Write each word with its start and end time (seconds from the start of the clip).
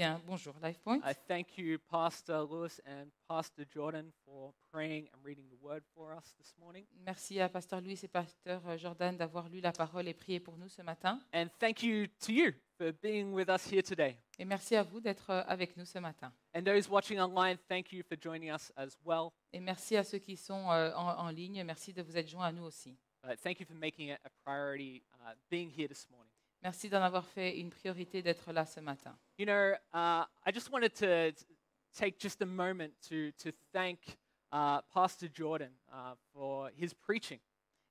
Bien, 0.00 0.18
bonjour 0.26 0.54
LifePoint. 0.62 0.98
I 1.04 1.12
thank 1.28 1.58
you, 1.58 1.78
Pastor 1.90 2.46
Lewis 2.50 2.80
and 2.86 3.10
Pastor 3.28 3.66
Jordan, 3.70 4.10
for 4.24 4.54
praying 4.72 5.10
and 5.12 5.22
reading 5.22 5.44
the 5.50 5.58
word 5.62 5.82
for 5.94 6.14
us 6.16 6.34
this 6.38 6.54
morning. 6.58 6.86
Merci 7.04 7.38
à 7.38 7.50
Pasteur 7.50 7.82
Louis 7.82 8.00
et 8.02 8.08
Pasteur 8.08 8.62
Jordan 8.78 9.14
d'avoir 9.14 9.50
lu 9.50 9.60
la 9.60 9.72
parole 9.72 10.08
et 10.08 10.14
prié 10.14 10.40
pour 10.40 10.56
nous 10.56 10.70
ce 10.70 10.80
matin. 10.80 11.20
And 11.34 11.48
thank 11.58 11.82
you 11.82 12.06
to 12.24 12.32
you 12.32 12.52
for 12.78 12.92
being 13.02 13.34
with 13.34 13.50
us 13.50 13.70
here 13.70 13.82
today. 13.82 14.16
Et 14.38 14.46
merci 14.46 14.74
à 14.74 14.82
vous 14.82 15.00
d'être 15.00 15.28
euh, 15.28 15.42
avec 15.46 15.76
nous 15.76 15.84
ce 15.84 15.98
matin. 15.98 16.32
And 16.56 16.62
those 16.62 16.88
watching 16.88 17.20
online, 17.20 17.58
thank 17.68 17.92
you 17.92 18.02
for 18.02 18.16
joining 18.18 18.50
us 18.50 18.72
as 18.78 18.96
well. 19.04 19.28
Et 19.52 19.60
merci 19.60 19.98
à 19.98 20.02
ceux 20.02 20.18
qui 20.18 20.38
sont 20.38 20.70
euh, 20.70 20.94
en, 20.94 21.26
en 21.26 21.28
ligne. 21.28 21.62
Merci 21.62 21.92
de 21.92 22.00
vous 22.00 22.16
être 22.16 22.26
joints 22.30 22.46
à 22.46 22.52
nous 22.52 22.64
aussi. 22.64 22.96
Uh, 23.22 23.36
thank 23.44 23.60
you 23.60 23.66
for 23.66 23.76
making 23.76 24.08
it 24.08 24.18
a 24.24 24.30
priority 24.46 25.02
uh, 25.20 25.34
being 25.50 25.68
here 25.68 25.88
this 25.88 26.08
morning. 26.08 26.19
Merci 26.62 26.90
d'en 26.90 27.00
avoir 27.00 27.24
fait 27.24 27.58
une 27.58 27.70
priorité 27.70 28.22
d'être 28.22 28.52
là 28.52 28.66
ce 28.66 28.80
matin. 28.80 29.16
You 29.38 29.46
know, 29.46 29.72
uh, 29.94 30.26
I 30.44 30.52
just 30.52 30.70
wanted 30.70 30.94
to 30.96 31.32
take 31.96 32.18
just 32.18 32.42
a 32.42 32.46
moment 32.46 32.92
to, 33.08 33.32
to 33.38 33.50
thank 33.72 34.18
uh, 34.52 34.82
Pastor 34.92 35.28
Jordan 35.32 35.72
uh, 35.90 36.14
for 36.32 36.70
his 36.76 36.92
preaching. 36.92 37.40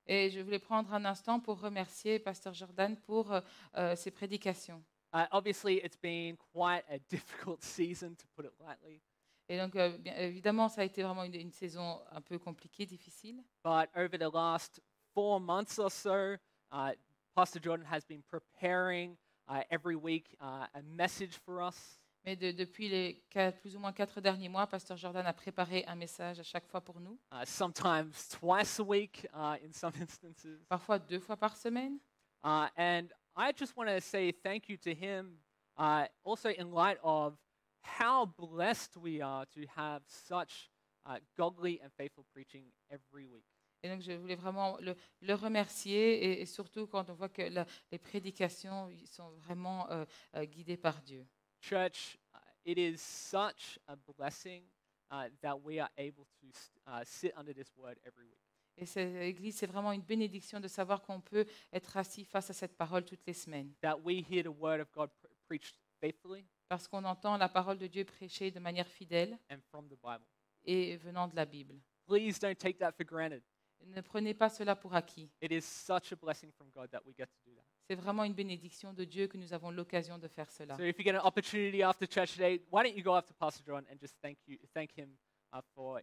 Et 0.06 0.30
je 0.30 0.40
voulais 0.40 0.58
prendre 0.58 0.92
un 0.92 1.04
instant 1.04 1.40
pour 1.40 1.60
remercier 1.60 2.18
Pasteur 2.18 2.54
Jordan 2.54 2.96
pour 2.96 3.32
euh, 3.32 3.40
euh, 3.76 3.96
ses 3.96 4.10
prédications. 4.10 4.82
Uh, 5.12 5.26
obviously, 5.32 5.80
it's 5.84 5.96
been 5.96 6.36
quite 6.52 6.84
a 6.88 6.98
difficult 7.08 7.62
season, 7.62 8.14
to 8.16 8.26
put 8.36 8.44
it 8.44 8.52
lightly. 8.60 9.00
Et 9.48 9.58
donc, 9.58 9.74
euh, 9.74 9.98
bien 9.98 10.14
évidemment, 10.16 10.68
ça 10.68 10.82
a 10.82 10.84
été 10.84 11.02
vraiment 11.02 11.24
une, 11.24 11.34
une 11.34 11.50
saison 11.50 12.00
un 12.12 12.20
peu 12.20 12.38
compliquée, 12.38 12.86
difficile. 12.86 13.42
But 13.64 13.88
over 13.96 14.16
the 14.16 14.32
last 14.32 14.80
four 15.12 15.40
months 15.40 15.78
or 15.78 15.90
so, 15.90 16.36
uh, 16.70 16.92
Pastor 17.40 17.58
Jordan 17.58 17.86
has 17.86 18.04
been 18.04 18.22
preparing 18.28 19.16
uh, 19.48 19.62
every 19.70 19.96
week 19.96 20.36
uh, 20.42 20.66
a 20.74 20.82
message 20.94 21.38
for 21.46 21.62
us. 21.62 21.98
Mais 22.22 22.36
de- 22.36 22.52
depuis 22.52 22.90
les 22.90 23.22
quatre- 23.30 23.58
plus 23.62 23.74
ou 23.74 23.78
moins 23.78 23.92
quatre 23.94 24.20
derniers 24.20 24.50
mois, 24.50 24.66
Pasteur 24.66 24.98
Jordan 24.98 25.24
a 25.26 25.32
préparé 25.32 25.82
un 25.86 25.94
message 25.94 26.38
à 26.38 26.42
chaque 26.42 26.66
fois 26.66 26.82
pour 26.82 27.00
nous, 27.00 27.18
Uh, 27.32 27.42
sometimes 27.46 28.28
twice 28.28 28.78
a 28.78 28.82
week 28.84 29.26
uh, 29.32 29.56
in 29.64 29.72
some 29.72 29.90
instances. 30.02 30.60
parfois 30.68 30.98
deux 30.98 31.18
fois 31.18 31.34
par 31.38 31.56
semaine. 31.56 31.98
Uh, 32.44 32.68
and 32.76 33.10
I 33.34 33.52
just 33.52 33.74
want 33.74 33.88
to 33.88 34.02
say 34.02 34.32
thank 34.32 34.68
you 34.68 34.76
to 34.76 34.92
him, 34.92 35.38
uh, 35.78 36.08
also 36.24 36.50
in 36.50 36.70
light 36.72 36.98
of 37.02 37.38
how 37.80 38.26
blessed 38.36 38.98
we 38.98 39.22
are 39.22 39.46
to 39.54 39.64
have 39.76 40.02
such 40.06 40.68
uh, 41.06 41.16
godly 41.38 41.80
and 41.82 41.90
faithful 41.96 42.26
preaching 42.34 42.64
every 42.90 43.24
week. 43.24 43.46
Et 43.82 43.88
donc, 43.88 44.02
je 44.02 44.12
voulais 44.12 44.34
vraiment 44.34 44.76
le, 44.80 44.94
le 45.22 45.34
remercier, 45.34 46.22
et, 46.24 46.40
et 46.42 46.46
surtout 46.46 46.86
quand 46.86 47.08
on 47.08 47.14
voit 47.14 47.28
que 47.30 47.42
la- 47.42 47.66
les 47.90 47.98
prédications 47.98 48.90
sont 49.06 49.30
vraiment 49.38 49.90
euh, 49.90 50.04
euh, 50.36 50.44
guidées 50.44 50.76
par 50.76 51.00
Dieu. 51.02 51.26
Church, 51.60 52.18
uh, 52.34 52.38
it 52.64 52.76
is 52.78 52.98
such 52.98 53.78
a 53.86 53.96
blessing 54.16 54.64
uh, 55.10 55.28
that 55.40 55.56
we 55.64 55.78
are 55.78 55.90
able 55.96 56.26
to 56.40 56.46
uh, 56.86 57.02
sit 57.04 57.32
under 57.36 57.54
this 57.54 57.72
word 57.76 57.98
every 58.04 58.26
week. 58.26 58.38
Et 58.76 58.86
cette 58.86 59.14
église, 59.16 59.56
c'est 59.56 59.66
vraiment 59.66 59.92
une 59.92 60.02
bénédiction 60.02 60.58
de 60.60 60.68
savoir 60.68 61.02
qu'on 61.02 61.20
peut 61.20 61.44
être 61.72 61.96
assis 61.96 62.24
face 62.24 62.48
à 62.50 62.52
cette 62.54 62.76
parole 62.76 63.04
toutes 63.04 63.26
les 63.26 63.34
semaines. 63.34 63.72
That 63.82 63.98
we 64.04 64.24
hear 64.30 64.42
the 64.44 64.48
word 64.58 64.80
of 64.80 64.90
God 64.92 65.10
pr- 65.20 65.28
preached 65.46 65.74
faithfully 66.00 66.46
Parce 66.68 66.86
qu'on 66.88 67.04
entend 67.04 67.36
la 67.36 67.48
parole 67.48 67.78
de 67.78 67.86
Dieu 67.86 68.04
prêchée 68.04 68.50
de 68.50 68.58
manière 68.60 68.86
fidèle 68.88 69.38
and 69.50 69.58
from 69.70 69.86
the 69.88 69.96
Bible. 70.02 70.24
et 70.64 70.96
venant 70.98 71.28
de 71.28 71.34
la 71.36 71.44
Bible. 71.44 71.80
Please 72.06 72.38
don't 72.40 72.56
take 72.56 72.78
that 72.78 72.92
for 72.92 73.04
granted. 73.04 73.42
Ne 73.86 74.00
prenez 74.02 74.34
pas 74.34 74.48
cela 74.48 74.76
pour 74.76 74.94
acquis. 74.94 75.30
It 75.40 75.52
is 75.52 75.62
such 75.62 76.12
a 76.12 76.16
blessing 76.16 76.50
from 76.52 76.70
God 76.70 76.90
that 76.90 77.00
we 77.06 77.14
get 77.16 77.26
to 77.26 77.40
do 77.44 77.54
that. 77.54 77.64
C'est 77.88 77.96
vraiment 77.96 78.22
une 78.24 78.34
bénédiction 78.34 78.92
de 78.92 79.04
Dieu 79.04 79.26
que 79.26 79.36
nous 79.36 79.52
avons 79.52 79.70
l'occasion 79.70 80.16
de 80.18 80.28
faire 80.28 80.50
cela. 80.50 80.76
So 80.76 80.84
if 80.84 80.96
you 80.98 81.04
get 81.04 81.16
an 81.16 81.26
opportunity 81.26 81.82
after 81.82 82.06
church 82.06 82.34
today, 82.34 82.62
why 82.70 82.84
don't 82.84 82.96
you 82.96 83.02
go 83.02 83.16
up 83.16 83.26
to 83.26 83.34
Pastor 83.34 83.64
John 83.66 83.84
and 83.90 83.96
just 84.00 84.16
thank 84.22 84.38
you, 84.46 84.58
thank 84.72 84.96
him 84.96 85.16
uh, 85.52 85.58
uh. 85.80 85.98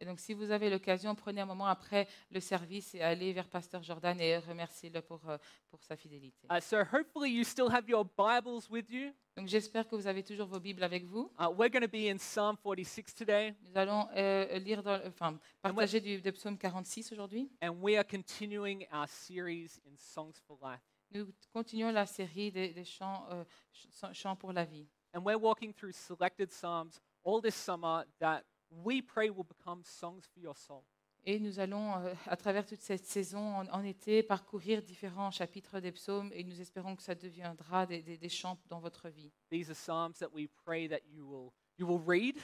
Et 0.00 0.04
donc, 0.04 0.20
si 0.20 0.34
vous 0.34 0.50
avez 0.50 0.70
l'occasion, 0.70 1.14
prenez 1.14 1.40
un 1.40 1.46
moment 1.46 1.66
après 1.66 2.08
le 2.30 2.40
service 2.40 2.94
et 2.94 3.00
allez 3.02 3.32
vers 3.32 3.48
Pasteur 3.48 3.82
Jordan 3.82 4.18
et 4.20 4.38
remerciez-le 4.38 5.00
pour, 5.02 5.28
euh, 5.28 5.38
pour 5.70 5.82
sa 5.82 5.96
fidélité. 5.96 6.46
Uh, 6.50 6.60
so 6.60 6.78
hopefully 6.80 7.30
you 7.30 7.44
still 7.44 7.70
have 7.70 7.88
your 7.88 8.04
Bibles 8.04 8.68
with 8.70 8.90
you. 8.90 9.12
Donc, 9.36 9.48
j'espère 9.48 9.88
que 9.88 9.96
vous 9.96 10.06
avez 10.06 10.22
toujours 10.22 10.46
vos 10.46 10.60
Bibles 10.60 10.82
avec 10.84 11.04
vous. 11.04 11.32
Uh, 11.38 11.48
we're 11.56 11.70
going 11.70 11.82
to 11.82 11.88
be 11.88 12.08
in 12.10 12.18
Psalm 12.18 12.56
46 12.56 13.14
today, 13.14 13.54
Nous 13.62 13.76
allons 13.76 14.08
euh, 14.16 14.58
lire, 14.58 14.82
dans, 14.82 15.00
enfin, 15.06 15.38
partager 15.60 16.00
du, 16.00 16.20
de 16.20 16.30
Psaume 16.30 16.56
46 16.56 17.12
aujourd'hui. 17.12 17.50
and 17.62 17.72
we 17.82 17.96
are 17.96 18.04
continuing 18.06 18.86
our 18.92 19.08
series 19.08 19.80
in 19.86 19.96
Songs 19.96 20.34
for 20.46 20.56
Life. 20.62 20.80
Nous 21.10 21.26
continuons 21.52 21.92
la 21.92 22.06
série 22.06 22.50
des, 22.50 22.72
des 22.72 22.84
chants, 22.84 23.26
euh, 23.30 23.44
ch- 23.72 24.12
chants 24.14 24.36
pour 24.36 24.52
la 24.52 24.64
vie. 24.64 24.86
And 25.12 25.20
we're 25.24 25.38
walking 25.38 25.72
through 25.72 25.92
selected 25.92 26.50
Psalms 26.50 27.00
all 27.24 27.40
this 27.40 27.54
summer 27.54 28.04
that 28.20 28.42
we 28.70 29.00
pray 29.02 29.30
will 29.30 29.44
become 29.44 29.82
songs 29.84 30.22
for 30.32 30.40
your 30.40 30.56
soul. 30.56 30.82
Et 31.26 31.38
nous 31.40 31.58
allons, 31.58 31.94
euh, 31.96 32.12
à 32.26 32.36
travers 32.36 32.66
toute 32.66 32.82
cette 32.82 33.06
saison 33.06 33.38
en, 33.56 33.66
en 33.68 33.82
été, 33.82 34.22
parcourir 34.22 34.82
différents 34.82 35.30
chapitres 35.30 35.80
des 35.80 35.90
psaumes 35.92 36.30
et 36.34 36.44
nous 36.44 36.60
espérons 36.60 36.94
que 36.96 37.02
ça 37.02 37.14
deviendra 37.14 37.86
des, 37.86 38.02
des- 38.02 38.18
des 38.18 38.28
chants 38.28 38.58
dans 38.68 38.78
votre 38.78 39.08
vie. 39.08 39.32
These 39.50 39.70
are 39.70 39.74
Psalms 39.74 40.12
that 40.20 40.28
we 40.34 40.48
pray 40.66 40.86
that 40.88 41.00
you 41.10 41.24
will, 41.26 41.52
you 41.78 41.86
will 41.86 42.02
read 42.06 42.36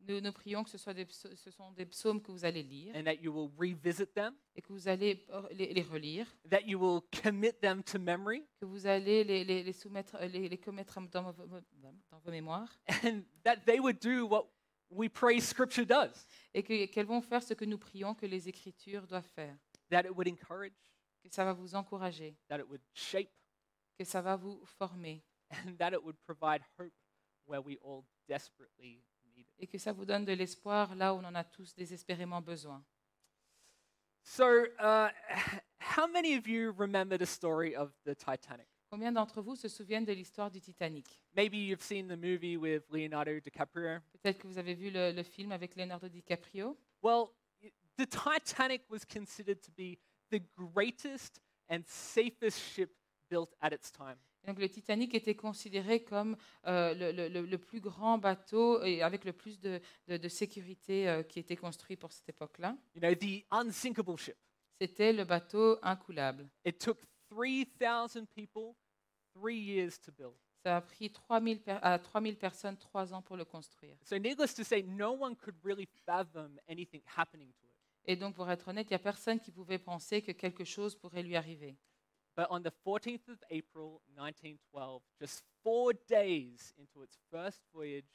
Nous, 0.00 0.20
nous 0.20 0.32
prions 0.32 0.64
que 0.64 0.70
ce, 0.70 0.78
soit 0.78 0.94
des, 0.94 1.04
psa- 1.04 1.34
ce 1.36 1.50
sont 1.50 1.72
des 1.72 1.84
psaumes 1.84 2.22
que 2.22 2.30
vous 2.30 2.44
allez 2.44 2.62
lire. 2.62 2.94
And 2.96 3.04
that 3.04 3.16
you 3.16 3.32
will 3.32 3.50
revisit 3.58 4.12
them, 4.14 4.34
et 4.54 4.62
que 4.62 4.72
vous 4.72 4.88
allez 4.88 5.26
les, 5.52 5.74
les 5.74 5.82
relire, 5.82 6.26
that 6.48 6.62
you 6.66 6.78
will 6.78 7.02
commit 7.22 7.52
them 7.60 7.82
to 7.82 7.98
memory, 7.98 8.44
que 8.60 8.64
vous 8.64 8.86
allez 8.86 9.24
les, 9.24 9.44
les- 9.44 9.62
les 9.62 9.72
soumettre, 9.72 10.16
les, 10.20 10.48
les 10.48 10.58
commettre 10.58 10.98
dans 11.10 11.30
vos, 11.32 11.44
dans 12.10 12.18
vos 12.20 12.30
mémoires. 12.30 12.72
And 13.04 13.22
that 13.44 13.56
they 13.66 13.80
would 13.80 13.98
do 14.00 14.24
what 14.26 14.46
we 14.90 15.08
pray 15.10 15.40
Scripture 15.40 15.84
does, 15.84 16.26
et 16.54 16.62
que- 16.62 16.86
qu'elles 16.86 17.06
vont 17.06 17.20
faire 17.20 17.42
ce 17.42 17.52
que 17.54 17.64
nous 17.64 17.78
prions 17.78 18.14
que 18.14 18.24
les 18.26 18.48
Écritures 18.48 19.06
doivent 19.06 19.28
faire, 19.34 19.56
that 19.90 20.04
it 20.06 20.12
would 20.16 20.28
encourage, 20.28 20.72
que 21.22 21.28
ça 21.30 21.44
va 21.44 21.52
vous 21.52 21.74
encourager, 21.74 22.36
that 22.48 22.58
it 22.60 22.66
would 22.68 22.80
shape, 22.94 23.30
que 23.98 24.04
ça 24.04 24.22
va 24.22 24.36
vous 24.36 24.64
former. 24.64 25.22
And 25.50 25.76
that 25.78 25.92
it 25.94 26.02
would 26.04 26.16
provide 26.26 26.62
hope 26.78 26.92
where 27.46 27.60
we 27.62 27.78
all 27.82 28.04
desperately. 28.28 29.02
Et 29.58 29.66
que 29.66 29.78
ça 29.78 29.92
vous 29.92 30.04
donne 30.04 30.24
de 30.24 30.32
l'espoir 30.32 30.94
là 30.94 31.14
où 31.14 31.18
on 31.18 31.24
en 31.24 31.34
a 31.34 31.44
tous 31.44 31.74
désespérément 31.74 32.40
besoin. 32.40 32.82
So, 34.22 34.66
uh, 34.78 35.08
how 35.78 36.06
many 36.06 36.36
of 36.36 36.46
you 36.46 36.72
remember 36.76 37.16
the 37.16 37.26
story 37.26 37.74
of 37.74 37.92
the 38.04 38.14
Titanic? 38.14 38.66
Combien 38.90 39.12
d'entre 39.12 39.42
vous 39.42 39.56
se 39.56 39.68
souviennent 39.68 40.04
de 40.04 40.12
l'histoire 40.12 40.50
du 40.50 40.60
Titanic? 40.60 41.06
Maybe 41.34 41.56
you've 41.56 41.82
seen 41.82 42.08
the 42.08 42.16
movie 42.16 42.56
with 42.56 42.84
Leonardo 42.90 43.38
DiCaprio. 43.40 44.00
Peut-être 44.12 44.38
que 44.38 44.46
vous 44.46 44.58
avez 44.58 44.74
vu 44.74 44.90
le, 44.90 45.12
le 45.12 45.22
film 45.22 45.52
avec 45.52 45.76
Leonardo 45.76 46.08
DiCaprio. 46.08 46.76
Well, 47.02 47.30
the 47.96 48.06
Titanic 48.06 48.82
was 48.90 49.04
considered 49.04 49.62
to 49.62 49.70
be 49.72 49.98
the 50.30 50.40
greatest 50.56 51.40
and 51.68 51.82
safest 51.86 52.58
ship 52.58 52.90
built 53.30 53.54
at 53.60 53.72
its 53.72 53.90
time. 53.90 54.16
Donc 54.46 54.58
le 54.58 54.68
Titanic 54.68 55.14
était 55.14 55.34
considéré 55.34 56.02
comme 56.04 56.36
euh, 56.66 56.94
le, 56.94 57.12
le- 57.12 57.28
le- 57.28 57.46
le 57.46 57.58
plus 57.58 57.80
grand 57.80 58.18
bateau 58.18 58.82
et 58.82 59.02
avec 59.02 59.24
le 59.24 59.32
plus 59.32 59.58
de, 59.60 59.80
de- 60.06 60.16
de 60.16 60.28
sécurité 60.28 61.08
euh, 61.08 61.22
qui 61.22 61.38
était 61.38 61.56
construit 61.56 61.96
pour 61.96 62.12
cette 62.12 62.28
époque-là. 62.28 62.76
You 62.94 63.00
know, 63.00 63.14
the 63.14 63.44
unsinkable 63.50 64.16
ship. 64.16 64.36
C'était 64.80 65.12
le 65.12 65.24
bateau 65.24 65.78
incoulable. 65.82 66.48
It 66.64 66.78
took 66.78 66.98
3,000 67.30 68.26
people 68.34 68.74
three 69.34 69.58
years 69.58 70.00
to 70.00 70.12
build. 70.12 70.34
Ça 70.64 70.76
a 70.76 70.80
pris 70.80 71.10
3000 71.10 71.60
per- 71.62 71.78
à 71.82 71.98
3000 71.98 72.36
personnes 72.36 72.76
trois 72.76 73.12
ans 73.12 73.22
pour 73.22 73.36
le 73.36 73.44
construire. 73.44 73.96
So, 74.04 74.16
needless 74.18 74.54
to 74.54 74.64
say, 74.64 74.82
no 74.82 75.12
one 75.12 75.36
could 75.36 75.56
really 75.64 75.86
fathom 76.06 76.58
anything 76.68 77.02
happening 77.16 77.52
to 77.60 77.66
it. 77.66 77.72
Et 78.06 78.16
donc, 78.16 78.34
pour 78.34 78.50
être 78.50 78.68
honnête, 78.68 78.86
il 78.88 78.92
n'y 78.92 78.96
a 78.96 79.00
personne 79.00 79.38
qui 79.40 79.50
pouvait 79.52 79.78
penser 79.78 80.22
que 80.22 80.32
quelque 80.32 80.64
chose 80.64 80.96
pourrait 80.96 81.22
lui 81.22 81.36
arriver. 81.36 81.76
But 82.38 82.46
on 82.50 82.62
the 82.62 82.70
14th 82.86 83.28
of 83.28 83.42
April 83.50 84.00
1912, 84.14 85.02
just 85.20 85.42
four 85.64 85.92
days 86.08 86.72
into 86.78 87.02
its 87.02 87.18
first 87.32 87.60
voyage, 87.74 88.06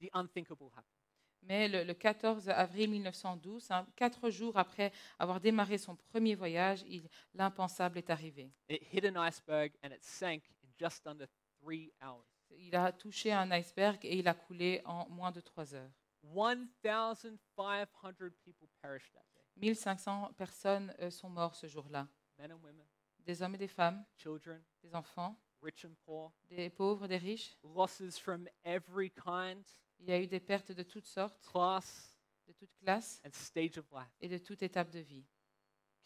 the 0.00 0.10
unthinkable 0.14 0.70
happened. 0.74 0.88
Mais 1.44 1.68
le, 1.68 1.84
le 1.84 1.94
14 1.94 2.48
avril 2.48 2.90
1912, 2.90 3.70
hein, 3.70 3.86
quatre 3.94 4.30
jours 4.30 4.56
après 4.56 4.90
avoir 5.16 5.40
démarré 5.40 5.78
son 5.78 5.94
premier 5.94 6.34
voyage, 6.34 6.82
il- 6.88 7.08
l'impensable 7.34 7.98
est 7.98 8.10
arrivé. 8.10 8.50
It 8.68 8.82
hit 8.92 9.04
an 9.04 9.14
iceberg 9.16 9.72
and 9.84 9.92
it 9.92 10.02
sank 10.02 10.42
in 10.64 10.68
just 10.76 11.06
under 11.06 11.28
three 11.60 11.92
hours. 12.02 12.26
Il 12.50 12.74
a 12.74 12.90
touché 12.90 13.30
un 13.32 13.48
iceberg 13.52 14.04
et 14.04 14.18
il 14.18 14.26
a 14.26 14.34
coulé 14.34 14.82
en 14.84 15.08
moins 15.08 15.30
de 15.30 15.40
trois 15.40 15.72
heures. 15.72 15.92
1,500 16.24 17.38
people 18.44 18.68
perished 18.82 19.12
that 19.14 19.24
day 19.32 19.44
1500 19.56 20.32
personnes 20.36 20.92
euh, 21.00 21.10
sont 21.10 21.30
mortes 21.30 21.56
ce 21.56 21.68
jour-là. 21.68 22.08
men 22.38 22.50
and 22.52 22.60
women, 22.62 22.86
Des 23.24 23.42
hommes 23.42 23.54
et 23.54 23.58
des 23.58 23.68
femmes, 23.68 24.04
children, 24.16 24.62
des 24.82 24.94
enfants, 24.94 25.36
rich 25.62 25.84
and 25.84 25.94
poor, 26.04 26.32
des 26.50 26.70
pauvres, 26.70 27.06
des 27.06 27.18
riches. 27.18 27.56
losses 27.62 28.18
from 28.18 28.48
every 28.64 29.10
kind, 29.10 29.62
Il 30.00 30.08
y 30.08 30.12
a 30.12 30.20
eu 30.20 30.26
des 30.26 30.40
pertes 30.40 30.72
de 30.72 30.82
toutes 30.82 31.06
sortes, 31.06 31.40
class, 31.46 32.18
de 32.48 32.52
toutes 32.52 32.74
classes 32.82 33.20
and 33.24 33.30
stage 33.32 33.78
of 33.78 33.88
life. 33.92 34.10
et 34.20 34.28
de 34.28 34.38
toute 34.38 34.62
étape 34.62 34.90
de 34.90 34.98
vie. 34.98 35.24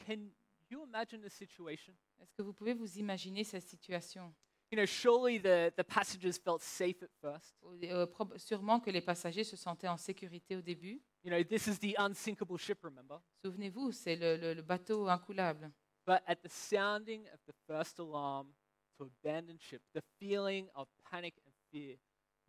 Can 0.07 0.29
you 0.71 0.85
imagine 0.85 1.23
the 1.23 1.31
situation? 1.31 1.95
Est-ce 2.21 2.35
que 2.35 2.43
vous 2.43 2.53
pouvez 2.53 2.75
vous 2.75 2.99
imaginer 2.99 3.45
cette 3.45 3.67
situation? 3.67 4.35
You 4.71 4.77
know, 4.77 4.85
surely 4.87 5.39
the, 5.41 5.73
the 5.77 5.85
passengers 5.85 6.39
felt 6.43 6.61
safe 6.61 7.01
at 7.03 7.09
first. 7.21 7.57
Euh, 7.85 8.05
prob- 8.07 8.37
sûrement 8.37 8.81
que 8.81 8.91
les 8.91 9.01
passagers 9.01 9.45
se 9.45 9.57
sentaient 9.57 9.87
en 9.89 9.97
sécurité 9.97 10.57
au 10.57 10.61
début. 10.61 11.01
You 11.25 11.31
know, 11.31 11.43
this 11.45 11.67
is 11.69 11.79
the 11.79 11.95
unsinkable 11.99 12.59
ship, 12.59 12.83
remember? 12.83 13.21
Souvenez-vous, 13.45 13.93
c'est 13.93 14.17
le, 14.17 14.37
le- 14.37 14.55
le 14.55 14.63
bateau 14.63 15.07
incoulable. 15.09 15.71
But 16.07 16.23
at 16.27 16.37
the 16.43 16.49
sounding 16.49 17.27
of 17.33 17.41
the 17.47 17.53
first 17.67 17.99
alarm 17.99 18.55
to 18.97 19.05
abandon 19.05 19.59
ship, 19.59 19.83
the 19.93 20.03
feeling 20.21 20.69
of 20.75 20.87
panic 21.11 21.35
and 21.45 21.53
fear 21.71 21.97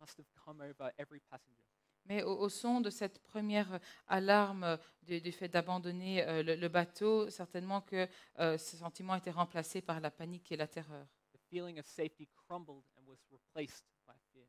must 0.00 0.16
have 0.18 0.26
come 0.44 0.60
over 0.60 0.92
every 0.98 1.20
passenger. 1.28 1.64
Mais 2.04 2.22
au, 2.22 2.38
au 2.38 2.48
son 2.48 2.80
de 2.80 2.88
cette 2.88 3.18
première 3.24 3.80
alarme 4.06 4.78
du, 5.02 5.20
du 5.20 5.32
fait 5.32 5.48
d'abandonner 5.48 6.22
euh, 6.26 6.42
le, 6.42 6.54
le 6.54 6.68
bateau, 6.68 7.28
certainement 7.28 7.82
que 7.82 8.08
euh, 8.38 8.56
ce 8.56 8.76
sentiment 8.76 9.12
a 9.14 9.18
été 9.18 9.30
remplacé 9.30 9.82
par 9.82 10.00
la 10.00 10.10
panique 10.10 10.50
et 10.52 10.56
la 10.56 10.68
terreur. 10.68 11.06
The 11.34 11.38
feeling 11.50 11.78
of 11.78 11.84
safety 11.86 12.28
crumbled 12.46 12.84
and 12.96 13.02
was 13.06 13.18
replaced 13.30 13.84
by 14.06 14.14
fear. 14.32 14.46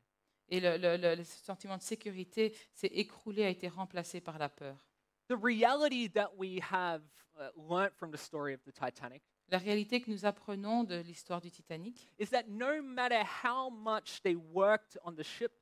Et 0.48 0.60
le- 0.60 0.78
le 1.16 1.24
sentiment 1.24 1.76
de 1.76 1.82
sécurité 1.82 2.56
s'est 2.72 2.86
écroulé, 2.92 3.44
a 3.44 3.48
été 3.50 3.68
remplacé 3.68 4.20
par 4.20 4.38
la 4.38 4.48
peur. 4.48 4.89
The 5.30 5.36
reality 5.36 6.08
that 6.08 6.36
we 6.36 6.58
have 6.58 7.02
uh, 7.38 7.50
learnt 7.56 7.94
from 7.94 8.10
the 8.10 8.18
story 8.18 8.52
of 8.52 8.58
the 8.64 8.72
Titanic 8.72 9.22
La 9.48 9.58
réalité 9.58 10.00
que 10.00 10.10
nous 10.10 10.24
apprenons 10.24 10.82
de 10.82 10.96
l'histoire 10.96 11.40
du 11.40 11.52
Titanic, 11.52 11.94
is 12.18 12.30
that 12.30 12.48
no 12.48 12.82
matter 12.82 13.22
how 13.44 13.70
much 13.70 14.22
they 14.22 14.34
worked 14.34 14.98
on 15.04 15.14
the 15.14 15.22
ship, 15.22 15.52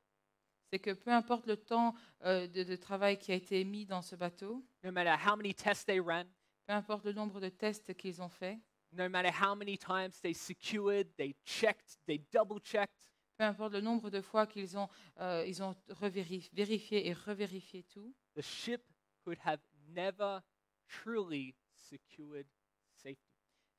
c'est 0.71 0.79
que 0.79 0.95
peu 0.95 1.11
importe 1.11 1.45
le 1.45 1.55
temps 1.55 1.93
euh, 2.25 2.47
de, 2.47 2.63
de 2.63 2.75
travail 2.75 3.19
qui 3.19 3.31
a 3.31 3.35
été 3.35 3.63
mis 3.63 3.85
dans 3.85 4.01
ce 4.01 4.15
bateau, 4.15 4.65
no 4.83 4.91
matter 4.91 5.15
how 5.23 5.35
many 5.35 5.53
tests 5.53 5.85
they 5.85 5.99
ran, 5.99 6.25
peu 6.65 6.73
importe 6.73 7.05
le 7.05 7.13
nombre 7.13 7.39
de 7.39 7.49
tests 7.49 7.93
qu'ils 7.93 8.23
ont 8.23 8.29
faits, 8.29 8.57
no 8.91 9.07
matter 9.07 9.29
how 9.29 9.53
many 9.53 9.77
times 9.77 10.19
they 10.21 10.33
secured, 10.33 11.07
they 11.15 11.35
checked, 11.45 11.99
they 12.07 12.19
double 12.31 12.59
checked, 12.59 13.11
peu 13.37 13.43
importe 13.43 13.73
le 13.73 13.81
nombre 13.81 14.09
de 14.09 14.21
fois 14.21 14.47
qu'ils 14.47 14.75
ont, 14.79 14.89
euh, 15.19 15.45
ils 15.47 15.61
ont 15.61 15.75
revérif- 15.89 16.49
vérifié 16.53 17.07
et 17.07 17.13
revérifié 17.13 17.83
tout, 17.83 18.15
the 18.35 18.41
ship 18.41 18.81
could 19.23 19.37
have 19.45 19.59
never 19.89 20.41
truly 20.87 21.55
secured 21.73 22.47
safety. 22.93 23.33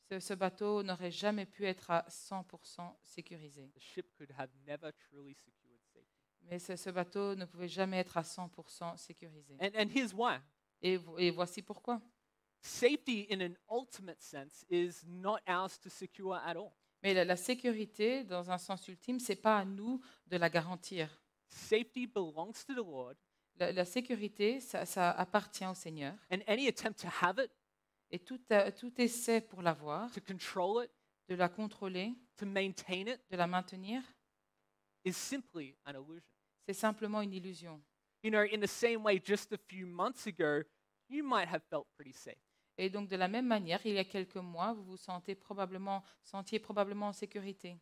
ce, 0.08 0.18
ce 0.20 0.34
bateau 0.34 0.82
n'aurait 0.82 1.10
jamais 1.10 1.46
pu 1.46 1.64
être 1.66 1.90
à 1.90 2.06
100% 2.08 2.96
sécurisé. 3.02 3.68
The 3.74 3.80
ship 3.80 4.12
could 4.16 4.30
have 4.36 4.50
never 4.66 4.92
truly 5.08 5.34
secured 5.34 5.80
safety. 5.92 6.06
Mais 6.42 6.58
ce, 6.58 6.74
ce 6.76 6.90
bateau 6.90 7.34
ne 7.34 7.44
pouvait 7.44 7.68
jamais 7.68 7.98
être 7.98 8.16
à 8.16 8.22
100% 8.22 8.96
sécurisé. 8.96 9.56
And, 9.60 9.70
and 9.76 9.88
here's 9.94 10.12
why 10.14 10.38
Et, 10.82 10.96
vo- 10.96 11.18
et 11.18 11.30
voici 11.30 11.62
pourquoi. 11.62 12.00
safety, 12.62 13.26
in 13.30 13.40
an 13.40 13.54
ultimate 13.70 14.20
sense, 14.20 14.64
is 14.70 15.02
not 15.06 15.38
ours 15.46 15.78
to 15.80 15.88
secure 15.88 16.34
at 16.36 16.56
all. 16.56 16.72
Mais 17.02 17.14
la, 17.14 17.24
la 17.24 17.36
sécurité, 17.36 18.24
dans 18.24 18.50
un 18.50 18.58
sens 18.58 18.86
ultime, 18.88 19.18
c'est 19.20 19.36
pas 19.36 19.58
à 19.58 19.64
nous 19.64 20.00
de 20.26 20.36
la 20.36 20.50
garantir. 20.50 21.22
Safety 21.48 22.06
belongs 22.06 22.52
to 22.66 22.74
the 22.74 22.84
Lord, 22.86 23.16
La, 23.60 23.72
la 23.72 23.84
sécurité, 23.84 24.58
ça, 24.60 24.86
ça 24.86 25.10
appartient 25.10 25.66
au 25.66 25.74
Seigneur. 25.74 26.14
and 26.32 26.38
any 26.46 26.66
attempt 26.66 26.98
to 27.00 27.08
have 27.22 27.38
it, 27.38 27.50
Et 28.10 28.18
tout, 28.18 28.40
euh, 28.50 28.70
tout 28.72 28.92
essai 29.00 29.40
pour 29.42 29.62
l'avoir, 29.62 30.10
to 30.12 30.20
control 30.20 30.82
it, 30.84 30.90
de 31.28 31.34
la 31.36 31.48
contrôler, 31.48 32.14
to 32.36 32.46
maintain 32.46 33.06
it, 33.06 33.20
de 33.30 33.36
la 33.36 33.46
maintenir, 33.46 34.02
is 35.04 35.12
simply 35.12 35.76
an 35.84 35.92
illusion. 35.92 36.22
c'est 36.66 36.74
simplement 36.74 37.20
une 37.20 37.34
illusion. 37.34 37.80
You 38.22 38.30
know, 38.30 38.42
in 38.50 38.60
the 38.60 38.66
same 38.66 39.04
way, 39.04 39.20
just 39.22 39.52
a 39.52 39.58
few 39.68 39.86
months 39.86 40.26
ago, 40.26 40.62
you 41.08 41.22
might 41.22 41.48
have 41.48 41.62
felt 41.70 41.86
pretty 41.96 42.12
safe. 42.12 42.40
Et 42.78 42.88
donc, 42.90 43.08
de 43.08 43.16
la 43.16 43.28
même 43.28 43.46
manière, 43.46 43.80
il 43.84 43.92
y 43.94 43.98
a 43.98 44.04
quelques 44.04 44.36
mois, 44.36 44.72
vous 44.72 44.84
vous 44.84 44.96
sentez 44.96 45.34
probablement, 45.34 46.02
sentiez 46.22 46.58
probablement 46.58 47.08
en 47.08 47.12
sécurité. 47.12 47.76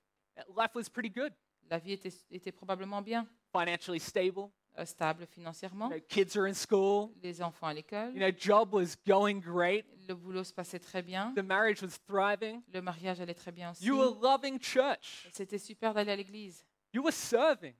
Life 0.57 0.75
was 0.75 0.89
pretty 0.93 1.11
good, 1.11 1.33
La 1.71 1.79
vie 1.79 1.93
était, 1.93 2.13
était 2.31 2.53
probablement 2.53 3.01
bien, 3.03 3.29
financially 3.53 4.01
stable. 4.01 4.51
Euh, 4.79 4.85
stable 4.85 5.23
You 5.23 5.27
financièrement. 5.27 5.89
know, 5.91 5.99
kids 6.09 6.37
are 6.37 6.47
in 6.47 6.55
school. 6.55 7.11
Les 7.23 7.43
enfants 7.43 7.67
à 7.69 7.75
l'école, 7.75 8.13
You 8.15 8.21
know, 8.21 8.31
job 8.37 8.73
was 8.73 8.97
going 9.07 9.41
great. 9.41 9.85
le 10.09 10.15
boulot 10.15 10.45
se 10.45 10.53
passait 10.53 10.79
très 10.79 11.03
bien, 11.03 11.33
The 11.35 11.43
marriage 11.43 11.83
was 11.83 11.99
thriving. 12.07 12.63
le 12.73 12.81
mariage 12.81 13.21
allait 13.21 13.35
très 13.35 13.53
bien 13.53 13.71
aussi. 13.73 13.85
You 13.85 13.97
were 13.99 14.17
loving 14.23 14.59
church. 14.61 15.27
C'était 15.33 15.59
super 15.59 15.93
d'aller 15.95 16.13
à 16.13 16.17
l'église. 16.17 16.65
You 16.95 17.03
were 17.03 17.13
serving. 17.13 17.75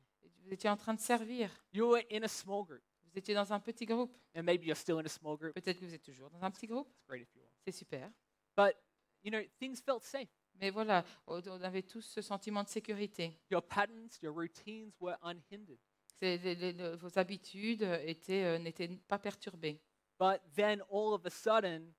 Vous 0.45 0.53
étiez 0.53 0.71
en 0.71 0.77
train 0.77 0.95
de 0.95 1.01
servir. 1.01 1.51
You 1.73 1.87
were 1.91 2.03
in 2.11 2.23
a 2.23 2.29
small 2.29 2.65
group. 2.65 2.83
Vous 3.11 3.19
étiez 3.19 3.35
dans 3.35 3.53
un 3.53 3.61
petit 3.61 3.87
groupe. 3.87 4.15
And 4.37 4.43
maybe 4.43 4.65
you're 4.67 4.77
still 4.77 4.99
in 4.99 5.05
a 5.07 5.09
small 5.09 5.37
group. 5.37 5.55
Peut-être 5.55 5.79
que 5.81 5.85
vous 5.85 5.95
êtes 5.95 6.03
toujours 6.03 6.31
dans 6.31 6.43
un 6.43 6.51
petit 6.51 6.67
groupe. 6.67 6.89
It's 6.89 7.07
great 7.07 7.23
if 7.23 7.35
you 7.35 7.43
are. 7.43 7.49
C'est 7.65 7.73
super. 7.73 8.11
But, 8.57 8.75
you 9.23 9.31
know, 9.31 9.41
things 9.59 9.81
felt 9.81 10.03
safe. 10.05 10.29
Mais 10.61 10.71
voilà, 10.71 11.05
on 11.27 11.41
on 11.49 11.61
avait 11.63 11.83
tous 11.83 12.03
ce 12.03 12.21
sentiment 12.21 12.63
de 12.65 12.69
sécurité. 12.69 13.39
Your 13.51 13.63
patterns, 13.63 14.19
your 14.23 14.35
routines 14.35 14.93
were 15.01 15.17
unhindered. 15.23 15.79
Vos 16.21 17.19
habitudes 17.19 17.83
étaient, 18.05 18.45
euh, 18.45 18.59
n'étaient 18.59 18.89
pas 19.09 19.19
perturbées. 19.19 19.81
But 20.19 20.41
then 20.57 20.83
all 20.91 21.13
of 21.15 21.25
a 21.27 21.31
sudden, 21.31 21.93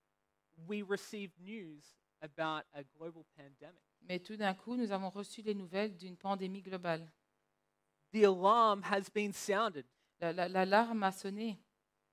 we 0.68 0.82
received 0.84 1.34
news 1.40 1.82
about 2.22 2.64
a 2.74 2.84
global 2.98 3.24
pandemic. 3.38 3.82
Mais 4.02 4.20
tout 4.20 4.36
d'un 4.36 4.54
coup, 4.54 4.76
nous 4.76 4.92
avons 4.92 5.10
reçu 5.10 5.42
les 5.42 5.54
nouvelles 5.54 5.96
d'une 5.96 6.18
pandémie 6.18 6.62
globale. 6.62 7.10
The 8.12 8.24
alarm 8.26 8.82
has 8.84 9.10
been 9.14 9.32
sounded, 9.34 9.86
La- 10.20 10.34
la- 10.34 10.48
L'alarme 10.50 11.04
a 11.04 11.12
sonné. 11.12 11.58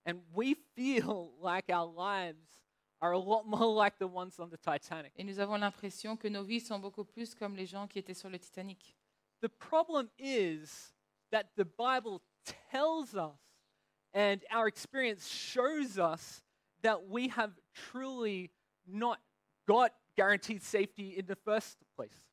and 0.05 0.21
we 0.33 0.55
feel 0.75 1.33
like 1.43 1.69
our 1.71 1.87
lives 1.87 2.63
are 3.01 3.13
a 3.13 3.19
lot 3.19 3.45
more 3.47 3.67
like 3.75 3.99
the 3.99 4.07
ones 4.07 4.39
on 4.39 4.49
the 4.49 4.57
Titanic. 4.59 5.13
Et 5.17 5.25
nous 5.25 5.41
avons 5.41 5.57
l'impression 5.57 6.17
que 6.17 6.29
nos 6.29 6.45
vies 6.45 6.61
sont 6.61 6.79
beaucoup 6.79 7.05
plus 7.05 7.35
comme 7.35 7.57
les 7.57 7.67
gens 7.67 7.89
qui 7.89 7.99
étaient 7.99 8.15
sur 8.15 8.29
le 8.31 8.39
Titanic. 8.39 8.97
The 9.41 9.49
problem 9.49 10.09
is 10.19 10.93
that 11.31 11.45
the 11.57 11.65
Bible 11.65 12.23
tells 12.71 13.15
us, 13.15 13.39
and 14.13 14.41
our 14.51 14.67
experience 14.69 15.27
shows 15.29 15.99
us, 15.99 16.43
that 16.83 17.09
we 17.09 17.29
have 17.29 17.53
truly 17.75 18.51
not 18.87 19.19
got 19.67 19.93
guaranteed 20.17 20.63
safety 20.63 21.19
in 21.19 21.27
the 21.27 21.37
first 21.45 21.79
place. 21.97 22.27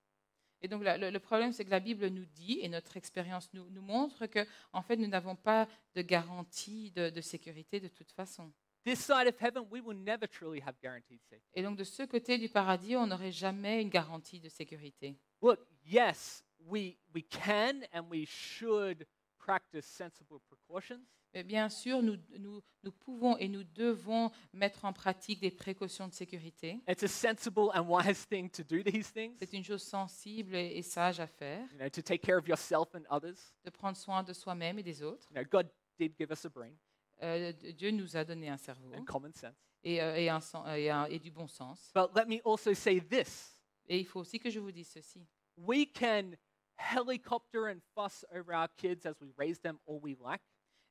Et 0.62 0.70
donc 0.70 0.84
la- 0.84 0.98
le, 0.98 1.10
le 1.10 1.20
problème, 1.20 1.52
c'est 1.52 1.66
que 1.66 1.72
la 1.72 1.82
Bible 1.82 2.08
nous 2.08 2.26
dit, 2.26 2.60
et 2.62 2.70
notre 2.70 2.96
expérience 2.96 3.50
nous, 3.54 3.70
nous 3.70 3.82
montre 3.82 4.28
que, 4.28 4.46
en 4.72 4.82
fait, 4.82 4.96
nous 4.96 5.08
n'avons 5.08 5.36
pas 5.36 5.68
de 5.94 6.02
garantie 6.02 6.92
de, 6.92 7.10
de 7.10 7.22
sécurité 7.22 7.80
de 7.82 7.90
toute 7.90 8.12
façon. 8.12 8.54
This 8.86 9.00
side 9.00 9.28
of 9.28 9.36
heaven, 9.42 9.66
we 9.72 9.82
will 9.82 9.98
never 9.98 10.28
truly 10.28 10.62
have 10.62 10.76
guaranteed 10.82 11.22
safety. 11.30 11.50
Et 11.54 11.64
donc 11.64 11.78
de 11.78 11.84
ce 11.84 12.04
côté 12.04 12.38
du 12.38 12.48
paradis, 12.50 12.96
on 12.96 13.08
n'aurait 13.08 13.32
jamais 13.32 13.82
une 13.82 13.90
garantie 13.90 14.40
de 14.40 14.50
sécurité. 14.50 15.18
Look, 15.42 15.60
yes, 15.86 16.44
we, 16.68 16.98
we 17.14 17.24
can 17.24 17.84
and 17.94 18.06
we 18.10 18.26
should 18.26 19.06
practice 19.38 19.86
sensible 19.86 20.40
precautions, 20.48 21.02
Mais 21.34 21.44
bien 21.44 21.68
sûr, 21.68 22.02
nous, 22.04 22.16
nous, 22.40 22.62
nous 22.84 22.92
pouvons 22.92 23.36
et 23.38 23.48
nous 23.50 23.64
devons 23.64 24.32
mettre 24.54 24.86
en 24.86 24.94
pratique 24.94 25.40
des 25.42 25.50
précautions 25.52 26.08
de 26.08 26.14
sécurité. 26.14 26.80
it's 26.88 27.04
a 27.04 27.08
sensible 27.08 27.72
and 27.74 27.88
wise 27.90 28.26
thing 28.28 28.50
to 28.50 28.64
do 28.64 28.84
these 28.84 29.12
things, 29.12 29.36
C'est 29.40 29.52
une 29.54 29.64
chose 29.64 29.82
sensible 29.84 30.56
et, 30.56 30.78
et 30.78 30.82
sage 30.84 31.20
à 31.20 31.28
faire, 31.28 31.68
you 31.72 31.78
know, 31.80 31.90
to 31.90 32.02
take 32.02 32.20
care 32.22 32.38
of 32.38 32.48
yourself 32.48 32.94
and 32.96 33.04
others. 33.10 33.54
de 33.66 33.70
prendre 33.72 33.98
soin 33.98 34.24
de 34.24 34.32
soi-même 34.34 34.78
et 34.80 34.84
des 34.84 35.02
autres. 35.02 35.28
You 35.32 35.36
know, 35.42 35.44
God 35.50 35.70
did 35.98 36.14
give 36.18 36.32
us 36.32 36.46
a 36.46 36.50
brain 36.50 36.74
Euh, 37.22 37.52
Dieu 37.54 37.92
nous 37.92 38.18
a 38.18 38.24
donné 38.26 38.50
un 38.50 38.58
cerveau 38.58 38.92
and 38.96 39.06
common 39.06 39.32
sense. 39.34 39.56
et, 39.84 40.02
euh, 40.02 40.16
et 40.16 40.30
un 40.30 40.40
sen- 40.42 40.64
euh, 40.68 40.76
et 40.76 40.90
un- 40.90 41.06
et 41.06 41.20
du 41.20 41.32
bon 41.32 41.48
sens. 41.48 41.92
But 41.96 42.10
let 42.16 42.26
me 42.26 42.40
also 42.46 42.74
say 42.74 43.00
this 43.02 43.60
Et 43.88 44.00
il 44.00 44.06
faut 44.06 44.20
aussi 44.22 44.40
que 44.40 44.50
je 44.50 44.60
vous 44.60 44.72
dise 44.72 44.90
ceci. 44.90 45.26
we 45.58 45.86
can 45.94 46.32
helicopter 46.92 47.68
and 47.70 47.80
fuss 47.96 48.26
over 48.34 48.54
our 48.54 48.68
kids 48.78 49.06
as 49.06 49.16
we 49.22 49.30
raise 49.38 49.60
them 49.60 49.78
all 49.88 50.00
we 50.02 50.16
like. 50.20 50.42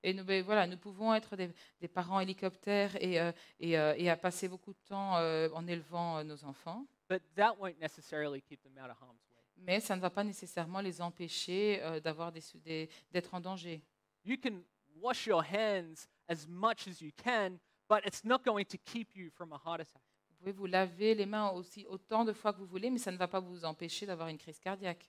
Et 0.04 0.12
nous, 0.14 0.24
ben, 0.24 0.42
voilà, 0.42 0.66
nous 0.66 0.76
pouvons 0.76 1.14
être 1.14 1.36
des, 1.36 1.48
des 1.80 1.86
parents 1.88 2.18
hélicoptères 2.18 2.96
et, 3.00 3.20
euh, 3.20 3.30
et, 3.60 3.78
euh, 3.78 3.94
et 3.96 4.10
à 4.10 4.16
passer 4.16 4.48
beaucoup 4.48 4.72
de 4.72 4.80
temps 4.88 5.16
euh, 5.18 5.48
en 5.54 5.64
élevant 5.68 6.18
euh, 6.18 6.24
nos 6.24 6.44
enfants, 6.44 6.86
But 7.08 7.22
that 7.36 7.54
won't 7.58 7.78
necessarily 7.80 8.40
keep 8.42 8.60
them 8.62 8.72
out 8.82 8.90
of 8.90 8.96
harm's 9.00 9.22
way. 9.30 9.42
mais 9.58 9.78
ça 9.80 9.94
ne 9.94 10.00
va 10.00 10.10
pas 10.10 10.24
nécessairement 10.24 10.80
les 10.80 11.00
empêcher 11.00 11.80
euh, 11.82 12.00
d'avoir 12.00 12.32
des, 12.32 12.40
sou- 12.40 12.58
des- 12.58 12.88
d'être 13.12 13.32
en 13.32 13.40
danger. 13.40 13.80
You 14.24 14.36
can 14.42 14.62
wash 15.00 15.26
your 15.26 15.44
hands 15.44 16.08
as 16.28 16.46
much 16.48 16.88
as 16.88 17.00
you 17.00 17.12
can, 17.22 17.58
but 17.88 18.00
it's 18.04 18.24
not 18.24 18.40
going 18.44 18.64
to 18.64 18.78
keep 18.84 19.14
you 19.14 19.30
from 19.30 19.52
a 19.52 19.60
heart 19.64 19.80
attack. 19.82 20.02
Vous 20.30 20.34
pouvez 20.38 20.52
vous 20.52 20.66
laver 20.66 21.14
les 21.14 21.26
mains 21.26 21.50
aussi 21.50 21.86
autant 21.86 22.24
de 22.24 22.32
fois 22.32 22.52
que 22.52 22.58
vous 22.58 22.66
voulez, 22.66 22.90
mais 22.90 22.98
ça 22.98 23.12
ne 23.12 23.16
va 23.16 23.28
pas 23.28 23.38
vous 23.38 23.64
empêcher 23.64 24.04
d'avoir 24.06 24.26
une 24.26 24.38
crise 24.38 24.58
cardiaque. 24.58 25.08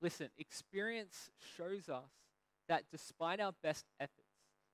Listen, 0.00 0.30
experience 0.36 1.30
shows 1.38 1.88
us 1.88 2.04
that 2.68 2.82
despite 2.90 3.40
our 3.40 3.52
best 3.62 3.86
efforts, 3.98 4.28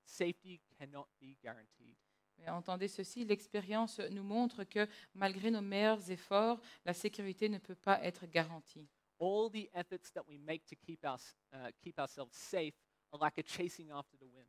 safety 0.04 0.60
cannot 0.78 1.06
be 1.20 1.36
guaranteed. 1.42 1.96
Mais 2.38 2.48
entendez 2.48 2.88
ceci, 2.88 3.24
l'expérience 3.24 4.00
nous 4.10 4.24
montre 4.24 4.64
que 4.64 4.88
malgré 5.14 5.50
nos 5.50 5.60
meilleurs 5.60 6.10
efforts, 6.10 6.60
la 6.84 6.92
sécurité 6.94 7.48
ne 7.48 7.58
peut 7.58 7.76
pas 7.76 8.02
être 8.02 8.26
garantie. 8.26 8.88
All 9.20 9.48
the 9.50 9.68
efforts 9.74 10.10
that 10.14 10.24
we 10.26 10.38
make 10.38 10.64
to 10.66 10.74
keep, 10.74 11.04
uh, 11.04 11.16
keep 11.80 11.98
ourselves 12.00 12.32
safe 12.34 12.74
are 13.12 13.20
like 13.20 13.38
a 13.38 13.42
chasing 13.46 13.90
after 13.92 14.16
the 14.18 14.24
wind. 14.34 14.48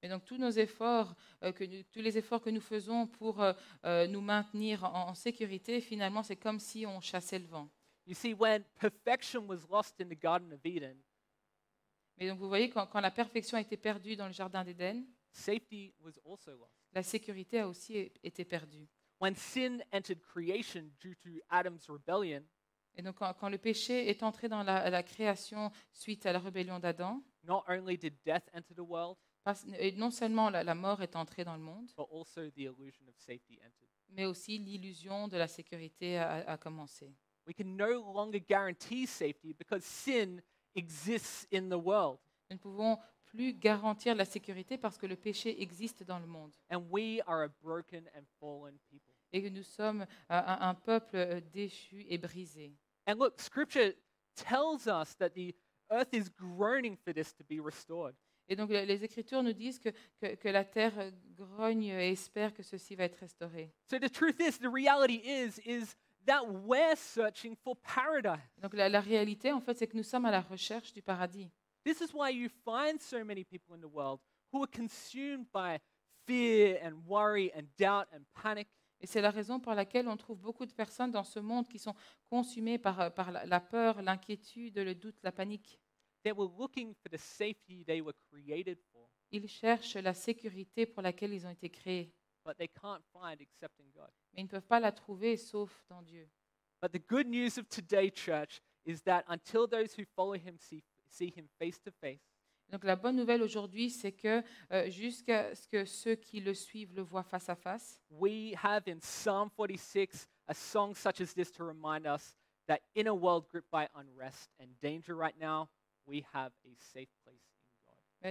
Et 0.00 0.08
donc 0.08 0.24
tous 0.24 0.38
nos 0.38 0.50
efforts, 0.50 1.14
euh, 1.42 1.52
que 1.52 1.64
nous- 1.64 1.82
tous 1.92 2.00
les 2.00 2.16
efforts 2.16 2.40
que 2.42 2.50
nous 2.50 2.60
faisons 2.60 3.06
pour 3.06 3.42
euh, 3.42 3.52
euh, 3.84 4.06
nous 4.06 4.20
maintenir 4.22 4.84
en, 4.84 5.08
en 5.08 5.14
sécurité, 5.14 5.80
finalement, 5.80 6.22
c'est 6.22 6.36
comme 6.36 6.60
si 6.60 6.86
on 6.86 7.00
chassait 7.00 7.38
le 7.38 7.46
vent. 7.46 7.68
You 8.06 8.14
see, 8.14 8.34
when 8.34 8.64
perfection 8.78 9.46
was 9.48 9.66
lost 9.70 10.00
in 10.00 10.08
the 10.08 10.18
Garden 10.18 10.52
of 10.52 10.60
Eden, 10.64 10.96
Mais 12.16 12.28
donc 12.28 12.38
vous 12.38 12.48
voyez, 12.48 12.68
quand, 12.70 12.86
quand 12.86 13.00
la 13.00 13.10
perfection 13.10 13.56
a 13.56 13.60
été 13.60 13.76
perdue 13.76 14.14
dans 14.14 14.26
le 14.26 14.32
Jardin 14.32 14.62
d'Éden, 14.62 15.04
safety 15.32 15.92
was 16.00 16.12
also 16.24 16.52
lost. 16.56 16.72
la 16.92 17.02
sécurité 17.02 17.60
a 17.60 17.68
aussi 17.68 17.96
é- 17.96 18.12
été 18.22 18.44
perdue. 18.44 18.86
When 19.20 19.34
sin 19.34 19.78
entered 19.92 20.20
creation 20.20 20.90
due 21.00 21.16
to 21.16 21.30
Adam's 21.48 21.88
rebellion, 21.88 22.44
Et 22.96 23.02
donc 23.02 23.16
quand, 23.16 23.34
quand 23.34 23.48
le 23.48 23.58
péché 23.58 24.08
est 24.08 24.22
entré 24.22 24.48
dans 24.48 24.62
la, 24.62 24.88
la 24.88 25.02
création 25.02 25.72
suite 25.90 26.26
à 26.26 26.32
la 26.32 26.38
rébellion 26.38 26.78
d'Adam, 26.78 27.20
not 27.42 27.64
only 27.68 27.98
did 27.98 28.14
death 28.24 28.48
enter 28.54 28.72
the 28.74 28.78
world, 28.86 29.16
pas- 29.42 29.64
et 29.78 29.90
non 29.92 30.12
seulement 30.12 30.48
la, 30.50 30.62
la 30.62 30.74
mort 30.76 31.02
est 31.02 31.16
entrée 31.16 31.42
dans 31.42 31.54
le 31.56 31.62
monde, 31.62 31.90
but 31.96 32.06
also 32.12 32.48
the 32.50 32.58
illusion 32.60 33.08
of 33.08 33.16
safety 33.18 33.58
entered. 33.64 33.90
mais 34.10 34.26
aussi 34.26 34.58
l'illusion 34.58 35.26
de 35.26 35.36
la 35.36 35.48
sécurité 35.48 36.18
a, 36.18 36.48
a 36.52 36.56
commencé. 36.58 37.12
We 37.46 37.54
can 37.54 37.76
no 37.76 38.00
longer 38.14 38.38
guarantee 38.38 39.06
safety 39.06 39.52
because 39.56 39.84
sin 39.84 40.42
exists 40.74 41.46
in 41.50 41.68
the 41.68 41.78
world. 41.78 42.18
Nous 42.50 42.56
ne 42.56 42.60
pouvons 42.60 42.98
plus 43.26 43.52
garantir 43.52 44.14
la 44.14 44.24
sécurité 44.24 44.78
parce 44.78 44.96
que 44.96 45.06
le 45.06 45.16
péché 45.16 45.60
existe 45.60 46.04
dans 46.04 46.18
le 46.20 46.26
monde 46.26 46.52
And 46.70 46.84
we 46.90 47.20
are 47.26 47.42
a 47.44 47.48
broken 47.62 48.08
and 48.16 48.22
fallen 48.40 48.78
people. 48.90 49.14
et 49.32 49.42
que 49.42 49.48
nous 49.48 49.64
sommes 49.64 50.02
euh, 50.02 50.06
un, 50.30 50.68
un 50.70 50.74
peuple 50.74 51.16
euh, 51.16 51.40
déchu 51.52 52.04
et 52.08 52.18
brisé. 52.18 52.72
And 53.06 53.14
look, 53.18 53.40
scripture 53.40 53.92
tells 54.36 54.86
us 54.86 55.14
that 55.16 55.30
the 55.34 55.54
earth 55.90 56.14
is 56.14 56.28
groaning 56.28 56.96
for 56.96 57.12
this 57.12 57.32
to 57.34 57.44
be 57.44 57.60
restored. 57.60 58.14
Et 58.48 58.56
donc 58.56 58.70
les 58.70 59.02
Écritures 59.02 59.42
nous 59.42 59.54
disent 59.54 59.78
que, 59.78 59.88
que, 60.20 60.34
que 60.36 60.48
la 60.48 60.64
terre 60.64 61.10
grogne 61.34 61.84
et 61.84 62.12
espère 62.12 62.52
que 62.52 62.62
ceci 62.62 62.94
va 62.94 63.04
être 63.04 63.18
restauré. 63.18 63.72
So 63.90 63.98
the 63.98 64.10
truth 64.10 64.38
is, 64.38 64.58
the 64.58 64.68
reality 64.70 65.22
is, 65.24 65.58
is 65.64 65.96
that 66.26 66.42
we're 66.46 66.96
searching 66.96 67.56
for 67.56 67.76
paradise. 67.76 68.40
Donc 68.60 68.74
la, 68.74 68.88
la 68.88 69.00
réalité, 69.00 69.52
en 69.52 69.60
fait, 69.60 69.76
c'est 69.76 69.86
que 69.86 69.96
nous 69.96 70.02
sommes 70.02 70.24
à 70.24 70.30
la 70.30 70.40
recherche 70.40 70.92
du 70.92 71.02
paradis. 71.02 71.50
This 71.84 72.00
is 72.00 72.14
why 72.14 72.30
you 72.30 72.48
find 72.64 73.00
so 73.00 73.24
many 73.24 73.44
people 73.44 73.74
in 73.74 73.80
the 73.80 73.92
world 73.92 74.20
who 74.52 74.62
are 74.62 74.70
consumed 74.70 75.46
by 75.52 75.78
fear 76.26 76.78
and 76.82 76.94
worry 77.06 77.52
and 77.54 77.64
doubt 77.78 78.06
and 78.12 78.22
panic. 78.34 78.68
Et 79.00 79.06
c'est 79.06 79.20
la 79.20 79.30
raison 79.30 79.60
pour 79.60 79.74
laquelle 79.74 80.08
on 80.08 80.16
trouve 80.16 80.38
beaucoup 80.38 80.64
de 80.64 80.72
personnes 80.72 81.10
dans 81.10 81.24
ce 81.24 81.38
monde 81.38 81.68
qui 81.68 81.78
sont 81.78 81.94
consumées 82.30 82.78
par, 82.78 83.00
euh, 83.00 83.10
par 83.10 83.32
la, 83.32 83.44
la 83.44 83.60
peur, 83.60 84.00
l'inquiétude, 84.00 84.78
le 84.78 84.94
doute, 84.94 85.16
la 85.22 85.32
panique. 85.32 85.78
They 86.22 86.32
were 86.32 86.50
looking 86.58 86.94
for 86.94 87.10
the 87.10 87.18
safety 87.18 87.84
they 87.84 88.00
were 88.00 88.14
created 88.30 88.78
for, 88.90 89.10
Ils 89.30 89.46
cherchent 89.46 89.96
la 89.96 90.14
sécurité 90.14 90.86
pour 90.86 91.02
laquelle 91.02 91.34
ils 91.34 91.46
ont 91.46 91.50
été 91.50 91.68
créés, 91.68 92.14
but 92.44 92.58
they 92.58 92.68
can't 92.68 93.02
find 93.12 93.40
except 93.40 93.78
in 93.80 93.86
God. 93.94 94.10
mais 94.32 94.42
ils 94.42 94.44
ne 94.44 94.48
peuvent 94.48 94.66
pas 94.66 94.80
la 94.80 94.92
trouver 94.92 95.36
sauf 95.36 95.84
dans 95.88 96.02
Dieu. 96.02 96.28
But 96.80 96.92
the 96.92 96.98
good 96.98 97.26
news 97.26 97.58
of 97.58 97.68
today, 97.68 98.10
church, 98.10 98.60
is 98.84 99.00
that 99.02 99.24
until 99.28 99.66
those 99.66 99.94
who 99.94 100.04
follow 100.14 100.34
him 100.34 100.58
see, 100.58 100.84
see 101.08 101.32
him 101.34 101.48
face 101.58 101.80
to 101.80 101.90
face, 101.90 102.20
Donc 102.70 102.84
la 102.84 102.96
bonne 102.96 103.16
nouvelle 103.16 103.42
aujourd'hui, 103.42 103.90
c'est 103.90 104.12
que 104.12 104.42
euh, 104.72 104.90
jusqu'à 104.90 105.54
ce 105.54 105.68
que 105.68 105.84
ceux 105.84 106.16
qui 106.16 106.40
le 106.40 106.54
suivent 106.54 106.94
le 106.94 107.02
voient 107.02 107.22
face 107.22 107.48
à 107.48 107.54
face, 107.54 108.00
we 108.10 108.54
have 108.62 108.82
in 108.88 108.98
Psalm 109.00 109.50
46 109.50 110.28
a 110.48 110.54
song 110.54 110.94
such 110.94 111.20
as 111.20 111.34
this 111.34 111.50
to 111.52 111.64
remind 111.64 112.06
us 112.06 112.36
that 112.66 112.80
in 112.94 113.06
a 113.06 113.14
world 113.14 113.48
gripped 113.48 113.70
by 113.70 113.88
unrest 113.94 114.50
and 114.58 114.68
danger 114.80 115.14
right 115.14 115.38
now, 115.38 115.68
we 116.06 116.24
have 116.32 116.52
a 116.64 116.74
safe 116.76 117.10
place 117.24 117.53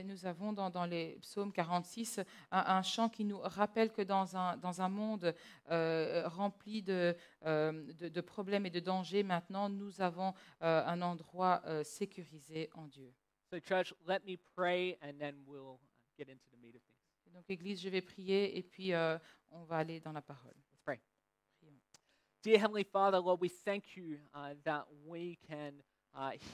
nous 0.02 0.26
avons 0.26 0.54
dans, 0.54 0.70
dans 0.70 0.86
les 0.86 1.20
psaumes 1.22 1.52
46 1.52 2.20
un, 2.20 2.26
un 2.52 2.82
chant 2.82 3.10
qui 3.10 3.26
nous 3.26 3.40
rappelle 3.40 3.92
que 3.92 4.02
dans 4.02 4.36
un, 4.36 4.58
dans 4.58 4.82
un 4.82 4.90
monde 4.90 5.36
euh, 5.70 6.28
rempli 6.28 6.82
de, 6.82 7.16
euh, 7.46 7.94
de, 7.94 8.10
de 8.10 8.22
problèmes 8.22 8.66
et 8.66 8.72
de 8.72 8.80
dangers, 8.80 9.22
maintenant, 9.22 9.70
nous 9.70 10.02
avons 10.02 10.34
euh, 10.64 10.84
un 10.86 11.02
endroit 11.02 11.62
sécurisé 11.84 12.70
en 12.74 12.88
Dieu. 12.88 13.14
So, 13.52 13.60
church, 13.60 13.94
let 14.08 14.22
me 14.26 14.38
pray 14.56 14.98
and 15.04 15.20
then 15.20 15.36
we'll 15.46 15.80
get 16.18 16.28
into 16.28 16.46
the 16.52 16.58
meat 16.60 16.76
of 16.76 16.82
things. 16.82 17.04
Et 17.28 17.30
donc, 17.30 17.48
Église, 17.50 17.82
je 17.82 17.90
vais 17.90 18.02
prier 18.02 18.58
et 18.58 18.64
puis 18.64 18.94
on 19.52 19.64
va 19.64 19.78
aller 19.78 20.00
dans 20.00 20.12
la 20.12 20.22
parole. 20.22 20.56
Let's 20.56 20.82
pray. 20.84 21.00
Prions. 21.60 21.80
Dear 22.42 22.60
Heavenly 22.60 22.84
Father, 22.84 23.20
Lord, 23.20 23.40
we 23.42 23.50
thank 23.50 23.96
you 23.96 24.18
uh, 24.34 24.56
that 24.64 24.86
we 25.06 25.38
can 25.48 25.74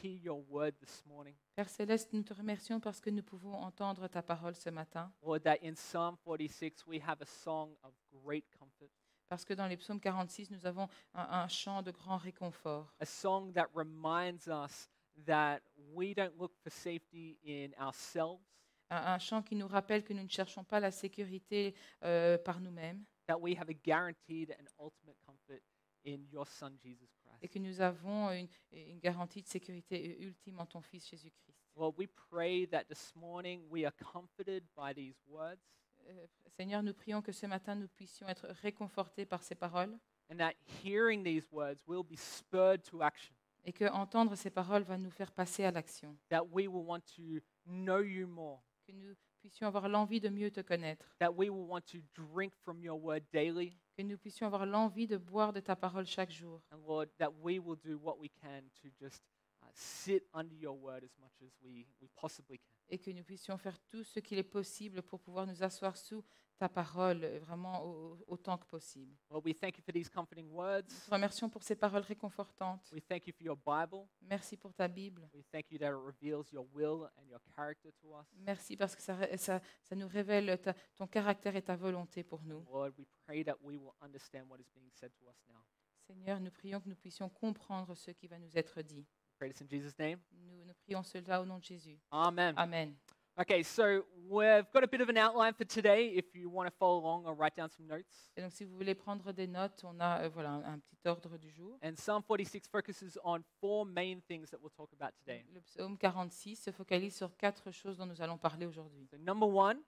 hear 0.02 0.18
your 0.24 0.44
word 0.50 0.74
this 0.80 1.04
morning. 1.06 1.36
Père 1.56 1.70
Céleste, 1.70 2.14
nous 2.14 2.24
te 2.24 2.34
remercions 2.34 2.80
parce 2.80 3.00
que 3.00 3.10
nous 3.10 3.24
pouvons 3.24 3.54
entendre 3.54 4.08
ta 4.08 4.22
parole 4.22 4.56
ce 4.56 4.70
matin, 4.70 5.12
Lord, 5.22 5.42
that 5.42 5.58
in 5.64 5.74
Psalm 5.76 6.18
46 6.24 6.86
we 6.88 7.02
have 7.02 7.22
a 7.22 7.26
song 7.26 7.76
of 7.84 7.94
great 8.24 8.46
comfort, 8.58 8.90
parce 9.28 9.44
que 9.44 9.54
dans 9.54 9.68
les 9.68 9.78
psaumes 9.78 10.00
46, 10.00 10.52
nous 10.52 10.66
avons 10.66 10.88
un, 11.14 11.28
un 11.44 11.48
chant 11.48 11.82
de 11.82 11.92
grand 11.92 12.18
réconfort, 12.18 12.94
a 13.00 13.06
song 13.06 13.52
that 13.54 13.68
reminds 13.74 14.48
us 14.48 14.90
that 15.26 15.60
we 15.94 16.14
don't 16.16 16.38
look 16.40 16.54
for 16.64 16.70
safety 16.70 17.38
in 17.46 17.72
ourselves, 17.80 18.42
un, 18.90 19.14
un 19.14 19.20
chant 19.20 19.42
qui 19.42 19.56
nous 19.56 19.68
rappelle 19.68 20.04
que 20.04 20.14
nous 20.14 20.24
ne 20.24 20.30
cherchons 20.30 20.64
pas 20.64 20.80
la 20.80 20.92
sécurité 20.92 21.76
euh, 22.04 22.38
par 22.38 22.62
nous-mêmes. 22.62 23.04
That 23.28 23.40
we 23.40 23.56
have 23.56 23.70
a 23.70 23.74
guaranteed 23.74 24.56
and 24.60 24.66
ultimate 24.80 25.18
comfort 25.24 25.62
in 26.04 26.26
your 26.32 26.48
Son, 26.48 26.72
Jesus 26.82 27.19
et 27.42 27.48
que 27.48 27.60
nous 27.60 27.82
avons 27.82 28.32
une, 28.32 28.48
une 28.72 29.00
garantie 29.00 29.42
de 29.42 29.48
sécurité 29.48 30.22
ultime 30.22 30.60
en 30.60 30.66
ton 30.66 30.82
Fils 30.82 31.08
Jésus-Christ. 31.10 31.58
Lord, 31.76 31.96
we 31.98 32.08
pray 32.30 32.68
that 32.68 32.86
this 32.86 33.14
morning 33.16 33.62
we 33.70 33.86
are 33.86 33.94
comforted 34.12 34.64
by 34.76 34.94
these 34.94 35.22
words. 35.28 35.62
Euh, 36.08 36.28
Seigneur, 36.58 36.84
nous 36.84 36.94
prions 36.94 37.22
que 37.22 37.32
ce 37.32 37.46
matin 37.46 37.76
nous 37.76 37.88
puissions 37.88 38.28
être 38.28 38.48
réconfortés 38.62 39.26
par 39.26 39.44
ces 39.44 39.56
paroles. 39.56 39.98
And 40.32 40.38
that 40.38 40.54
hearing 40.84 41.24
these 41.24 41.50
words 41.52 41.82
will 41.88 42.04
be 42.04 42.16
spurred 42.16 42.84
to 42.84 43.02
action, 43.02 43.34
et 43.66 43.74
que 43.74 43.86
entendre 43.86 44.36
ces 44.36 44.52
paroles 44.52 44.84
va 44.84 44.96
nous 44.96 45.10
faire 45.10 45.32
passer 45.32 45.64
à 45.64 45.72
l'action, 45.72 46.16
that 46.30 46.44
we 46.52 46.68
will 46.68 46.86
want 46.86 47.02
to 47.16 47.40
know 47.66 48.02
you 48.04 48.28
more, 48.28 48.62
que 48.86 48.92
nous 48.92 49.16
puissions 49.40 49.68
avoir 49.68 49.90
l'envie 49.90 50.20
de 50.20 50.30
mieux 50.30 50.52
te 50.52 50.62
connaître, 50.62 51.06
that 51.20 51.32
we 51.32 51.50
will 51.50 51.68
want 51.68 51.82
to 51.82 52.00
drink 52.14 52.54
from 52.64 52.82
your 52.82 53.00
word 53.00 53.24
daily, 53.32 53.78
que 53.98 54.04
nous 54.04 54.18
puissions 54.18 54.46
avoir 54.46 54.66
l'envie 54.66 55.08
de 55.08 55.18
boire 55.18 55.54
de 55.54 55.60
ta 55.60 55.76
parole 55.76 56.06
chaque 56.06 56.32
jour. 56.32 56.62
And 56.72 56.80
Lord, 56.88 57.10
that 57.18 57.32
we 57.42 57.60
will 57.60 57.78
do 57.78 57.98
what 57.98 58.20
we 58.20 58.30
can 58.30 58.64
to 58.82 58.90
just 59.00 59.24
sit 59.74 60.28
under 60.34 60.56
your 60.56 60.76
word 60.78 61.04
as 61.04 61.18
much 61.20 61.42
as 61.42 61.52
we, 61.62 61.86
we 62.02 62.08
possibly 62.16 62.58
can. 62.60 62.74
et 62.90 62.98
que 62.98 63.12
nous 63.12 63.24
puissions 63.24 63.58
faire 63.58 63.78
tout 63.88 64.04
ce 64.04 64.20
qu'il 64.20 64.38
est 64.38 64.44
possible 64.44 65.02
pour 65.04 65.20
pouvoir 65.20 65.46
nous 65.46 65.62
asseoir 65.64 65.96
sous 65.96 66.24
ta 66.58 66.68
parole 66.68 67.24
euh, 67.24 67.40
vraiment 67.40 67.86
au- 67.86 68.18
autant 68.28 68.58
que 68.58 68.66
possible. 68.66 69.16
Lord, 69.30 69.44
we 69.46 69.56
thank 69.58 69.78
you 69.78 69.84
for 69.84 69.94
these 69.94 70.10
comforting 70.10 70.48
Nous 70.48 70.56
words. 70.58 70.88
te 71.06 71.12
remercions 71.12 71.50
pour 71.50 71.64
ces 71.64 71.76
paroles 71.76 72.02
réconfortantes. 72.02 72.92
We 72.92 73.02
thank 73.08 73.28
you 73.28 73.34
for 73.34 73.44
your 73.44 73.56
Bible. 73.58 74.08
Merci 74.22 74.58
pour 74.58 74.74
ta 74.74 74.88
Bible. 74.90 75.30
We 75.34 75.44
thank 75.52 75.72
you 75.72 75.78
that 75.78 75.92
it 75.92 75.96
reveals 76.06 76.52
your 76.52 76.68
will 76.74 77.10
and 77.18 77.26
your 77.30 77.40
character 77.56 77.92
to 78.02 78.14
us. 78.16 78.26
Merci 78.40 78.76
parce 78.76 78.96
que 78.96 79.02
ça, 79.02 79.16
ré- 79.16 79.38
ça- 79.38 79.62
ça 79.84 79.96
nous 79.96 80.08
révèle 80.08 80.60
ta- 80.62 80.74
ton 80.96 81.08
caractère 81.08 81.56
et 81.56 81.62
ta 81.62 81.76
volonté 81.78 82.24
pour 82.24 82.42
nous. 82.44 82.66
Lord, 82.72 82.92
we 82.98 83.06
pray 83.26 83.44
that 83.46 83.56
we 83.62 83.78
will 83.78 83.94
understand 84.02 84.44
what 84.50 84.58
is 84.60 84.70
being 84.74 84.90
said 84.92 85.12
to 85.18 85.30
us 85.30 85.38
now. 85.48 85.64
Seigneur, 86.08 86.40
nous 86.42 86.52
prions 86.52 86.82
que 86.82 86.90
nous 86.90 86.96
puissions 86.96 87.30
comprendre 87.30 87.94
ce 87.96 88.10
qui 88.12 88.28
va 88.28 88.40
nous 88.40 88.58
être 88.58 88.82
dit. 88.82 89.06
Pray 89.40 89.48
this 89.48 89.62
in 89.62 89.70
Jesus' 89.70 89.98
name. 89.98 90.20
Nous, 90.34 90.66
nous 90.66 90.74
prions 90.86 91.02
cela 91.02 91.42
au 91.42 91.46
nom 91.46 91.60
de 91.60 91.64
Jésus. 91.64 91.98
Amen. 92.12 92.54
Amen. 92.58 92.94
Okay, 93.40 93.64
so 93.64 94.04
we've 94.28 94.70
got 94.74 94.84
a 94.84 94.88
bit 94.88 95.00
of 95.00 95.08
an 95.08 95.16
outline 95.16 95.54
for 95.54 95.64
today. 95.64 96.08
If 96.08 96.36
you 96.36 96.50
want 96.50 96.68
to 96.68 96.76
follow 96.78 97.00
along 97.00 97.26
or 97.26 97.34
write 97.34 97.56
down 97.56 97.70
some 97.70 97.88
notes. 97.88 98.30
Et 98.36 98.42
donc, 98.42 98.52
si 98.52 98.66
vous 98.66 98.76
voulez 98.76 98.96
prendre 98.96 99.32
des 99.32 99.48
notes, 99.48 99.82
on 99.86 99.98
a 100.02 100.24
euh, 100.24 100.30
voilà, 100.30 100.50
un, 100.50 100.74
un 100.74 100.80
petit 100.80 101.08
ordre 101.08 101.38
du 101.38 101.50
jour. 101.52 101.78
And 101.82 101.94
Psalm 101.96 102.22
46 102.22 102.68
focuses 102.70 103.18
on 103.24 103.40
four 103.62 103.86
main 103.86 104.20
things 104.28 104.50
that 104.50 104.58
we'll 104.62 104.74
talk 104.76 104.92
about 104.92 105.14
today. 105.20 105.46
Le 105.54 105.62
psaume 105.62 105.98
46 105.98 106.58
se 106.58 106.72
focalise 106.72 107.16
sur 107.16 107.34
quatre 107.38 107.72
choses 107.72 107.98
dont 107.98 108.08
nous 108.08 108.22
allons 108.22 108.38
parler 108.38 108.66
aujourd'hui. 108.66 109.08
So, 109.10 109.18
number 109.18 109.48
one, 109.48 109.80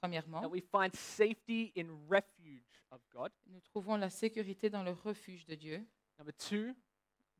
Premièrement, 0.00 0.40
that 0.40 0.50
we 0.50 0.60
find 0.60 0.92
safety 0.92 1.72
in 1.76 1.86
refuge 2.08 2.82
of 2.90 3.00
God. 3.12 3.30
nous 3.46 3.60
trouvons 3.60 3.96
la 3.96 4.10
sécurité 4.10 4.70
dans 4.70 4.82
le 4.82 4.90
refuge 4.90 5.46
de 5.46 5.54
Dieu. 5.54 5.86
Number 6.18 6.32
two, 6.32 6.74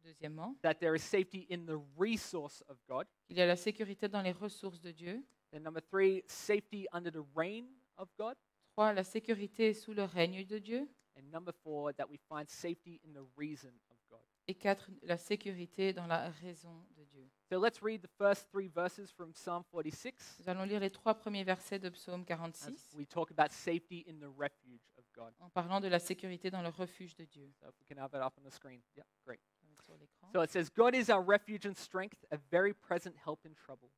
Deuxièmement, 0.08 0.56
that 0.62 0.74
there 0.74 0.94
is 0.94 1.02
safety 1.02 1.46
in 1.50 1.66
the 1.66 1.78
resource 1.98 2.62
of 2.68 2.78
God. 2.88 3.06
il 3.28 3.36
y 3.36 3.42
a 3.42 3.46
la 3.46 3.56
sécurité 3.56 4.08
dans 4.08 4.22
les 4.22 4.32
ressources 4.32 4.80
de 4.80 4.90
Dieu. 4.90 5.22
Then 5.50 5.62
number 5.62 5.80
three, 5.82 6.22
safety 6.26 6.86
under 6.92 7.10
the 7.10 7.24
reign 7.36 7.66
of 7.96 8.08
God. 8.16 8.36
Trois, 8.72 8.92
la 8.92 9.04
sécurité 9.04 9.74
sous 9.74 9.92
le 9.92 10.04
règne 10.04 10.44
de 10.46 10.58
Dieu. 10.58 10.88
And 11.16 11.30
number 11.32 11.52
four, 11.52 11.92
that 11.94 12.08
we 12.08 12.18
find 12.28 12.48
safety 12.48 13.00
in 13.04 13.12
the 13.12 13.26
reason 13.36 13.72
of 13.90 13.96
God. 14.08 14.20
Et 14.46 14.54
quatre, 14.54 14.90
la 15.02 15.18
sécurité 15.18 15.92
dans 15.92 16.06
la 16.06 16.30
raison 16.30 16.86
de 16.96 17.04
Dieu. 17.04 17.28
So 17.50 17.58
let's 17.58 17.82
read 17.82 18.02
the 18.02 18.10
first 18.16 18.48
three 18.50 18.68
verses 18.68 19.10
from 19.10 19.32
Psalm 19.34 19.62
46 19.70 20.38
Nous 20.40 20.48
allons 20.48 20.64
lire 20.64 20.80
les 20.80 20.90
trois 20.90 21.14
premiers 21.14 21.44
versets 21.44 21.78
de 21.78 21.88
Psaume 21.90 22.24
as 22.28 22.36
46 22.36 22.94
we 22.94 23.06
talk 23.06 23.30
about 23.30 23.52
safety 23.52 24.04
in 24.06 24.18
the 24.18 24.30
refuge 24.38 24.90
of 24.96 25.04
God. 25.14 25.32
en 25.40 25.50
parlant 25.50 25.80
de 25.80 25.88
la 25.88 25.98
sécurité 25.98 26.50
dans 26.50 26.62
le 26.62 26.68
refuge 26.68 27.14
de 27.16 27.24
Dieu. 27.24 27.50
So 27.60 27.68
if 27.68 27.74
we 27.80 27.86
can 27.86 28.00
have 28.02 28.14
it 28.14 28.22
up 28.22 28.34
on 28.38 28.48
the 28.48 28.52
screen. 28.52 28.80
Yeah, 28.96 29.04
great. 29.24 29.40
Sur 29.80 29.96
l'écran. 29.96 30.28
So 30.32 30.42
it 30.42 30.50
says, 30.50 30.68
God 30.70 30.94
is 30.94 31.10
our 31.10 31.22
refuge 31.22 31.66
and 31.66 31.76
strength, 31.76 32.24
a 32.30 32.38
very 32.50 32.74
present 32.74 33.16
help 33.24 33.44
in 33.44 33.54
trouble. 33.54 33.90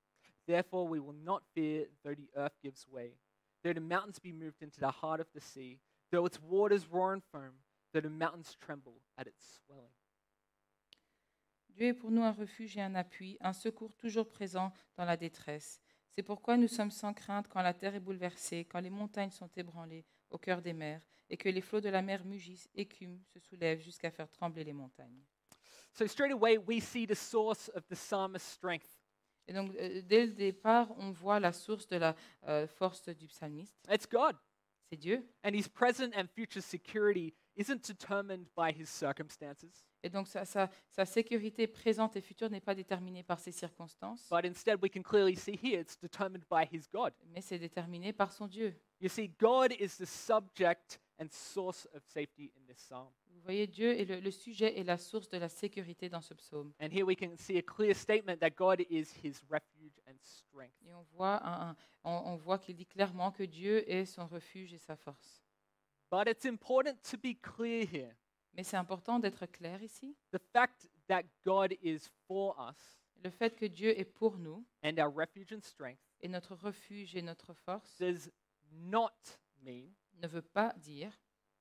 Therefore, 0.47 0.87
we 0.87 0.99
will 0.99 1.17
not 1.25 1.43
fear 1.55 1.87
though 2.03 2.15
the 2.15 2.29
earth 2.37 2.59
gives 2.63 2.87
way, 2.89 3.17
though 3.63 3.73
the 3.73 3.81
mountains 3.81 4.19
be 4.19 4.33
moved 4.33 4.63
into 4.63 4.81
the 4.81 4.91
heart 4.91 5.21
of 5.21 5.27
the 5.35 5.41
sea, 5.41 5.79
though 6.11 6.27
its 6.27 6.41
waters 6.41 6.87
roar 6.91 7.13
and 7.13 7.23
foam, 7.31 7.63
though 7.93 8.01
the 8.01 8.11
mountains 8.11 8.57
tremble 8.61 9.01
at 9.17 9.27
its 9.27 9.61
swelling. 9.65 9.93
Dieu 11.71 11.89
est 11.89 11.95
pour 11.95 12.11
nous 12.11 12.23
un 12.23 12.33
refuge 12.33 12.77
et 12.77 12.83
un 12.83 12.95
appui, 12.95 13.37
un 13.41 13.53
secours 13.53 13.95
toujours 13.95 14.29
présent 14.29 14.73
dans 14.97 15.05
la 15.05 15.17
détresse. 15.17 15.81
C'est 16.15 16.23
pourquoi 16.23 16.57
nous 16.57 16.69
sommes 16.69 16.91
sans 16.91 17.15
crainte 17.15 17.49
quand 17.49 17.63
la 17.63 17.73
terre 17.73 17.95
est 17.95 18.01
bouleversée, 18.01 18.65
quand 18.65 18.81
les 18.81 18.91
montagnes 18.91 19.31
sont 19.31 19.51
ébranlées 19.57 20.05
au 20.31 20.39
cœur 20.39 20.61
des 20.61 20.73
mers, 20.73 21.01
et 21.29 21.37
que 21.37 21.49
les 21.49 21.61
flots 21.61 21.81
de 21.81 21.89
la 21.89 22.03
mer 22.03 22.25
mugissent, 22.25 22.69
écument, 22.75 23.21
se 23.33 23.39
soulèvent 23.39 23.81
jusqu'à 23.81 24.11
faire 24.11 24.29
trembler 24.31 24.65
les 24.65 24.73
montagnes. 24.73 25.23
So 25.92 26.06
straight 26.06 26.32
away, 26.32 26.56
we 26.59 26.80
see 26.80 27.06
the 27.06 27.14
source 27.16 27.68
of 27.75 27.85
the 27.88 27.97
psalmist's 27.97 28.49
strength. 28.52 28.88
Et 29.49 29.52
donc, 29.52 29.75
euh, 29.76 30.00
dès 30.02 30.26
le 30.26 30.32
départ, 30.32 30.88
on 30.99 31.11
voit 31.11 31.40
la 31.40 31.52
source 31.52 31.87
de 31.88 31.97
la 31.97 32.14
euh, 32.47 32.66
force 32.68 33.09
du 33.09 33.26
psalmiste. 33.26 33.76
It's 33.90 34.06
God. 34.09 34.37
C'est 34.88 34.97
Dieu. 34.99 35.25
And 35.44 35.52
his 35.54 35.68
present 35.68 36.12
and 36.16 36.26
future 36.28 36.62
security 36.62 37.35
isn't 37.56 37.82
determined 37.87 38.47
by 38.56 38.70
his 38.73 38.87
circumstances, 38.88 39.85
Et 40.02 40.09
donc, 40.09 40.28
sa, 40.28 40.44
sa- 40.47 40.70
sa 40.88 41.04
sécurité 41.04 41.66
présente 41.66 42.16
et 42.16 42.20
future 42.23 42.49
n'est 42.49 42.61
pas 42.61 42.75
déterminée 42.75 43.23
par 43.23 43.38
ses 43.38 43.52
circonstances, 43.52 44.26
but 44.30 44.44
instead 44.47 44.78
we 44.82 44.90
can 44.90 45.02
clearly 45.02 45.37
see 45.37 45.59
here 45.61 45.78
it's 45.80 45.99
determined 45.99 46.44
by 46.49 46.64
his 46.73 46.88
God. 46.90 47.12
mais 47.26 47.42
c'est 47.42 47.59
déterminé 47.59 48.12
par 48.12 48.32
son 48.32 48.47
Dieu. 48.47 48.75
You 49.00 49.09
see, 49.09 49.28
God 49.28 49.73
is 49.78 49.97
the 49.99 50.06
subject 50.06 51.00
and 51.18 51.26
source 51.30 51.87
of 51.94 52.02
safety 52.06 52.50
in 52.56 52.64
this 52.66 52.78
psalm. 52.78 53.11
Vous 53.40 53.44
voyez, 53.47 53.66
Dieu 53.66 53.99
est 53.99 54.04
le, 54.04 54.20
le 54.20 54.30
sujet 54.30 54.78
et 54.78 54.85
la 54.85 54.99
source 54.99 55.28
de 55.30 55.38
la 55.38 55.49
sécurité 55.49 56.11
dans 56.11 56.20
ce 56.20 56.35
psaume. 56.35 56.73
And 56.78 56.88
here 56.92 57.04
we 57.06 57.16
can 57.16 57.35
see 57.37 57.56
a 57.56 57.62
clear 57.62 57.94
statement 57.97 58.37
that 58.40 58.50
God 58.50 58.80
is 58.90 59.06
his 59.25 59.42
refuge 59.49 59.99
and 60.06 60.14
strength. 60.23 60.75
Et 60.87 60.92
on 60.92 61.02
voit, 61.14 61.42
un- 61.42 61.70
un- 61.70 61.76
on, 62.04 62.32
on 62.32 62.37
voit 62.37 62.59
qu'il 62.59 62.76
dit 62.76 62.85
clairement 62.87 63.32
que 63.32 63.42
Dieu 63.42 63.90
est 63.90 64.04
son 64.04 64.26
refuge 64.26 64.75
et 64.75 64.78
sa 64.78 64.94
force. 64.94 65.42
But 66.11 66.28
it's 66.28 66.44
important 66.44 66.97
to 67.11 67.16
be 67.16 67.35
clear 67.40 67.87
here. 67.90 68.14
Mais 68.52 68.62
c'est 68.62 68.76
important 68.76 69.18
d'être 69.18 69.47
clair 69.47 69.82
ici. 69.82 70.14
The 70.32 70.40
fact 70.52 70.87
that 71.09 71.23
God 71.44 71.73
is 71.82 72.00
for 72.26 72.56
us 72.61 72.99
Le 73.25 73.30
fait 73.30 73.54
que 73.56 73.66
Dieu 73.66 73.99
est 73.99 74.04
pour 74.04 74.37
nous 74.38 74.64
and 74.85 74.99
our 74.99 75.11
refuge 75.14 75.52
and 75.52 75.61
strength 75.62 76.00
et 76.20 76.28
notre 76.28 76.54
refuge 76.56 77.16
et 77.16 77.23
notre 77.23 77.52
force 77.54 77.97
does 77.99 78.30
not 78.70 79.12
mean 79.62 79.90
ne 80.23 80.26
veut 80.28 80.42
pas 80.42 80.73
dire 80.78 81.12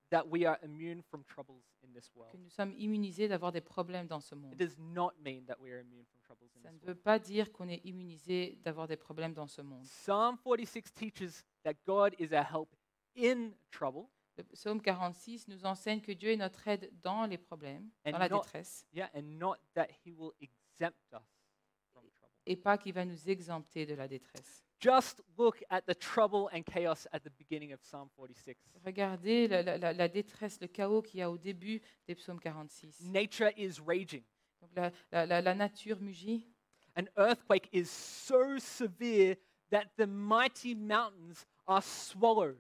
that 0.10 0.24
we 0.28 0.46
are 0.46 0.58
immune 0.64 1.02
from 1.04 1.24
troubles 1.24 1.64
in 1.84 1.92
this 1.94 2.10
que 2.10 2.18
world. 2.20 2.36
nous 2.40 2.50
sommes 2.50 2.74
immunisés 2.78 3.28
d'avoir 3.28 3.52
des 3.52 3.62
problèmes 3.62 4.08
dans 4.08 4.20
ce 4.20 4.34
It 4.36 4.42
monde. 4.42 4.56
does 4.56 4.78
not 4.78 5.12
mean 5.24 5.46
that 5.46 5.58
we 5.60 5.72
are 5.72 5.80
immune 5.82 6.06
from 6.06 6.20
troubles 6.22 6.50
in 6.56 6.62
Ça 6.62 6.72
ne 6.72 6.78
this 6.78 6.82
veut 6.88 6.94
world. 6.94 7.04
pas 7.04 7.20
dire 7.20 7.52
qu'on 7.52 7.68
est 7.70 7.82
immunisé 7.86 8.58
d'avoir 8.64 8.88
des 8.88 8.98
problèmes 8.98 9.34
dans 9.34 9.48
ce 9.48 9.62
monde. 9.62 9.84
Psalm 9.84 10.38
46 10.44 10.94
teaches 10.94 11.44
that 11.64 11.74
God 11.86 12.16
is 12.20 12.34
our 12.34 12.44
help 12.46 12.76
in 13.18 13.52
trouble, 13.72 14.08
Le 14.38 14.44
psaume 14.46 14.82
46 14.82 15.50
nous 15.50 15.66
enseigne 15.66 16.00
que 16.00 16.14
Dieu 16.14 16.32
est 16.32 16.38
notre 16.38 16.66
aide 16.68 16.90
dans 17.02 17.26
les 17.26 17.38
problèmes, 17.38 17.90
And 18.06 18.12
dans 18.12 18.20
la 18.20 18.30
not- 18.30 18.42
détresse, 18.42 18.86
yeah, 18.94 19.10
and 19.14 19.24
not 19.38 19.56
that 19.74 19.88
he 20.06 20.12
will 20.12 20.32
exempt 20.40 20.96
us 21.14 21.22
from 21.92 22.10
trouble. 22.12 22.32
et 22.46 22.56
pas 22.56 22.78
qu'il 22.78 22.94
va 22.94 23.04
nous 23.04 23.30
exempter 23.30 23.86
de 23.86 23.96
la 23.96 24.08
détresse. 24.08 24.66
Just 24.80 25.22
look 25.38 25.62
at 25.70 25.86
the 25.86 25.94
trouble 25.94 26.50
and 26.54 26.64
chaos 26.66 27.06
at 27.12 27.24
the 27.24 27.30
beginning 27.38 27.74
of 27.74 27.80
Psalm 27.84 28.08
46. 28.16 28.58
Regardez 28.86 29.48
la, 29.50 29.62
la- 29.78 29.92
la- 29.92 30.08
détresse, 30.08 30.58
le 30.62 30.68
chaos 30.68 31.02
qu'il 31.02 31.20
y 31.20 31.24
a 31.24 31.30
au 31.30 31.38
début 31.38 31.82
des 32.08 32.16
psaumes 32.16 32.40
46. 32.40 33.02
Nature 33.12 33.52
is 33.58 33.80
raging. 33.86 34.24
Donc 34.62 34.72
la, 35.12 35.26
la- 35.26 35.42
la- 35.42 35.54
nature 35.56 36.00
mugit. 36.00 36.48
An 36.96 37.06
earthquake 37.18 37.68
is 37.74 37.90
so 37.90 38.58
severe 38.58 39.36
that 39.70 39.86
the 39.98 40.08
mighty 40.08 40.74
mountains 40.76 41.46
are 41.68 41.84
swallowed. 41.84 42.58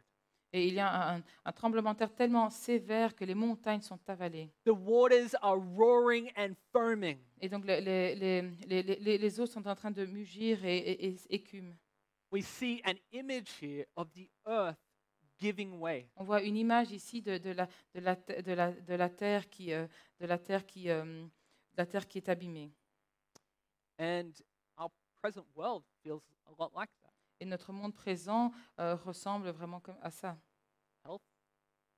Et 0.51 0.67
il 0.67 0.73
y 0.73 0.79
a 0.79 1.13
un, 1.15 1.23
un 1.45 1.51
tremblement 1.51 1.93
de 1.93 1.99
terre 1.99 2.13
tellement 2.15 2.49
sévère 2.49 3.15
que 3.15 3.23
les 3.23 3.35
montagnes 3.35 3.81
sont 3.81 3.99
avalées. 4.07 4.51
The 4.65 4.71
waters 4.71 5.35
are 5.41 5.57
roaring 5.57 6.31
and 6.35 6.53
foaming. 6.73 7.19
Et 7.39 7.47
donc 7.49 7.65
les, 7.65 7.79
les- 7.79 8.15
les- 8.15 8.41
les- 8.67 8.83
les- 8.83 9.17
les 9.17 9.39
eaux 9.39 9.45
sont 9.45 9.65
en 9.67 9.75
train 9.75 9.91
de 9.91 10.05
mugir 10.05 10.65
et, 10.65 10.77
et- 10.77 11.05
et 11.09 11.15
écument. 11.29 11.75
We 12.31 12.41
see 12.43 12.81
an 12.85 12.97
image 13.11 13.49
here 13.61 13.85
of 13.95 14.11
the 14.13 14.29
earth 14.45 14.77
giving 15.39 15.79
way. 15.79 16.09
On 16.15 16.23
voit 16.23 16.43
une 16.43 16.57
image 16.57 16.91
ici 16.91 17.21
de, 17.21 17.37
de 17.37 17.51
la, 17.51 17.67
de, 17.93 17.99
la, 18.01 18.15
te- 18.15 18.41
de, 18.41 18.51
la, 18.53 18.71
de 18.71 18.93
la 18.93 19.09
terre 19.09 19.49
qui, 19.49 19.73
euh, 19.73 19.87
de 20.19 20.25
la 20.27 20.37
terre 20.37 20.65
qui, 20.65 20.89
euh, 20.89 21.03
de 21.03 21.77
la 21.77 21.85
terre 21.85 22.07
qui 22.07 22.17
est 22.19 22.29
abîmée. 22.29 22.71
And 23.99 24.31
our 24.77 24.91
present 25.21 25.45
world 25.55 25.83
feels 26.03 26.21
a 26.45 26.51
lot 26.59 26.71
like 26.75 26.89
that. 27.01 27.11
Et 27.39 27.45
notre 27.45 27.71
monde 27.71 27.95
présent 27.95 28.51
euh, 28.79 28.95
ressemble 28.95 29.49
vraiment 29.49 29.79
comme 29.79 29.97
à 30.01 30.11
ça. 30.11 30.37
Health, 31.05 31.21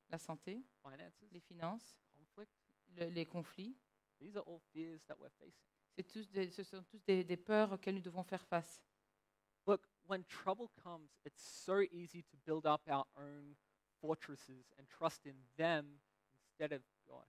La 0.09 0.17
santé, 0.17 0.63
finances, 0.83 1.23
les 1.31 1.39
finances, 1.39 1.95
conflict, 2.17 2.51
le- 2.95 3.09
les 3.09 3.25
conflits, 3.25 3.75
these 4.19 4.35
are 4.37 4.43
all 4.47 4.59
fears 4.71 5.01
that 5.07 5.15
we're 5.19 5.31
facing. 5.39 5.65
c'est 5.95 6.03
tous 6.03 6.29
des- 6.29 6.51
ce 6.51 6.63
sont 6.63 6.83
tous 6.83 7.01
des, 7.05 7.23
des 7.23 7.37
peurs 7.37 7.71
auxquelles 7.73 7.95
nous 7.95 8.01
devons 8.01 8.23
faire 8.23 8.45
face. 8.45 8.81
Look, 9.67 9.81
when 10.11 10.23
trouble 10.25 10.69
comes, 10.83 11.09
it's 11.25 11.41
so 11.41 11.81
easy 11.91 12.21
to 12.23 12.37
build 12.45 12.65
up 12.65 12.81
our 12.89 13.05
own 13.17 13.55
fortresses 14.01 14.71
and 14.77 14.85
trust 14.89 15.25
in 15.25 15.35
them 15.57 15.85
instead 16.49 16.73
of 16.73 16.81
God. 17.07 17.25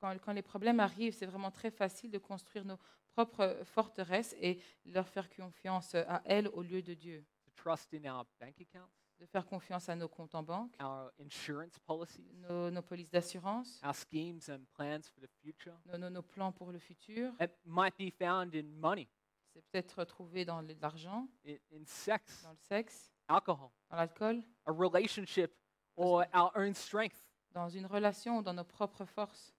Quand, 0.00 0.18
quand 0.20 0.32
les 0.32 0.42
problèmes 0.42 0.80
arrivent, 0.80 1.14
c'est 1.14 1.26
vraiment 1.26 1.50
très 1.50 1.70
facile 1.70 2.10
de 2.10 2.18
construire 2.18 2.64
nos 2.64 2.78
propres 3.12 3.60
forteresses 3.64 4.34
et 4.40 4.58
leur 4.86 5.06
faire 5.06 5.28
confiance 5.28 5.94
à 5.94 6.22
elles 6.24 6.48
au 6.48 6.62
lieu 6.62 6.80
de 6.82 6.94
Dieu. 6.94 7.24
To 7.44 7.50
trust 7.54 7.92
in 7.94 8.04
our 8.10 8.24
bank 8.40 8.58
accounts, 8.60 8.88
De 9.20 9.26
faire 9.26 9.46
confiance 9.46 9.88
à 9.88 9.94
nos 9.94 10.08
comptes 10.08 10.34
en 10.34 10.42
banque, 10.42 10.74
our 10.80 11.12
insurance 11.20 11.78
policies, 11.80 12.26
nos, 12.34 12.70
nos 12.70 12.82
polices 12.82 13.10
d'assurance, 13.10 13.80
our 13.84 13.94
schemes 13.94 14.48
and 14.48 14.64
plans 14.72 15.02
for 15.14 15.20
the 15.20 15.30
future. 15.42 15.74
nos, 15.86 15.98
nos- 15.98 16.10
nos 16.10 16.22
plans 16.22 16.50
pour 16.52 16.72
le 16.72 16.78
futur. 16.80 17.32
It 17.40 17.52
might 17.64 17.94
be 17.98 18.10
found 18.10 18.54
in 18.54 18.64
money, 18.80 19.06
C'est 19.54 19.62
peut-être 19.70 20.04
trouvé 20.04 20.44
dans 20.44 20.60
l'argent, 20.80 21.28
in, 21.46 21.54
in 21.72 21.84
sex, 21.86 22.42
dans 22.42 22.50
le 22.50 22.56
sexe, 22.58 23.12
alcohol, 23.28 23.70
dans 23.88 23.96
l'alcool, 23.96 24.42
a 24.66 24.72
relationship, 24.72 25.52
or 25.96 26.24
our 26.34 26.50
own 26.56 26.74
strength. 26.74 27.24
dans 27.52 27.68
une 27.68 27.86
relation 27.86 28.38
ou 28.38 28.42
dans 28.42 28.52
nos 28.52 28.64
propres 28.64 29.04
forces. 29.04 29.54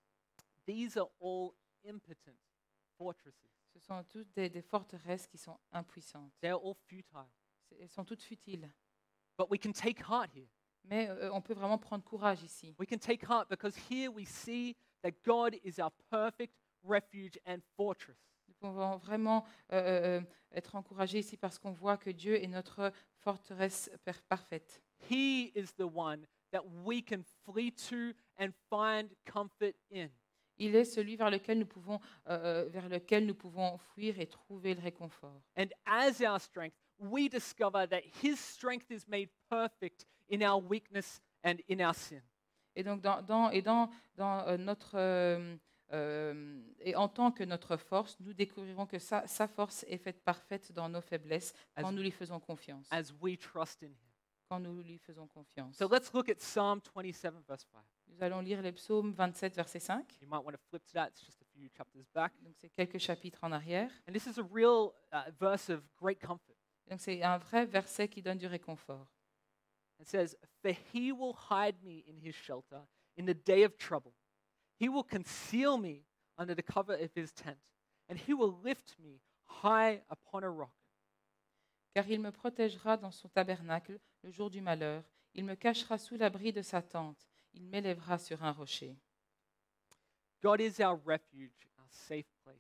These 0.65 0.97
are 0.97 1.08
all 1.21 1.53
impotent 1.88 2.36
fortresses. 2.97 3.47
Ce 3.73 3.79
sont 3.79 4.03
toutes 4.10 4.34
des, 4.34 4.49
des 4.49 4.62
forteresses 4.62 5.25
qui 5.27 5.38
sont 5.38 5.58
impuissantes. 5.71 6.34
They're 6.41 6.60
all 6.62 6.75
futile. 6.75 7.25
C'est- 7.69 7.77
Elles 7.79 7.89
sont 7.89 8.03
toutes 8.03 8.21
futiles. 8.21 8.69
But 9.38 9.49
we 9.49 9.58
can 9.58 9.71
take 9.71 10.01
heart 10.01 10.29
here. 10.36 10.49
Mais 10.84 11.08
euh, 11.10 11.31
on 11.31 11.41
peut 11.41 11.53
vraiment 11.53 11.77
prendre 11.77 12.03
courage 12.03 12.43
ici. 12.43 12.75
We 12.77 12.86
can 12.88 12.97
take 12.97 13.23
heart 13.25 13.47
because 13.49 13.75
here 13.89 14.10
we 14.12 14.25
see 14.25 14.75
that 15.03 15.12
God 15.23 15.55
is 15.63 15.79
our 15.79 15.91
perfect 16.10 16.53
refuge 16.84 17.39
and 17.45 17.60
fortress. 17.77 18.17
Nous 18.65 18.71
pouvons 18.71 18.97
vraiment 18.97 19.45
euh, 19.73 20.19
euh, 20.19 20.21
être 20.51 20.75
encouragés 20.75 21.19
ici 21.19 21.38
parce 21.38 21.60
qu'on 21.60 21.71
voit 21.71 21.97
que 21.97 22.10
Dieu 22.10 22.41
est 22.43 22.47
notre 22.47 22.91
forteresse 23.21 23.91
parfaite. 24.28 24.82
He 25.10 25.51
is 25.56 25.67
the 25.78 25.84
one 25.93 26.25
that 26.51 26.63
we 26.84 27.04
can 27.08 27.21
flee 27.43 27.71
to 27.71 28.13
and 28.39 28.49
find 28.69 29.10
comfort 29.32 29.75
in. 29.93 30.08
Il 30.58 30.75
est 30.75 30.86
celui 30.86 31.15
vers 31.15 31.30
lequel 31.30 31.60
nous 31.60 31.65
pouvons, 31.67 31.99
euh, 32.28 32.65
euh, 32.65 32.69
vers 32.69 32.89
lequel 32.89 33.25
nous 33.28 33.36
pouvons 33.36 33.78
fuir 33.93 34.19
et 34.19 34.25
trouver 34.25 34.73
le 34.73 34.82
réconfort. 34.82 35.41
And 35.58 35.67
as 35.86 36.21
our 36.21 36.39
strength, 36.39 36.75
we 36.97 37.30
discover 37.30 37.88
that 37.88 38.01
His 38.23 38.38
strength 38.39 38.89
is 38.89 39.06
made 39.08 39.30
perfect 39.49 40.08
in 40.32 40.41
our 40.41 40.60
weakness 40.63 41.21
and 41.43 41.58
in 41.69 41.86
our 41.86 41.93
sin. 41.93 42.21
Et 42.75 42.84
donc, 42.84 43.01
dans, 43.01 43.21
dans- 43.21 43.51
et 43.51 43.62
dans, 43.62 43.89
dans 44.15 44.39
euh, 44.47 44.58
notre, 44.58 44.95
euh, 44.97 45.56
euh, 45.91 46.62
et 46.80 46.95
en 46.95 47.08
tant 47.08 47.32
que 47.32 47.43
notre 47.43 47.78
force, 47.78 48.17
nous 48.19 48.34
découvrirons 48.34 48.86
que 48.86 49.00
sa, 49.00 49.26
sa 49.28 49.48
force 49.48 49.84
est 49.88 49.98
faite 49.98 50.24
parfaite 50.24 50.71
dans 50.71 50.89
nos 50.89 51.02
faiblesses 51.02 51.54
quand 51.76 51.88
As- 51.88 51.91
nous 51.91 52.02
lui 52.02 52.12
faisons 52.12 52.39
confiance. 52.39 52.88
as 52.91 53.12
we 53.21 53.38
trust 53.38 53.84
in 53.84 53.88
Him. 53.88 53.95
Quand 54.50 54.60
nous 54.60 54.82
lui 54.84 55.00
faisons 55.00 55.28
confiance. 55.28 55.76
So 55.78 55.88
let's 55.88 56.13
look 56.13 56.30
at 56.30 56.36
Psalm 56.39 56.80
27, 56.82 57.34
verse 57.48 57.65
5. 57.71 57.82
Nous 58.08 58.21
allons 58.24 58.41
lire 58.41 58.62
les 58.62 58.71
psaumes 58.71 59.12
27, 59.13 59.56
verset 59.56 59.80
5. 59.80 60.06
You 60.21 60.28
might 60.28 60.43
want 60.45 60.52
to 60.52 60.60
flip 60.69 60.86
to 60.86 60.93
that, 60.93 61.08
it's 61.10 61.26
just 61.26 61.41
a 61.41 61.45
few 61.45 61.67
chapters 61.76 62.06
back. 62.13 62.32
Donc, 62.43 62.54
c'est 62.60 62.69
quelques 62.69 63.00
chapitres 63.00 63.39
en 63.43 63.52
arrière. 63.52 63.89
And 64.08 64.13
this 64.13 64.28
is 64.28 64.39
a 64.39 64.43
real 64.54 64.91
uh, 65.12 65.32
verse 65.39 65.69
of 65.71 65.82
great 66.00 66.19
comfort. 66.19 66.56
Donc, 66.88 67.00
c'est 67.02 67.24
un 67.24 67.39
vrai 67.39 67.65
verset 67.65 68.08
qui 68.08 68.21
donne 68.21 68.38
du 68.38 68.45
réconfort. 68.45 69.08
It 70.00 70.08
says, 70.08 70.38
For 70.62 70.71
he 70.93 71.12
will 71.12 71.34
hide 71.50 71.82
me 71.84 72.04
in 72.08 72.17
his 72.21 72.34
shelter 72.36 72.82
in 73.17 73.26
the 73.26 73.34
day 73.34 73.63
of 73.65 73.76
trouble. 73.78 74.13
He 74.79 74.89
will 74.89 75.03
conceal 75.03 75.77
me 75.77 76.03
under 76.38 76.53
the 76.53 76.63
cover 76.63 76.93
of 76.93 77.11
his 77.15 77.31
tent, 77.31 77.57
and 78.09 78.17
he 78.17 78.33
will 78.33 78.59
lift 78.63 78.97
me 78.99 79.21
high 79.45 80.01
upon 80.09 80.43
a 80.43 80.49
rock. 80.49 80.73
Car 81.93 82.05
il 82.09 82.19
me 82.19 82.31
protégera 82.31 82.97
dans 82.97 83.11
son 83.11 83.29
tabernacle 83.29 83.99
le 84.21 84.29
jour 84.29 84.49
du 84.49 84.59
malheur. 84.59 85.03
Il 85.33 85.45
me 85.45 85.55
cachera 85.55 85.97
sous 85.97 86.17
l'abri 86.17 86.51
de 86.51 86.61
sa 86.61 86.81
tente. 86.81 87.25
Il 87.53 87.63
m'élèvera 87.63 88.17
sur 88.17 88.43
un 88.43 88.51
rocher. 88.51 88.97
God 90.41 90.59
is 90.59 90.81
our 90.81 90.99
refuge, 91.05 91.67
our 91.79 91.88
safe 91.89 92.27
place. 92.43 92.55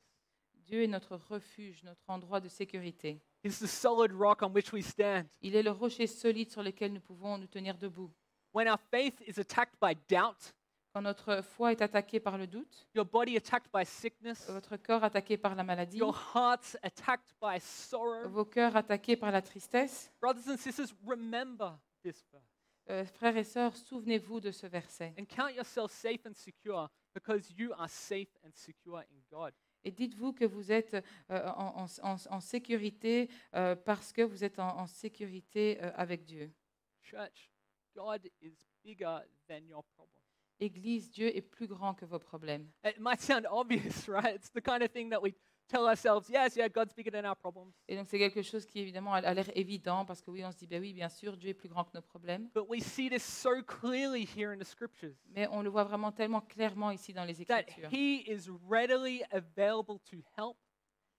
Dieu 0.65 0.83
est 0.83 0.87
notre 0.87 1.17
refuge, 1.29 1.83
notre 1.83 2.09
endroit 2.09 2.39
de 2.39 2.47
sécurité. 2.47 3.21
He's 3.43 3.59
the 3.59 3.67
solid 3.67 4.11
rock 4.11 4.41
on 4.41 4.51
which 4.51 4.71
we 4.71 4.83
stand. 4.83 5.27
Il 5.41 5.55
est 5.55 5.63
le 5.63 5.71
rocher 5.71 6.07
solide 6.07 6.49
sur 6.49 6.63
lequel 6.63 6.93
nous 6.93 7.01
pouvons 7.01 7.37
nous 7.37 7.47
tenir 7.47 7.77
debout. 7.77 8.11
When 8.53 8.67
our 8.67 8.79
faith 8.89 9.21
is 9.27 9.39
attacked 9.39 9.77
by 9.81 9.95
doubt, 10.09 10.53
Quand 10.95 11.01
notre 11.01 11.41
foi 11.43 11.73
est 11.73 11.81
attaquée 11.81 12.21
par 12.21 12.37
le 12.37 12.47
doute, 12.47 12.87
your 12.95 13.03
body 13.03 13.35
attacked 13.35 13.69
by 13.73 13.85
sickness, 13.85 14.49
votre 14.49 14.77
corps 14.77 15.03
attaqué 15.03 15.35
par 15.35 15.53
la 15.53 15.61
maladie, 15.65 15.97
your 15.97 16.15
heart's 16.33 16.77
attacked 16.83 17.35
by 17.41 17.59
sorrow. 17.59 18.29
vos 18.29 18.45
cœurs 18.45 18.77
attaqués 18.77 19.17
par 19.17 19.29
la 19.29 19.41
tristesse, 19.41 20.09
Brothers 20.21 20.47
and 20.53 20.55
sisters, 20.57 20.93
remember 21.05 21.77
this 22.01 22.25
verse 22.31 22.45
euh, 22.89 23.03
frères 23.03 23.35
et 23.35 23.43
sœurs, 23.43 23.75
souvenez-vous 23.75 24.39
de 24.39 24.51
ce 24.51 24.67
verset 24.67 25.13
and 25.19 25.25
count 25.25 25.49
yourself 25.49 25.91
safe 25.91 26.25
and 26.25 26.33
secure 26.33 26.89
because 27.13 27.51
you 27.57 27.73
are 27.77 27.89
safe 27.89 28.29
and 28.45 28.51
secure 28.53 28.99
in 28.99 29.19
God. 29.29 29.51
et 29.83 29.91
dites-vous 29.91 30.31
que 30.31 30.45
vous 30.45 30.71
êtes 30.71 30.93
euh, 31.29 31.49
en, 31.57 31.83
en- 31.83 32.09
en- 32.09 32.15
en 32.29 32.39
sécurité 32.39 33.29
euh, 33.53 33.75
parce 33.75 34.13
que 34.13 34.21
vous 34.21 34.45
êtes 34.45 34.59
en, 34.59 34.77
en 34.79 34.87
sécurité 34.87 35.77
euh, 35.83 35.91
avec 35.95 36.23
Dieu. 36.23 36.53
Church, 37.01 37.51
God 37.93 38.29
is 38.41 38.55
bigger 38.81 39.19
than 39.49 39.59
your 39.67 39.83
problem. 39.83 40.14
Église, 40.59 41.09
Dieu 41.09 41.35
est 41.35 41.41
plus 41.41 41.67
grand 41.67 41.93
que 41.93 42.05
vos 42.05 42.19
problèmes. 42.19 42.67
It 42.85 42.99
might 42.99 43.19
sound 43.19 43.45
obvious, 43.51 44.07
right? 44.07 44.35
It's 44.35 44.51
the 44.51 44.61
kind 44.61 44.81
of 44.81 44.91
thing 44.91 45.09
that 45.09 45.21
we 45.21 45.33
tell 45.67 45.87
ourselves, 45.87 46.29
yes, 46.29 46.55
yeah, 46.55 46.67
God's 46.67 46.93
bigger 46.93 47.11
than 47.11 47.25
our 47.25 47.35
problems. 47.35 47.73
Et 47.87 47.95
donc 47.95 48.07
c'est 48.07 48.19
quelque 48.19 48.41
chose 48.41 48.65
qui 48.65 48.79
évidemment 48.79 49.13
a, 49.13 49.33
l'air 49.33 49.49
évident 49.55 50.05
parce 50.05 50.21
que 50.21 50.31
oui, 50.31 50.43
on 50.45 50.51
se 50.51 50.57
dit, 50.57 50.67
ben 50.67 50.81
oui, 50.81 50.93
bien 50.93 51.09
sûr, 51.09 51.37
Dieu 51.37 51.49
est 51.49 51.53
plus 51.53 51.69
grand 51.69 51.83
que 51.83 51.91
nos 51.93 52.01
problèmes. 52.01 52.49
But 52.53 52.69
we 52.69 52.81
see 52.81 53.09
this 53.09 53.23
so 53.23 53.61
clearly 53.63 54.25
here 54.25 54.51
in 54.53 54.57
the 54.57 54.65
scriptures 54.65 55.15
Mais 55.35 55.47
on 55.51 55.61
le 55.61 55.69
voit 55.69 55.83
vraiment 55.83 56.11
tellement 56.11 56.41
clairement 56.41 56.91
ici 56.91 57.13
dans 57.13 57.25
les 57.25 57.43
that 57.45 57.61
Écritures. 57.61 57.89
He 57.91 58.23
is 58.27 58.49
readily 58.69 59.23
available 59.31 59.99
to 60.11 60.17
help 60.37 60.57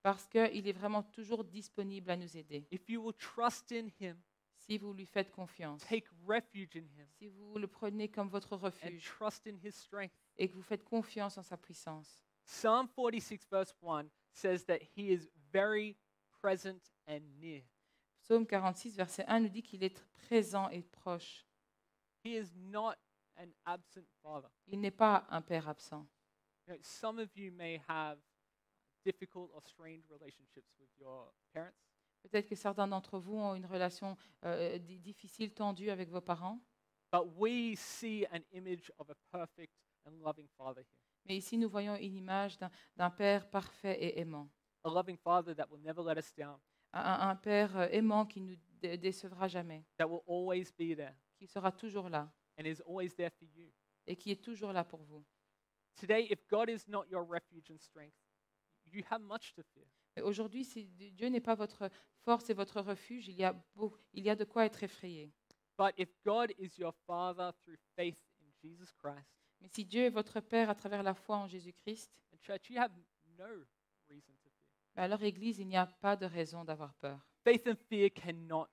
Parce 0.03 0.29
qu'il 0.29 0.69
est 0.69 0.73
vraiment 0.73 1.03
toujours 1.03 1.45
disponible 1.45 2.11
à 2.11 2.17
nous 2.17 2.37
aider. 2.37 2.67
if 2.71 2.89
you 2.89 3.03
will 3.03 3.15
trust 3.15 3.73
in 3.73 3.89
Him, 4.01 4.17
Si 4.67 4.79
vous 4.79 4.93
lui 4.93 5.07
faites 5.07 5.31
confiance, 5.31 5.85
take 5.87 6.09
refuge 6.27 6.77
in 6.77 6.87
Him, 6.97 7.07
si 7.19 7.29
vous 7.29 7.59
le 7.59 7.69
prenez 7.69 8.09
comme 8.09 8.29
votre 8.29 8.55
and 8.55 8.63
refuge 8.63 9.05
trust 9.05 9.47
in 9.47 9.57
His 9.63 9.73
strength. 9.73 10.15
et 10.37 10.49
que 10.49 10.55
vous 10.55 10.63
faites 10.63 10.85
confiance 10.85 11.39
en 11.39 11.43
sa 11.43 11.57
puissance. 11.57 12.21
Psalm 12.45 12.89
46, 12.89 13.47
verse 13.51 13.75
1 13.83 14.07
says 14.33 14.65
that 14.65 14.81
He 14.97 15.13
is 15.13 15.29
very 15.53 15.97
present 16.41 16.91
and 17.07 17.21
near. 17.41 17.63
Psaume 18.23 18.45
46, 18.47 18.97
verset 18.97 19.25
1 19.29 19.41
nous 19.41 19.49
dit 19.49 19.63
qu'il 19.63 19.85
est 19.85 20.03
présent 20.29 20.69
et 20.71 20.83
proche. 20.83 21.47
He 22.25 22.37
is 22.37 22.53
not 22.57 22.97
an 23.37 23.53
absent 23.65 24.09
Father. 24.23 24.49
Il 24.67 24.81
n'est 24.81 24.91
pas 24.91 25.27
un 25.31 25.43
père 25.43 25.69
absent. 25.69 26.07
You 26.67 26.75
know, 26.75 26.81
some 26.83 27.21
of 27.21 27.29
you 27.37 27.53
may 27.53 27.81
have 27.87 28.19
difficult 29.05 29.51
or 29.55 29.63
strained 29.63 30.03
relationships 30.11 30.75
with 30.81 30.89
your 30.99 31.33
parents. 31.55 31.86
Peut-être 32.29 32.49
que 32.49 32.55
certains 32.57 32.89
d'entre 32.89 33.19
vous 33.19 33.37
ont 33.37 33.55
une 33.55 33.67
relation 33.67 34.17
euh, 34.45 34.79
di- 34.79 34.99
difficile, 34.99 35.53
tendue 35.53 35.91
avec 35.91 36.09
vos 36.11 36.21
parents. 36.21 36.61
But 37.13 37.23
we 37.37 37.77
see 37.79 38.27
an 38.33 38.41
image 38.53 38.91
of 38.99 39.09
a 39.11 39.15
perfect 39.31 39.73
and 40.05 40.13
loving 40.25 40.49
father 40.57 40.83
here. 40.83 41.01
Mais 41.25 41.37
ici, 41.37 41.57
nous 41.59 41.69
voyons 41.69 41.95
une 41.97 42.15
image 42.17 42.59
d'un- 42.59 42.71
d'un 42.97 43.11
père 43.11 43.49
parfait 43.51 43.97
et 44.03 44.21
aimant. 44.21 44.49
A 44.85 44.89
loving 44.89 45.17
father 45.17 45.55
that 45.55 45.67
will 45.71 45.81
never 45.83 46.03
let 46.03 46.19
us 46.19 46.33
down, 46.35 46.59
Un, 46.93 47.01
un- 47.01 47.29
un 47.31 47.37
père 47.37 47.77
euh, 47.77 47.89
aimant 47.91 48.27
qui 48.27 48.41
ne 48.41 48.51
nous 48.53 48.57
dé- 48.81 48.97
décevra 48.97 49.49
jamais, 49.49 49.85
that 49.99 50.07
will 50.07 50.23
always 50.27 50.71
be 50.79 50.95
there 50.97 51.15
qui 51.39 51.47
sera 51.47 51.71
toujours 51.73 52.09
là 52.09 52.31
and 52.59 52.65
is 52.65 52.81
always 52.87 53.15
there 53.15 53.31
for 53.31 53.47
you. 53.55 53.71
et 54.07 54.17
qui 54.17 54.31
est 54.31 54.43
toujours 54.43 54.73
là 54.73 54.85
pour 54.85 55.03
vous. 55.05 55.25
Today, 55.97 56.27
if 56.31 56.47
God 56.49 56.69
is 56.71 56.85
not 56.89 57.05
your 57.11 57.25
refuge 57.29 57.71
and 57.71 57.79
strength, 57.79 58.15
you 58.93 59.03
have 59.11 59.21
much 59.23 59.53
to 59.55 59.63
fear. 59.75 59.87
Aujourd'hui, 60.23 60.65
si 60.65 60.87
Dieu 61.13 61.29
n'est 61.29 61.41
pas 61.41 61.55
votre 61.55 61.91
force 62.25 62.49
et 62.51 62.55
votre 62.55 62.81
refuge, 62.81 63.29
il 63.29 63.37
y 63.37 63.45
a, 63.45 63.55
il 64.13 64.25
y 64.25 64.31
a 64.31 64.35
de 64.37 64.45
quoi 64.45 64.65
être 64.65 64.83
effrayé. 64.83 65.31
But 65.79 65.93
if 65.99 66.09
God 66.25 66.53
is 66.59 66.79
your 66.79 66.95
father 67.07 67.53
through 67.63 67.77
faith 67.97 68.19
in 68.41 68.47
Jesus 68.63 68.91
Christ, 68.93 69.27
Mais 69.61 69.69
si 69.69 69.85
Dieu 69.85 70.05
est 70.05 70.11
votre 70.11 70.41
Père 70.41 70.71
à 70.71 70.75
travers 70.75 71.03
la 71.03 71.15
foi 71.15 71.37
en 71.37 71.47
Jésus-Christ, 71.47 72.11
and 72.33 72.39
church, 72.41 72.71
you 72.71 72.79
have 72.79 72.93
no 73.39 73.65
reason 74.09 74.33
to 74.43 74.49
fear. 74.51 74.73
ben 74.95 75.03
alors 75.05 75.23
Église, 75.23 75.59
il 75.59 75.67
n'y 75.69 75.77
a 75.77 75.87
pas 75.87 76.17
de 76.17 76.25
raison 76.27 76.65
d'avoir 76.65 76.95
peur. 76.95 77.21
Faith 77.45 77.67
and 77.69 77.77
fear 77.89 78.11
cannot 78.11 78.67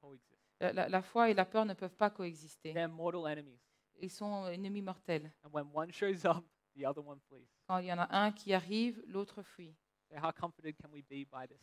coexist. 0.00 0.40
La, 0.60 0.72
la- 0.72 0.88
la 0.88 1.02
foi 1.02 1.30
et 1.30 1.34
la 1.34 1.44
peur 1.44 1.66
ne 1.66 1.74
peuvent 1.74 1.96
pas 1.96 2.08
coexister. 2.10 2.72
They're 2.72 2.88
mortal 2.88 3.26
enemies. 3.30 3.60
Ils 4.00 4.10
sont 4.10 4.46
ennemis 4.46 4.82
mortels. 4.82 5.30
And 5.44 5.50
when 5.52 5.66
one 5.74 5.92
shows 5.92 6.24
up, 6.24 6.44
the 6.74 6.84
other 6.86 7.04
one 7.06 7.20
flees. 7.28 7.46
Quand 7.66 7.78
il 7.78 7.86
y 7.86 7.92
en 7.92 7.98
a 7.98 8.08
un 8.16 8.32
qui 8.32 8.52
arrive, 8.54 9.02
l'autre 9.06 9.42
fuit. 9.42 9.74
So 10.08 10.16
how 10.20 10.30
comforted 10.30 10.76
can 10.80 10.90
we 10.92 11.02
be 11.02 11.24
by 11.30 11.46
this? 11.46 11.60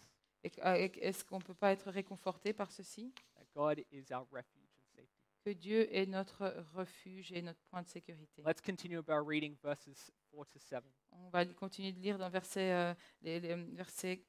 Euh, 0.59 0.89
Est-ce 1.01 1.23
qu'on 1.23 1.37
ne 1.37 1.43
peut 1.43 1.53
pas 1.53 1.71
être 1.71 1.89
réconforté 1.89 2.53
par 2.53 2.71
ceci 2.71 3.13
That 3.35 3.45
God 3.55 3.83
is 3.91 4.11
our 4.11 4.27
refuge 4.31 4.67
and 4.75 4.87
safety. 4.93 5.09
Que 5.45 5.53
Dieu 5.53 5.87
est 5.95 6.05
notre 6.05 6.65
refuge 6.73 7.31
et 7.31 7.41
notre 7.41 7.61
point 7.69 7.81
de 7.81 7.87
sécurité. 7.87 8.41
Let's 8.45 8.61
continue 8.61 8.97
with 8.97 9.09
our 9.09 9.23
reading 9.25 9.55
verses 9.63 10.11
4 10.31 10.45
to 10.49 10.59
7. 10.59 10.83
On 11.11 11.29
va 11.29 11.45
continuer 11.45 11.91
de 11.93 11.99
lire 11.99 12.17
dans 12.17 12.29
verset, 12.29 12.71
euh, 12.73 12.93
les, 13.21 13.39
les 13.39 13.55
versets 13.55 14.25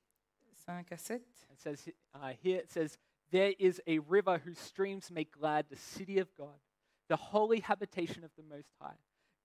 5 0.53 0.92
à 0.92 0.96
7. 0.96 1.22
It 1.50 1.61
says 1.61 1.88
uh, 2.14 2.33
here 2.42 2.61
it 2.61 2.70
says, 2.70 2.98
There 3.31 3.55
is 3.59 3.81
a 3.87 3.98
river 3.98 4.38
whose 4.38 4.59
streams 4.59 5.11
make 5.11 5.33
glad 5.33 5.68
the 5.68 5.77
city 5.77 6.20
of 6.20 6.29
God, 6.37 6.61
the 7.09 7.16
holy 7.16 7.61
habitation 7.61 8.22
of 8.22 8.31
the 8.37 8.44
Most 8.44 8.72
High. 8.81 8.98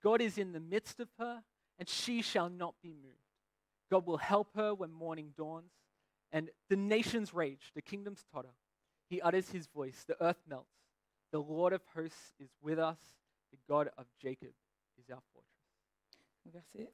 God 0.04 0.22
is 0.22 0.38
in 0.38 0.54
the 0.54 0.60
midst 0.60 1.00
of 1.00 1.10
her, 1.18 1.44
and 1.80 1.90
she 1.90 2.22
shall 2.22 2.50
not 2.50 2.76
be 2.82 2.94
moved. 2.94 3.29
God 3.90 4.06
will 4.06 4.18
help 4.18 4.50
her 4.56 4.74
when 4.74 4.92
morning 4.92 5.34
dawns, 5.38 5.72
and 6.32 6.50
the 6.70 6.76
nations 6.76 7.34
rage, 7.34 7.72
the 7.74 7.82
kingdoms 7.82 8.26
totter. 8.32 8.54
He 9.10 9.22
utters 9.22 9.50
his 9.50 9.68
voice, 9.68 10.04
the 10.06 10.22
earth 10.22 10.42
melts. 10.48 10.70
The 11.32 11.40
Lord 11.40 11.74
of 11.74 11.82
hosts 11.96 12.34
is 12.40 12.50
with 12.62 12.80
us, 12.80 13.00
the 13.52 13.58
God 13.68 13.90
of 13.98 14.06
Jacob 14.22 14.54
is 14.98 15.10
our 15.10 15.22
fortress. 15.34 15.50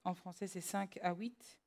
En 0.04 0.14
français, 0.14 0.48
c'est 0.48 0.62
5 0.62 1.00
à 1.02 1.14
8. 1.14 1.60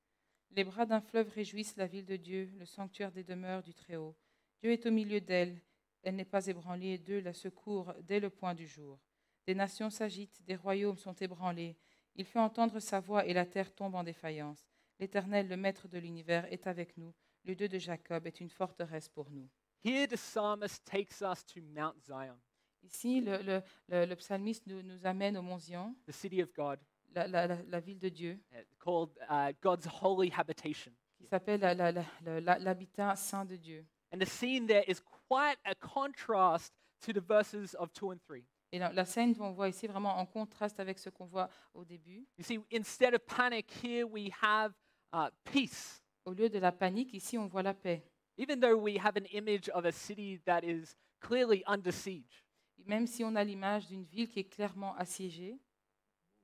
Les 0.51 0.65
bras 0.65 0.87
d'un 0.87 1.01
fleuve 1.01 1.31
réjouissent 1.31 1.77
la 1.77 1.87
ville 1.87 2.07
de 2.07 2.17
Dieu, 2.17 2.51
le 2.59 2.67
sanctuaire 2.67 3.13
des 3.13 3.25
demeures 3.25 3.63
du 3.63 3.75
Très-Haut. 3.75 4.17
Dieu 4.63 4.73
est 4.73 4.87
au 4.87 4.91
milieu 4.91 5.21
d'elle. 5.21 5.61
Elle 6.03 6.17
n'est 6.17 6.25
pas 6.25 6.47
ébranlée, 6.47 6.99
d'eux 6.99 7.21
la 7.21 7.33
secours 7.33 7.93
dès 8.03 8.21
le 8.21 8.31
point 8.31 8.55
du 8.55 8.67
jour. 8.67 8.99
Des 9.47 9.55
nations 9.55 9.91
s'agitent, 9.91 10.43
des 10.45 10.57
royaumes 10.57 10.99
sont 10.99 11.15
ébranlés. 11.15 11.77
Il 12.15 12.25
fait 12.25 12.39
entendre 12.39 12.81
sa 12.81 13.01
voix 13.01 13.25
et 13.27 13.33
la 13.33 13.47
terre 13.47 13.75
tombe 13.75 13.95
en 13.95 14.05
défaillance. 14.05 14.69
L'Éternel, 14.99 15.49
le 15.49 15.57
Maître 15.57 15.89
de 15.89 15.99
l'univers, 15.99 16.51
est 16.53 16.67
avec 16.67 16.97
nous. 16.97 17.15
Le 17.45 17.55
Dieu 17.55 17.69
de 17.69 17.79
Jacob 17.79 18.27
est 18.27 18.41
une 18.41 18.51
forteresse 18.51 19.09
pour 19.09 19.31
nous. 19.31 19.49
Here, 19.85 20.07
the 20.09 20.17
psalmist 20.17 20.85
takes 20.85 21.21
us 21.23 21.45
to 21.47 21.61
Mount 21.63 21.95
Zion, 22.05 22.39
Ici, 22.83 23.21
le, 23.21 23.39
le- 23.43 23.63
le- 23.89 24.07
le 24.07 24.17
psalmiste 24.17 24.67
nous, 24.67 24.83
nous 24.83 25.05
amène 25.05 25.37
au 25.37 25.43
mont 25.43 25.59
Zion, 25.59 25.95
the 26.07 26.13
city 26.13 26.43
of 26.43 26.53
God, 26.53 26.79
la, 27.15 27.27
la- 27.27 27.47
la- 27.47 27.63
la 27.67 27.81
ville 27.81 27.99
de 27.99 28.09
Dieu, 28.09 28.41
uh, 28.53 28.57
called 28.79 29.11
uh, 29.31 29.53
God's 29.61 29.87
holy 30.03 30.31
habitation. 30.37 30.93
qui 31.17 31.27
s'appelle 31.27 31.61
la- 31.61 31.75
la- 31.75 31.91
la- 31.93 32.05
la- 32.23 32.41
la- 32.41 32.59
l'habitat 32.59 33.17
saint 33.17 33.45
de 33.45 33.57
Dieu. 33.57 33.85
And 34.13 34.19
the 34.21 34.27
scene 34.27 34.67
there 34.67 34.85
is 34.89 35.01
quite 35.29 35.59
a 35.65 35.75
contrast 35.75 36.73
to 37.01 37.13
the 37.13 37.21
verses 37.21 37.75
of 37.75 37.93
2 37.93 38.11
and 38.13 38.19
3. 38.25 38.45
Et 38.73 38.79
la, 38.79 38.93
la 38.93 39.05
scène 39.05 39.35
qu'on 39.37 39.53
voit 39.53 39.69
ici 39.69 39.87
vraiment 39.87 40.17
en 40.19 40.27
contraste 40.27 40.79
avec 40.81 40.99
ce 40.99 41.11
qu'on 41.11 41.27
voit 41.27 41.49
au 41.75 41.85
début. 41.85 42.27
You 42.39 42.45
see, 42.45 42.61
instead 42.73 43.15
of 43.15 43.21
panic, 43.27 43.71
here 43.83 44.05
we 44.07 44.31
have 44.43 44.73
uh, 45.13 45.29
peace. 45.45 46.03
Au 46.25 46.33
lieu 46.33 46.49
de 46.49 46.59
la 46.59 46.73
panique, 46.73 47.15
ici 47.15 47.39
on 47.39 47.47
voit 47.47 47.63
la 47.63 47.75
paix. 47.75 48.03
Even 48.37 48.61
though 48.61 48.77
we 48.77 48.97
have 48.99 49.17
an 49.17 49.25
image 49.33 49.69
of 49.71 49.85
a 49.85 49.93
city 49.93 50.41
that 50.45 50.63
is 50.63 50.95
clearly 51.21 51.63
under 51.67 51.91
siege. 51.93 52.45
Même 52.87 53.07
si 53.07 53.25
on 53.25 53.35
a 53.37 53.43
l'image 53.43 53.87
d'une 53.89 54.05
ville 54.05 54.29
qui 54.29 54.41
est 54.41 54.45
clairement 54.53 54.95
assiégée. 54.97 55.59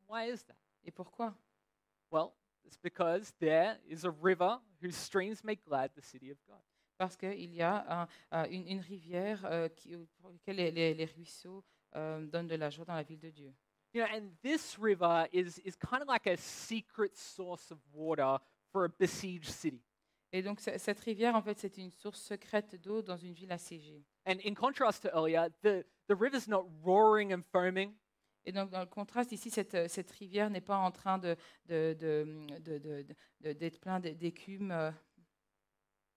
Why 0.08 0.30
is 0.30 0.42
that? 0.44 0.56
Et 0.84 0.90
pourquoi 0.90 1.34
Well, 2.10 2.32
it's 2.64 2.76
because 2.76 3.32
there 3.40 3.78
is 3.88 4.04
a 4.04 4.10
river 4.10 4.58
whose 4.80 4.96
streams 4.96 5.42
make 5.44 5.64
glad 5.64 5.90
the 5.94 6.02
city 6.02 6.30
of 6.30 6.38
God. 6.46 6.60
Parce 6.98 7.16
qu'il 7.16 7.52
y 7.54 7.60
a 7.62 7.84
un- 8.02 8.08
euh, 8.32 8.46
une, 8.50 8.66
une 8.68 8.80
rivière 8.80 9.44
euh, 9.46 9.68
qui, 9.68 9.96
pour 10.20 10.30
laquelle 10.30 10.56
les, 10.56 10.70
les- 10.70 10.94
les 10.94 11.04
ruisseaux 11.06 11.64
euh, 11.96 12.24
donnent 12.26 12.46
de 12.48 12.54
la 12.56 12.70
joie 12.70 12.84
dans 12.84 12.94
la 12.94 13.02
ville 13.02 13.18
de 13.20 13.30
Dieu. 13.30 13.52
You 13.92 14.02
know, 14.02 14.08
and 14.12 14.30
this 14.42 14.76
river 14.78 15.28
is, 15.32 15.60
is 15.64 15.76
kind 15.76 16.02
of 16.02 16.08
like 16.08 16.26
a 16.26 16.36
secret 16.36 17.16
source 17.16 17.70
of 17.70 17.78
water 17.92 18.38
for 18.74 18.84
a 18.86 18.88
besieged 18.98 19.44
city. 19.50 19.80
Et 20.32 20.42
donc 20.42 20.58
ce- 20.58 20.76
cette 20.78 20.98
rivière, 20.98 21.36
en 21.36 21.42
fait, 21.42 21.56
c'est 21.60 21.78
une 21.78 21.92
source 21.92 22.20
secrète 22.20 22.74
d'eau 22.82 23.02
dans 23.02 23.16
une 23.16 23.32
ville 23.32 23.52
assiégée. 23.52 24.04
And 24.26 24.38
in 24.44 24.54
contrast 24.54 25.04
to 25.04 25.08
earlier, 25.16 25.46
the, 25.62 25.86
the 26.08 26.14
river's 26.18 26.48
not 26.48 26.68
roaring 26.82 27.32
and 27.32 27.42
foaming. 27.52 27.94
Et 28.44 28.50
donc, 28.52 28.70
dans 28.70 28.80
le 28.80 28.86
contraste, 28.86 29.30
ici, 29.32 29.48
cette, 29.48 29.74
euh, 29.74 29.86
cette 29.88 30.10
rivière 30.10 30.50
n'est 30.50 30.60
pas 30.60 30.76
en 30.76 30.90
train 30.90 31.18
de, 31.18 31.36
de, 31.66 31.96
de- 31.98 32.58
de- 32.58 32.78
de- 32.78 33.06
de- 33.40 33.52
d'être 33.52 33.78
plein 33.80 34.00
d'é- 34.00 34.14
d'écume. 34.14 34.70
euh, 34.72 34.90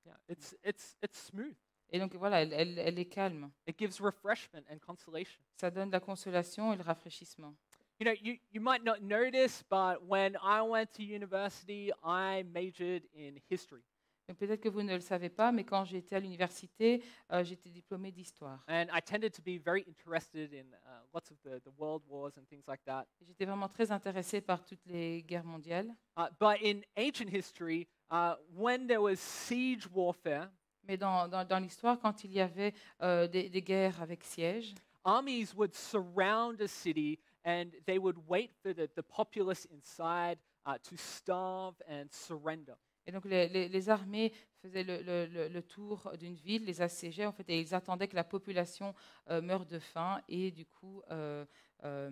Yeah, 0.06 0.18
it's, 0.30 0.56
it's, 0.66 0.98
it's 1.04 1.26
smooth. 1.28 1.56
Et 1.90 2.00
donc, 2.00 2.16
voilà, 2.16 2.42
elle, 2.42 2.54
elle- 2.54 2.80
elle 2.80 2.98
est 3.00 3.06
calme. 3.10 3.52
It 3.68 3.78
gives 3.78 4.02
refreshment 4.02 4.64
and 4.70 4.80
consolation. 4.80 5.42
Ça 5.58 5.70
donne 5.70 5.92
la 5.92 6.00
consolation 6.00 6.74
et 6.74 6.76
le 6.78 6.82
rafraîchissement. 6.84 7.56
You 8.00 8.06
know, 8.06 8.14
you, 8.22 8.38
you 8.52 8.62
might 8.62 8.84
not 8.84 9.02
know 9.02 9.32
this, 9.32 9.64
but 9.70 10.06
when 10.06 10.38
I 10.44 10.62
went 10.62 10.94
to 10.98 11.04
university, 11.04 11.92
I 12.04 12.44
majored 12.54 13.04
in 13.16 13.40
history. 13.50 13.82
Donc 14.30 14.38
peut-être 14.38 14.60
que 14.62 14.68
vous 14.70 14.84
ne 14.84 14.94
le 14.94 15.00
savez 15.00 15.30
pas, 15.30 15.52
mais 15.54 15.64
quand 15.64 15.86
j'étais 15.86 16.18
à 16.18 16.20
l'université, 16.20 17.02
euh, 17.32 17.44
j'étais 17.46 17.70
diplômée 17.70 18.12
d'histoire. 18.12 18.62
And 18.68 18.88
I 18.94 19.02
tended 19.02 19.32
to 19.34 19.42
be 19.42 19.58
very 19.58 19.84
interested 19.88 20.54
in 20.54 20.66
uh, 20.86 21.00
lots 21.14 21.32
of 21.32 21.38
the, 21.44 21.62
the 21.64 21.72
world 21.80 22.04
wars 22.10 22.34
and 22.38 22.44
things 22.50 22.68
like 22.68 22.84
that. 22.86 23.06
J'étais 23.26 23.46
vraiment 23.46 23.70
très 23.70 23.90
intéressée 23.92 24.42
par 24.42 24.64
toutes 24.66 24.86
les 24.86 25.24
guerres 25.24 25.46
mondiales. 25.46 25.96
Uh, 26.18 26.26
but 26.40 26.58
in 26.62 26.82
ancient 26.98 27.30
history, 27.34 27.88
uh, 28.12 28.36
when 28.54 28.86
there 28.88 29.02
was 29.02 29.16
siege 29.18 29.88
warfare, 29.94 30.50
Mais 30.84 30.96
dans, 30.98 31.28
dans- 31.28 31.44
dans 31.46 31.60
l'histoire, 31.60 32.00
quand 32.00 32.24
il 32.24 32.32
y 32.32 32.40
avait 32.40 32.74
euh, 33.02 33.28
des, 33.28 33.50
des 33.50 33.62
guerres 33.62 34.02
avec 34.02 34.24
siège, 34.24 34.74
armies 35.04 35.54
would 35.56 35.74
surround 35.74 36.62
a 36.62 36.68
city 36.68 37.18
and 37.46 37.72
they 37.86 37.98
would 37.98 38.18
wait 38.28 38.52
for 38.62 38.74
the, 38.74 38.90
the 38.96 39.04
populace 39.04 39.66
inside 39.72 40.38
uh, 40.66 40.78
to 40.84 40.96
starve 40.98 41.76
and 41.88 42.08
surrender. 42.12 42.76
et 43.06 43.12
donc 43.14 43.24
les, 43.26 43.48
les- 43.48 43.70
les 43.70 43.90
armées 43.90 44.34
faisaient 44.62 44.84
le, 44.84 45.02
le- 45.02 45.26
le- 45.28 45.48
le 45.48 45.62
tour 45.64 46.12
d'une 46.20 46.36
ville, 46.36 46.66
les 46.66 46.82
assiégeaient 46.82 47.26
en 47.26 47.32
fait, 47.32 47.50
et 47.50 47.60
ils 47.62 47.74
attendaient 47.74 48.10
que 48.10 48.18
la 48.18 48.26
population 48.26 48.94
euh, 49.30 49.42
meure 49.42 49.66
de 49.66 49.80
faim 49.80 50.22
et 50.28 50.52
du 50.52 50.66
coup 50.66 51.02
euh, 51.10 51.46
euh, 51.86 52.12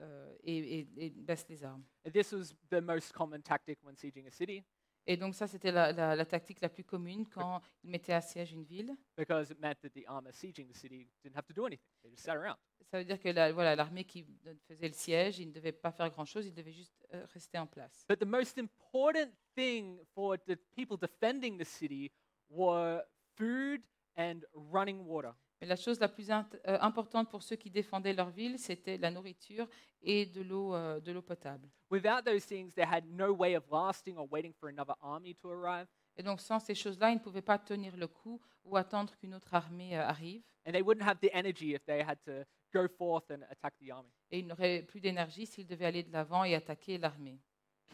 euh, 0.00 0.34
et, 0.44 0.78
et- 0.80 0.88
et 0.96 1.10
baisse 1.10 1.46
les 1.50 1.62
armes. 1.62 1.84
And 2.06 2.10
this 2.10 2.32
was 2.32 2.54
the 2.70 2.80
most 2.80 3.12
common 3.12 3.42
tactic 3.42 3.78
when 3.82 3.96
sieging 3.96 4.26
a 4.26 4.30
city 4.30 4.64
Et 5.10 5.16
donc 5.16 5.34
ça, 5.34 5.46
c'était 5.46 5.72
la, 5.72 5.90
la- 5.92 6.14
la 6.14 6.24
tactique 6.26 6.60
la 6.60 6.68
plus 6.68 6.84
commune 6.84 7.26
quand 7.26 7.62
ils 7.82 7.88
mettaient 7.90 8.12
à 8.12 8.20
siège 8.20 8.52
une 8.52 8.64
ville. 8.64 8.94
because 9.16 9.50
it 9.50 9.58
meant 9.58 9.74
that 9.80 9.88
the 9.90 10.04
armor 10.06 10.32
sieging 10.34 10.68
the 10.68 10.76
city 10.76 11.08
didn't 11.24 11.34
have 11.36 11.46
to 11.46 11.54
do 11.54 11.64
anything. 11.66 11.88
They 12.02 12.10
just 12.10 12.24
sat 12.24 12.36
around. 12.36 12.58
Ça 12.90 12.98
veut 12.98 13.04
dire 13.04 13.18
que 13.18 13.28
la- 13.30 13.50
voilà, 13.52 13.74
l'armée 13.74 14.04
qui 14.04 14.26
faisait 14.66 14.88
le 14.88 14.94
siège, 14.94 15.38
ils 15.38 15.48
ne 15.48 15.52
devaient 15.52 15.72
pas 15.72 15.92
faire 15.92 16.10
grand-chose, 16.10 16.46
ils 16.46 16.54
devaient 16.54 16.72
juste 16.72 17.06
euh, 17.14 17.24
rester 17.32 17.58
en 17.58 17.66
place. 17.66 18.04
But 18.08 18.18
the 18.20 18.26
most 18.26 18.58
important 18.58 19.30
thing 19.54 19.98
for 20.14 20.36
the 20.46 20.56
people 20.76 20.98
defending 20.98 21.58
the 21.58 21.64
city 21.66 22.12
were 22.50 23.02
food 23.36 23.82
and 24.18 24.40
running 24.54 25.00
water. 25.06 25.32
Mais 25.60 25.66
la 25.66 25.76
chose 25.76 25.98
la 25.98 26.08
plus 26.08 26.30
euh, 26.30 26.42
importante 26.80 27.30
pour 27.30 27.42
ceux 27.42 27.56
qui 27.56 27.70
défendaient 27.70 28.12
leur 28.12 28.30
ville, 28.30 28.58
c'était 28.58 28.96
la 28.96 29.10
nourriture 29.10 29.68
et 30.02 30.26
de 30.26 30.42
l'eau 30.42 30.74
euh, 30.74 31.00
de 31.00 31.10
l'eau 31.12 31.22
potable. 31.22 31.68
Without 31.90 32.22
those 32.24 32.46
things, 32.46 32.72
they 32.74 32.84
had 32.84 33.04
no 33.06 33.32
way 33.32 33.56
of 33.56 33.64
lasting 33.70 34.16
or 34.16 34.28
waiting 34.30 34.52
for 34.52 34.68
another 34.68 34.94
army 35.00 35.34
to 35.34 35.50
arrive, 35.50 35.86
Et 36.16 36.22
donc 36.22 36.40
sans 36.40 36.58
ces 36.60 36.74
choses-là, 36.74 37.10
ils 37.10 37.14
ne 37.14 37.20
pouvaient 37.20 37.42
pas 37.42 37.58
tenir 37.58 37.96
le 37.96 38.06
coup 38.08 38.40
ou 38.64 38.76
attendre 38.76 39.14
qu'une 39.16 39.34
autre 39.34 39.52
armée 39.54 39.96
euh, 39.98 40.04
arrive. 40.04 40.42
and 40.66 40.74
they 40.74 40.82
wouldn't 40.82 41.02
have 41.04 41.18
the 41.20 41.30
energy 41.32 41.74
if 41.74 41.84
they 41.86 42.02
had 42.02 42.18
to 42.22 42.44
go 42.72 42.86
forth 42.86 43.30
and 43.30 43.42
attack 43.50 43.72
the 43.80 43.90
army. 43.90 44.12
Et 44.30 44.40
ils 44.40 44.46
n'auraient 44.46 44.82
plus 44.82 45.00
d'énergie 45.00 45.46
s'ils 45.46 45.66
devaient 45.66 45.86
aller 45.86 46.02
de 46.02 46.12
l'avant 46.12 46.44
et 46.44 46.54
attaquer 46.54 46.98
l'armée. 46.98 47.40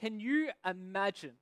Can 0.01 0.19
you 0.19 0.49
imagine 0.67 1.37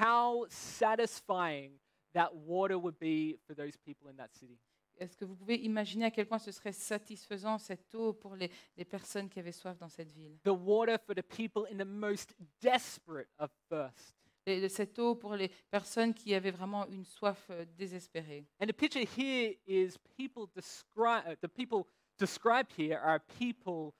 how 0.00 0.44
satisfying 0.48 1.78
that 2.12 2.34
water 2.34 2.76
would 2.76 2.98
be 2.98 3.38
for 3.46 3.54
those 3.54 3.76
people 3.76 4.08
in 4.10 4.16
that 4.16 4.30
city? 4.32 4.58
Est-ce 4.98 5.16
que 5.16 5.24
vous 5.24 5.34
pouvez 5.34 5.56
imaginer 5.56 6.04
à 6.04 6.10
quel 6.10 6.26
point 6.26 6.38
ce 6.38 6.52
serait 6.52 6.72
satisfaisant 6.72 7.58
cette 7.58 7.94
eau 7.94 8.12
pour 8.12 8.36
les, 8.36 8.50
les 8.76 8.84
personnes 8.84 9.28
qui 9.28 9.38
avaient 9.38 9.52
soif 9.52 9.78
dans 9.78 9.88
cette 9.88 10.12
ville? 10.12 10.38
The 10.44 10.48
water 10.48 10.98
for 10.98 11.14
the 11.14 11.22
people 11.22 11.66
in 11.72 11.78
the 11.78 11.86
most 11.86 12.34
desperate 12.60 13.28
of 13.38 13.50
thirst. 13.68 14.14
Et 14.44 14.68
cette 14.68 14.98
eau 14.98 15.14
pour 15.14 15.36
les 15.36 15.48
personnes 15.70 16.12
qui 16.12 16.34
avaient 16.34 16.50
vraiment 16.50 16.86
une 16.88 17.04
soif 17.04 17.46
euh, 17.50 17.64
désespérée. 17.76 18.44
And 18.60 18.66
the 18.66 18.72
picture 18.72 19.02
here 19.16 19.56
is 19.66 19.96
people 20.16 20.46
describe 20.54 21.24
uh, 21.26 21.36
the 21.40 21.48
people 21.48 21.86
described 22.18 22.72
here 22.76 22.98
are 22.98 23.20
people 23.38 23.94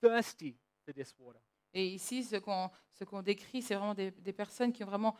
thirsty 0.00 0.56
for 0.84 0.94
this 0.94 1.12
water. 1.18 1.40
Et 1.72 1.86
ici, 1.86 2.24
ce 2.24 2.36
qu'on 2.36 2.70
ce 2.92 3.04
qu'on 3.04 3.22
décrit, 3.22 3.62
c'est 3.62 3.74
vraiment 3.74 3.94
des, 3.94 4.10
des 4.10 4.32
personnes 4.32 4.72
qui 4.72 4.84
ont 4.84 4.88
vraiment 4.88 5.16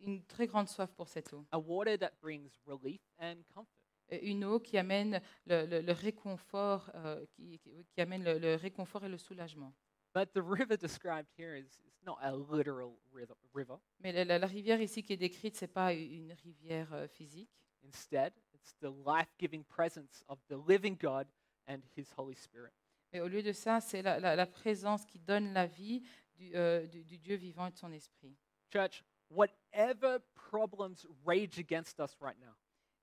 une 0.00 0.24
très 0.24 0.46
grande 0.46 0.68
soif 0.68 0.92
pour 0.92 1.08
cette 1.08 1.32
eau. 1.32 1.44
A 1.50 1.58
water 1.58 1.98
that 1.98 2.12
brings 2.20 2.50
relief 2.66 3.00
and 3.18 3.36
comfort. 3.54 3.81
Et 4.14 4.28
Une 4.30 4.44
eau 4.44 4.60
qui 4.60 4.76
amène 4.78 5.20
le, 5.46 5.64
le- 5.66 5.80
le 5.80 5.92
réconfort, 5.92 6.90
euh, 6.94 7.24
qui, 7.32 7.58
qui- 7.58 8.00
amène 8.00 8.22
le, 8.24 8.38
le 8.38 8.54
réconfort 8.56 9.04
et 9.04 9.08
le 9.08 9.16
soulagement. 9.18 9.72
But 10.14 10.32
the 10.34 10.42
river 10.42 10.76
described 10.76 11.28
here 11.38 11.56
is, 11.56 11.80
is 11.86 11.98
not 12.04 12.18
a 12.20 12.30
literal 12.36 12.92
river. 13.12 13.34
Mais 14.00 14.12
la, 14.12 14.24
la- 14.24 14.38
la 14.38 14.46
rivière 14.46 14.80
ici 14.82 15.02
qui 15.02 15.14
est 15.14 15.16
décrite, 15.16 15.56
c'est 15.56 15.66
pas 15.72 15.94
une 15.94 16.32
rivière 16.44 16.92
euh, 16.92 17.08
physique. 17.08 17.48
Instead, 17.84 18.32
it's 18.54 18.76
the 18.80 18.90
life-giving 19.06 19.64
presence 19.64 20.22
of 20.28 20.38
the 20.48 20.56
living 20.68 20.96
God 21.00 21.26
and 21.66 21.78
his 21.96 22.12
Holy 22.16 22.36
Spirit. 22.36 22.72
Mais 23.12 23.20
au 23.20 23.28
lieu 23.28 23.42
de 23.42 23.52
ça, 23.52 23.80
c'est 23.80 24.02
la, 24.02 24.20
la- 24.20 24.36
la 24.36 24.46
présence 24.46 25.04
qui 25.06 25.18
donne 25.18 25.52
la 25.54 25.66
vie 25.66 26.02
du, 26.34 26.52
euh, 26.54 26.86
du- 26.86 27.04
du 27.04 27.18
Dieu 27.18 27.36
vivant 27.36 27.66
et 27.66 27.70
de 27.70 27.76
son 27.78 27.90
esprit. 27.92 28.36
Church, 28.70 29.02
whatever 29.30 30.18
problems 30.34 31.06
rage 31.24 31.58
against 31.58 31.98
us 32.00 32.14
right 32.20 32.38
now, 32.38 32.52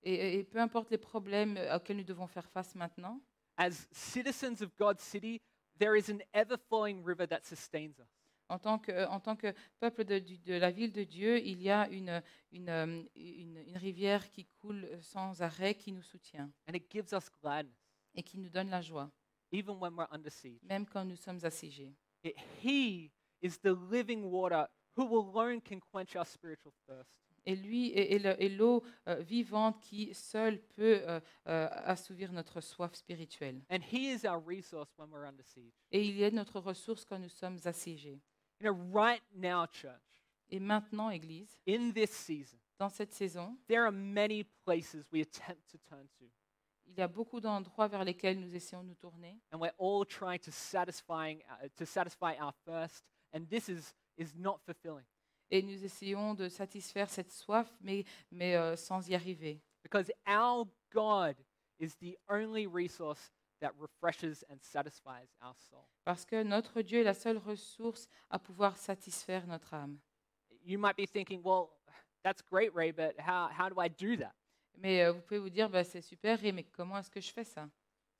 Et, 0.02 0.38
et 0.38 0.44
peu 0.44 0.58
importe 0.58 0.90
les 0.90 0.98
problèmes 0.98 1.58
auxquels 1.74 1.96
nous 1.98 2.04
devons 2.04 2.26
faire 2.26 2.48
face 2.48 2.74
maintenant, 2.74 3.20
as 3.56 3.86
citizens 3.92 4.62
of 4.62 4.74
God's 4.78 5.02
city, 5.02 5.40
there 5.78 5.96
is 5.98 6.10
an 6.10 6.18
ever-flowing 6.32 7.04
river 7.04 7.26
that 7.26 7.40
sustains 7.44 7.98
us. 7.98 8.08
en 8.48 8.58
tant 8.58 8.78
que, 8.80 9.06
en 9.06 9.20
tant 9.20 9.36
que 9.36 9.54
peuple 9.78 10.04
de, 10.04 10.18
du- 10.18 10.38
de 10.38 10.54
la 10.54 10.70
ville 10.72 10.90
de 10.92 11.04
Dieu, 11.04 11.38
il 11.38 11.62
y 11.62 11.70
a 11.70 11.88
une, 11.88 12.20
une, 12.50 12.68
euh, 12.68 13.02
une- 13.14 13.62
une 13.68 13.76
rivière 13.76 14.28
qui 14.30 14.44
coule 14.60 14.88
sans 15.02 15.40
arrêt, 15.40 15.74
qui 15.76 15.92
nous 15.92 16.02
soutient 16.02 16.50
And 16.68 16.74
it 16.74 16.90
gives 16.90 17.12
us 17.12 17.28
gladness, 17.40 17.76
et 18.14 18.22
qui 18.24 18.38
nous 18.38 18.48
donne 18.50 18.68
la 18.70 18.80
joie, 18.80 19.08
even 19.52 19.76
when 19.78 19.94
we're 19.94 20.08
under 20.10 20.30
siege. 20.32 20.58
même 20.64 20.84
quand 20.86 21.04
nous 21.04 21.14
sommes 21.16 21.44
assiégés. 21.44 21.94
It- 22.24 22.34
he 22.64 23.12
is 23.40 23.58
the 23.62 23.72
living 23.90 24.24
water 24.24 24.66
who 24.96 25.04
alone 25.16 25.60
can 25.60 25.78
quench 25.92 26.16
our 26.16 26.26
spiritual 26.26 26.72
thirst. 26.88 27.14
Et 27.46 27.56
lui 27.56 27.88
est, 27.92 28.14
est 28.14 28.18
le- 28.18 28.42
est 28.42 28.48
l'eau 28.50 28.82
euh, 29.08 29.16
vivante 29.16 29.80
qui 29.80 30.12
seule 30.14 30.60
peut 30.76 31.00
euh, 31.06 31.20
euh, 31.48 31.68
assouvir 31.70 32.32
notre 32.32 32.60
soif 32.60 32.94
spirituelle. 32.94 33.62
And 33.70 33.80
he 33.80 34.12
is 34.12 34.26
our 34.26 34.42
resource 34.46 34.90
when 34.98 35.08
we're 35.10 35.26
under 35.26 35.44
siege. 35.44 35.72
Et 35.90 36.04
il 36.04 36.20
est 36.22 36.30
notre 36.30 36.60
ressource 36.60 37.04
quand 37.04 37.18
nous 37.18 37.28
sommes 37.30 37.58
assiégés. 37.64 38.20
You 38.60 38.70
know, 38.70 38.76
right 38.92 39.22
now, 39.34 39.66
church, 39.66 40.24
Et 40.50 40.60
maintenant, 40.60 41.10
Église, 41.10 41.58
in 41.66 41.92
this 41.92 42.10
season, 42.10 42.58
dans 42.78 42.90
cette 42.90 43.12
saison, 43.14 43.56
there 43.68 43.84
are 43.84 43.92
many 43.92 44.44
places 44.64 45.06
we 45.12 45.22
attempt 45.22 45.66
to 45.70 45.78
turn 45.88 46.06
to. 46.18 46.24
il 46.86 46.98
y 46.98 47.02
a 47.02 47.08
beaucoup 47.08 47.40
d'endroits 47.40 47.86
vers 47.86 48.04
lesquels 48.04 48.38
nous 48.40 48.54
essayons 48.54 48.82
de 48.82 48.88
nous 48.88 48.94
tourner. 48.96 49.38
And 49.52 49.60
we're 49.60 49.72
all 49.78 50.04
trying 50.04 50.40
to, 50.40 50.50
satisfying, 50.50 51.40
uh, 51.48 51.68
to 51.76 51.86
satisfy 51.86 52.34
our 52.40 52.52
thirst. 52.66 53.04
And 53.32 53.46
this 53.48 53.68
is, 53.68 53.94
is 54.18 54.34
not 54.36 54.60
fulfilling 54.64 55.04
Et 55.50 55.62
nous 55.62 55.84
essayons 55.84 56.34
de 56.34 56.48
satisfaire 56.48 57.10
cette 57.10 57.32
soif, 57.32 57.68
mais, 57.80 58.04
mais 58.30 58.56
euh, 58.56 58.76
sans 58.76 59.08
y 59.08 59.14
arriver. 59.14 59.60
because 59.82 60.10
our 60.26 60.66
God 60.92 61.36
is 61.78 61.94
the 62.00 62.16
only 62.28 62.66
resource 62.66 63.30
that 63.60 63.72
refreshes 63.78 64.44
and 64.50 64.58
satisfies 64.62 65.28
our 65.42 65.54
soul. 65.70 65.86
Parce 66.04 66.24
que 66.24 66.42
notre 66.42 66.82
Dieu 66.82 67.00
est 67.00 67.04
la 67.04 67.14
seule 67.14 67.38
ressource 67.38 68.08
à 68.30 68.38
pouvoir 68.38 68.76
satisfaire 68.76 69.46
notre 69.46 69.74
âme. 69.74 69.98
You 70.64 70.78
might 70.78 70.96
be 70.96 71.06
thinking, 71.06 71.42
well, 71.42 71.70
that's 72.22 72.42
great, 72.42 72.74
Ray, 72.74 72.90
but 72.90 73.18
how, 73.18 73.48
how 73.48 73.68
do 73.68 73.80
I 73.80 73.88
do 73.88 74.16
that? 74.16 74.34
Mais 74.78 75.02
euh, 75.02 75.12
vous 75.12 75.20
pouvez 75.20 75.40
vous 75.40 75.50
dire, 75.50 75.68
bah, 75.68 75.84
c'est 75.84 76.00
super, 76.00 76.38
Ray, 76.40 76.52
mais 76.52 76.64
comment 76.64 76.98
est-ce 76.98 77.10
que 77.10 77.20
je 77.20 77.30
fais 77.30 77.44
ça? 77.44 77.68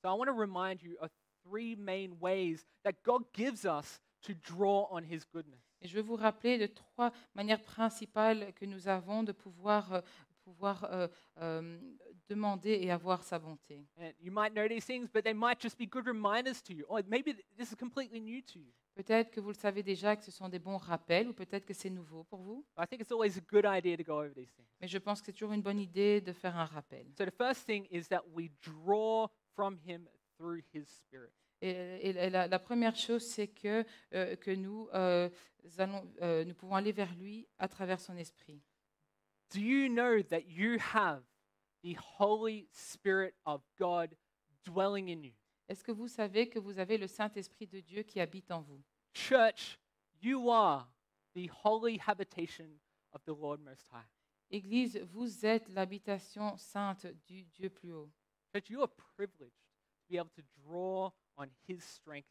So 0.02 0.08
I 0.08 0.14
want 0.14 0.26
to 0.26 0.32
remind 0.32 0.82
you 0.82 0.96
of 1.00 1.10
three 1.44 1.74
main 1.74 2.18
ways 2.20 2.64
that 2.84 3.02
God 3.02 3.24
gives 3.32 3.64
us 3.64 4.00
to 4.22 4.34
draw 4.34 4.88
on 4.90 5.02
his 5.02 5.24
goodness. 5.24 5.60
Et 5.82 5.88
je 5.88 5.96
veux 5.96 6.02
vous 6.02 6.16
rappeler 6.16 6.58
de 6.58 6.66
trois 6.66 7.12
manières 7.34 7.62
principales 7.62 8.52
que 8.54 8.66
nous 8.66 8.88
avons 8.88 9.22
de 9.22 9.32
pouvoir, 9.32 9.92
euh, 9.92 10.00
pouvoir 10.42 10.84
euh, 10.84 11.08
euh, 11.38 11.78
demander 12.28 12.78
et 12.82 12.90
avoir 12.90 13.22
sa 13.22 13.38
bonté. 13.38 13.86
And 13.98 14.12
you 14.20 14.32
might 14.32 14.52
know 14.52 14.68
these 14.68 14.84
things, 14.84 15.08
but 15.12 15.24
they 15.24 15.34
might 15.34 15.60
just 15.60 15.78
be 15.78 15.88
good 15.88 16.06
reminders 16.06 16.62
to 16.62 16.72
you. 16.72 16.84
Or 16.88 17.00
maybe 17.06 17.34
th- 17.34 17.44
this 17.56 17.72
is 17.72 17.76
completely 17.76 18.20
new 18.20 18.42
to 18.42 18.58
you. 18.58 18.72
Peut-être 18.94 19.30
que 19.30 19.40
vous 19.40 19.48
le 19.48 19.54
savez 19.54 19.82
déjà, 19.82 20.16
que 20.16 20.22
ce 20.22 20.30
sont 20.30 20.48
des 20.48 20.58
bons 20.58 20.76
rappels, 20.76 21.28
ou 21.28 21.32
peut-être 21.32 21.64
que 21.64 21.72
c'est 21.72 21.88
nouveau 21.88 22.24
pour 22.24 22.40
vous. 22.40 22.66
Mais 22.76 24.88
je 24.88 24.98
pense 24.98 25.20
que 25.20 25.26
c'est 25.26 25.32
toujours 25.32 25.52
une 25.52 25.62
bonne 25.62 25.78
idée 25.78 26.20
de 26.20 26.32
faire 26.32 26.56
un 26.56 26.66
rappel. 26.66 27.06
So 27.16 27.24
the 27.24 27.34
first 27.34 27.64
thing 27.64 27.86
is 27.90 28.08
that 28.08 28.22
we 28.34 28.50
draw 28.60 29.28
from 29.54 29.78
him 29.86 30.06
through 30.36 30.60
his 30.74 30.86
spirit. 30.86 31.32
Et, 31.62 32.10
et 32.10 32.30
la- 32.30 32.58
première 32.58 32.96
chose, 32.96 33.22
c'est 33.22 33.48
que, 33.48 33.84
euh, 34.14 34.36
que 34.36 34.50
nous, 34.50 34.88
euh, 34.94 35.28
allons, 35.78 36.10
euh, 36.22 36.44
nous 36.44 36.54
pouvons 36.54 36.74
aller 36.74 36.92
vers 36.92 37.14
lui 37.14 37.46
à 37.58 37.68
travers 37.68 38.00
son 38.00 38.16
esprit. 38.16 38.62
Do 39.52 39.60
you 39.60 39.88
know 39.88 40.22
that 40.22 40.42
you 40.46 40.78
have 40.94 41.22
the 41.82 41.96
Holy 42.18 42.68
Spirit 42.72 43.34
of 43.44 43.62
God 43.78 44.16
dwelling 44.64 45.08
in 45.10 45.22
you? 45.24 45.32
Est-ce 45.68 45.84
que 45.84 45.92
vous 45.92 46.08
savez 46.08 46.48
que 46.48 46.58
vous 46.58 46.78
avez 46.78 46.98
le 46.98 47.06
Saint-Esprit 47.06 47.66
de 47.66 47.80
Dieu 47.80 48.02
qui 48.02 48.20
habite 48.20 48.50
en 48.50 48.60
vous? 48.62 48.82
Church, 49.12 49.78
you 50.22 50.50
are 50.50 50.88
the 51.34 51.48
holy 51.64 52.00
habitation 52.06 52.68
of 53.12 53.22
the 53.24 53.34
Lord 53.38 53.60
Most 53.60 53.88
High. 53.92 54.06
Église, 54.50 54.98
vous 55.12 55.46
êtes 55.46 55.68
l'habitation 55.68 56.56
sainte 56.56 57.06
du 57.26 57.44
Dieu 57.44 57.70
plus 57.70 57.92
haut. 57.92 58.10
Church, 58.52 58.68
you 58.68 58.80
are 58.80 58.88
privileged 59.16 59.54
to 60.00 60.08
be 60.08 60.16
able 60.18 60.30
to 60.30 60.42
draw 60.64 61.10
on 61.40 61.48
his 61.68 61.80
strength 61.82 62.28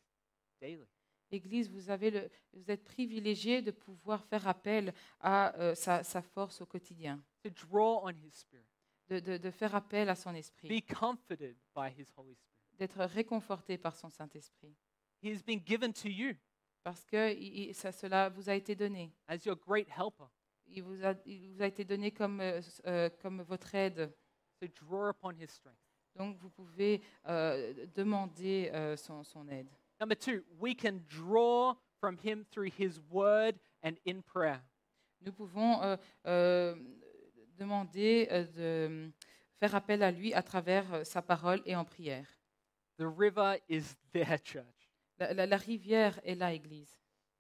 daily. 0.61 0.87
Église, 1.31 1.69
vous, 1.69 1.89
avez 1.91 2.09
le, 2.11 2.29
vous 2.53 2.71
êtes 2.71 2.83
privilégié 2.83 3.61
de 3.61 3.71
pouvoir 3.71 4.23
faire 4.25 4.47
appel 4.47 4.93
à 5.19 5.55
euh, 5.59 5.75
sa, 5.75 6.03
sa 6.03 6.21
force 6.21 6.59
au 6.61 6.65
quotidien, 6.65 7.23
to 7.43 7.49
draw 7.51 8.01
on 8.03 8.09
His 8.23 8.31
Spirit, 8.31 8.65
de, 9.09 9.19
de- 9.19 9.37
de 9.37 9.51
faire 9.51 9.75
appel 9.75 10.09
à 10.09 10.15
son 10.15 10.31
be 10.33 10.37
esprit, 10.37 10.81
comforted 10.83 11.55
by 11.75 11.89
His 11.95 12.07
Holy 12.17 12.33
Spirit. 12.35 12.77
d'être 12.79 13.03
réconforté 13.05 13.77
par 13.77 13.95
son 13.95 14.09
Saint-Esprit. 14.09 14.75
He 15.21 15.27
has 15.31 15.43
been 15.43 15.61
given 15.65 15.93
to 15.93 16.07
you 16.07 16.33
Parce 16.83 17.05
que 17.05 17.31
il- 17.33 17.69
il- 17.69 17.75
ça, 17.75 17.91
cela 17.91 18.29
vous 18.29 18.49
a 18.49 18.55
été 18.55 18.75
donné. 18.75 19.13
as 19.27 19.45
your 19.45 19.55
great 19.57 19.87
helper. 19.89 20.25
Il 20.65 20.81
vous 20.83 21.03
a, 21.05 21.13
il 21.25 21.51
vous 21.53 21.61
a 21.61 21.67
été 21.67 21.83
donné 21.85 22.11
comme, 22.11 22.41
euh, 22.41 22.61
euh, 22.87 23.09
comme 23.21 23.41
votre 23.43 23.75
aide. 23.75 24.11
So 24.61 24.67
draw 24.81 25.09
upon 25.09 25.31
His 25.39 25.47
strength. 25.51 25.77
Donc 26.19 26.37
vous 26.37 26.49
pouvez 26.49 27.01
euh, 27.27 27.73
demander 27.95 28.69
euh, 28.73 28.95
son, 28.97 29.23
son 29.23 29.47
aide. 29.47 29.69
Number 30.01 30.15
two, 30.17 30.43
we 30.59 30.75
can 30.75 30.99
draw 31.07 31.75
from 31.99 32.17
Him 32.23 32.43
through 32.51 32.69
His 32.77 32.99
Word 33.09 33.55
and 33.83 33.93
in 34.05 34.21
prayer. 34.21 34.61
Nous 35.21 35.31
pouvons 35.31 35.97
euh, 36.27 36.75
demander 37.57 38.27
de 38.55 39.11
faire 39.59 39.75
appel 39.75 40.03
à 40.03 40.11
lui 40.11 40.33
à 40.33 40.41
travers 40.43 41.05
sa 41.05 41.21
parole 41.21 41.61
et 41.65 41.75
en 41.75 41.85
prière. 41.85 42.27
The 42.97 43.05
river 43.05 43.57
is 43.69 43.95
there, 44.13 44.37
church. 44.43 44.89
La, 45.17 45.33
la- 45.33 45.45
la 45.45 45.57
rivière 45.57 46.19
est 46.25 46.35
là, 46.35 46.53
Église. 46.53 46.97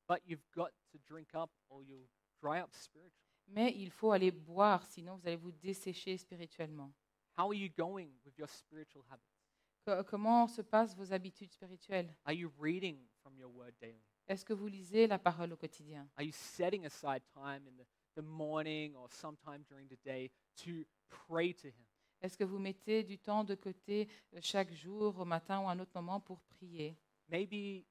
But 0.07 0.21
you've 0.25 0.45
got 0.55 0.69
to 0.91 0.97
drink 1.05 1.29
up 1.35 1.49
or 1.69 1.83
you'll 1.83 2.07
dry 2.41 2.59
up 2.61 2.69
spiritually. 2.73 3.13
Mais 3.47 3.73
il 3.75 3.89
faut 3.91 4.11
aller 4.11 4.31
boire, 4.31 4.85
sinon 4.85 5.15
vous 5.17 5.27
allez 5.27 5.35
vous 5.37 5.51
dessécher 5.51 6.17
spirituellement. 6.17 6.91
How 7.39 7.47
are 7.47 7.53
you 7.55 7.69
going 7.77 8.09
with 8.25 8.37
your 8.37 8.49
spiritual 8.49 9.05
habits? 9.09 9.31
Co- 9.85 10.03
comment 10.03 10.45
se 10.49 10.61
passent 10.61 10.93
vos 10.97 11.09
habitudes 11.13 11.53
spirituelles? 11.53 12.11
Are 12.25 12.33
you 12.33 12.51
reading 12.59 12.97
from 13.23 13.37
your 13.37 13.47
word 13.47 13.73
daily? 13.79 14.03
Est-ce 14.27 14.43
que 14.43 14.51
vous 14.53 14.67
lisez 14.67 15.07
la 15.07 15.17
parole 15.17 15.53
au 15.53 15.55
quotidien? 15.55 16.05
Are 16.17 16.23
you 16.25 16.33
setting 16.33 16.85
aside 16.85 17.21
time 17.33 17.65
in 17.65 17.77
the, 17.77 17.85
the 18.15 18.21
morning 18.21 18.93
or 18.97 19.07
sometime 19.09 19.63
during 19.69 19.87
the 19.87 19.97
day 20.03 20.29
to 20.57 20.83
pray 21.09 21.53
to 21.53 21.67
Him? 21.69 21.85
Est-ce 22.21 22.37
que 22.37 22.43
vous 22.43 22.59
mettez 22.59 23.03
du 23.05 23.17
temps 23.17 23.45
de 23.45 23.55
côté 23.55 24.09
euh, 24.33 24.39
chaque 24.41 24.73
jour, 24.73 25.17
au 25.17 25.23
matin 25.25 25.61
ou 25.61 25.69
à 25.69 25.71
un 25.71 25.79
autre 25.79 25.93
moment 25.95 26.19
pour 26.19 26.41
prier? 26.41 26.97
Maybe 27.29 27.85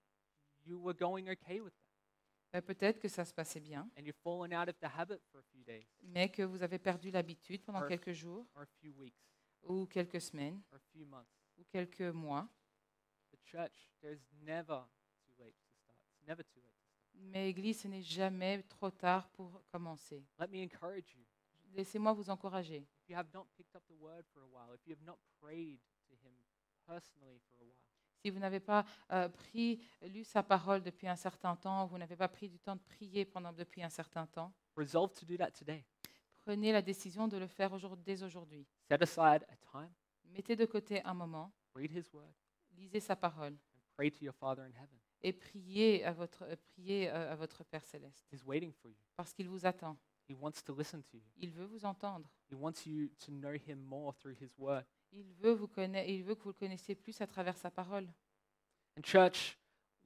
you 0.66 0.78
were 0.78 0.94
going 0.94 1.30
okay 1.30 1.62
with 1.62 1.72
that. 1.72 2.58
Euh, 2.58 2.60
Peut-être 2.60 2.98
que 3.00 3.08
ça 3.08 3.24
se 3.24 3.32
passait 3.32 3.60
bien, 3.60 3.88
and 3.98 4.02
you've 4.04 4.20
fallen 4.22 4.52
out 4.52 4.68
of 4.68 4.78
the 4.80 4.88
habit 4.94 5.20
for 5.32 5.38
a 5.40 5.44
few 5.44 5.64
days. 5.64 5.86
Mais 6.02 6.28
que 6.30 6.42
vous 6.42 6.62
avez 6.62 6.78
perdu 6.78 7.10
l'habitude 7.10 7.62
pendant 7.64 7.80
Or- 7.80 7.88
quelques 7.88 8.12
jours. 8.12 8.46
or 8.54 8.62
a 8.62 8.66
few 8.80 8.92
weeks 8.98 9.24
ou 9.64 9.86
quelques 9.86 10.20
semaines 10.20 10.60
or 10.70 10.76
a 10.76 10.80
few 10.92 11.04
months. 11.06 11.30
ou 11.58 11.64
quelques 11.64 12.00
mois. 12.14 12.48
The 13.32 13.38
church, 13.44 13.90
there's 14.00 14.22
never 14.42 14.84
too 15.24 15.32
late 15.38 15.56
to 15.56 15.68
start. 15.70 15.98
It's 16.12 16.26
never 16.26 16.42
too 16.44 16.60
late 16.60 16.74
to 16.74 16.86
start. 16.86 17.30
Mais 17.32 17.50
Église, 17.50 17.80
ce 17.80 17.88
n'est 17.88 18.02
jamais 18.02 18.62
trop 18.64 18.90
tard 18.90 19.28
pour 19.30 19.62
commencer. 19.70 20.24
Let 20.38 20.48
me 20.48 20.62
encourage 20.64 21.14
you. 21.14 21.24
Laissez-moi 21.74 22.12
vous 22.12 22.30
encourager. 22.30 22.86
If 23.02 23.10
you 23.10 23.16
have 23.16 23.28
not 23.34 23.46
picked 23.56 23.74
up 23.74 23.82
the 23.88 24.00
word 24.00 24.24
for 24.32 24.42
a 24.42 24.46
while, 24.46 24.74
if 24.74 24.86
you 24.86 24.94
have 24.94 25.04
not 25.04 25.18
prayed 25.40 25.80
to 26.08 26.14
Him 26.14 26.32
personally 26.86 27.40
for 27.50 27.56
a 27.60 27.64
while, 27.64 27.74
Si 28.20 28.30
vous 28.30 28.40
n'avez 28.40 28.58
pas 28.58 28.84
euh, 29.12 29.28
pris, 29.28 29.80
lu 30.02 30.24
sa 30.24 30.42
parole 30.42 30.82
depuis 30.82 31.06
un 31.06 31.14
certain 31.14 31.54
temps, 31.54 31.86
vous 31.86 31.98
n'avez 31.98 32.16
pas 32.16 32.26
pris 32.26 32.48
du 32.48 32.58
temps 32.58 32.74
de 32.74 32.80
prier 32.82 33.24
pendant 33.24 33.52
depuis 33.52 33.80
un 33.82 33.90
certain 33.90 34.26
temps, 34.26 34.52
resolve 34.76 35.12
to 35.14 35.24
do 35.24 35.36
that 35.36 35.52
today. 35.52 35.84
Prenez 36.48 36.72
la 36.72 36.80
décision 36.80 37.28
de 37.28 37.36
le 37.36 37.46
faire 37.46 37.74
aujourd'hui, 37.74 38.02
dès 38.06 38.22
aujourd'hui. 38.22 38.66
Set 38.90 39.02
aside 39.02 39.44
a 39.50 39.56
time, 39.70 39.92
Mettez 40.24 40.56
de 40.56 40.64
côté 40.64 41.02
un 41.04 41.12
moment, 41.12 41.52
read 41.74 41.92
His 41.92 42.08
word, 42.14 42.32
lisez 42.74 43.00
sa 43.00 43.14
parole 43.16 43.52
and 43.52 43.80
pray 43.96 44.10
to 44.10 44.24
your 44.24 44.32
Father 44.34 44.62
in 44.62 44.70
heaven. 44.72 44.98
et 45.20 45.34
priez 45.34 46.04
à 46.06 46.12
votre, 46.12 46.44
euh, 46.44 46.56
priez 46.72 47.10
euh, 47.10 47.32
à 47.32 47.36
votre 47.36 47.64
Père 47.64 47.84
céleste, 47.84 48.26
He's 48.32 48.42
waiting 48.46 48.72
for 48.72 48.90
you. 48.90 48.96
parce 49.14 49.34
qu'il 49.34 49.46
vous 49.46 49.66
attend. 49.66 49.98
He 50.26 50.34
wants 50.34 50.62
to 50.64 50.74
listen 50.74 51.02
to 51.02 51.18
you. 51.18 51.22
Il 51.36 51.50
veut 51.50 51.66
vous 51.66 51.84
entendre. 51.84 52.30
He 52.50 52.54
wants 52.54 52.86
you 52.86 53.08
to 53.26 53.30
know 53.30 53.52
Him 53.52 53.80
more 53.82 54.14
through 54.14 54.36
His 54.40 54.50
word. 54.56 54.84
Il 55.12 55.26
veut, 55.34 55.52
vous 55.52 55.68
conna- 55.68 56.04
il 56.06 56.22
veut 56.24 56.34
que 56.34 56.42
vous 56.44 56.50
le 56.50 56.54
connaissiez 56.54 56.94
plus 56.94 57.20
à 57.20 57.26
travers 57.26 57.58
sa 57.58 57.70
parole. 57.70 58.08
And, 58.96 59.02
church, 59.04 59.58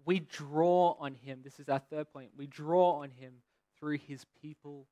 we 0.05 0.21
draw 0.21 0.97
on 0.99 1.15
Him. 1.25 1.41
This 1.43 1.61
is 1.61 1.69
our 1.69 1.81
third 1.81 2.07
point. 2.13 2.31
We 2.37 2.49
draw 2.49 3.01
on 3.01 3.11
Him 3.11 3.41
through 3.77 3.99
His 4.09 4.25
people 4.41 4.87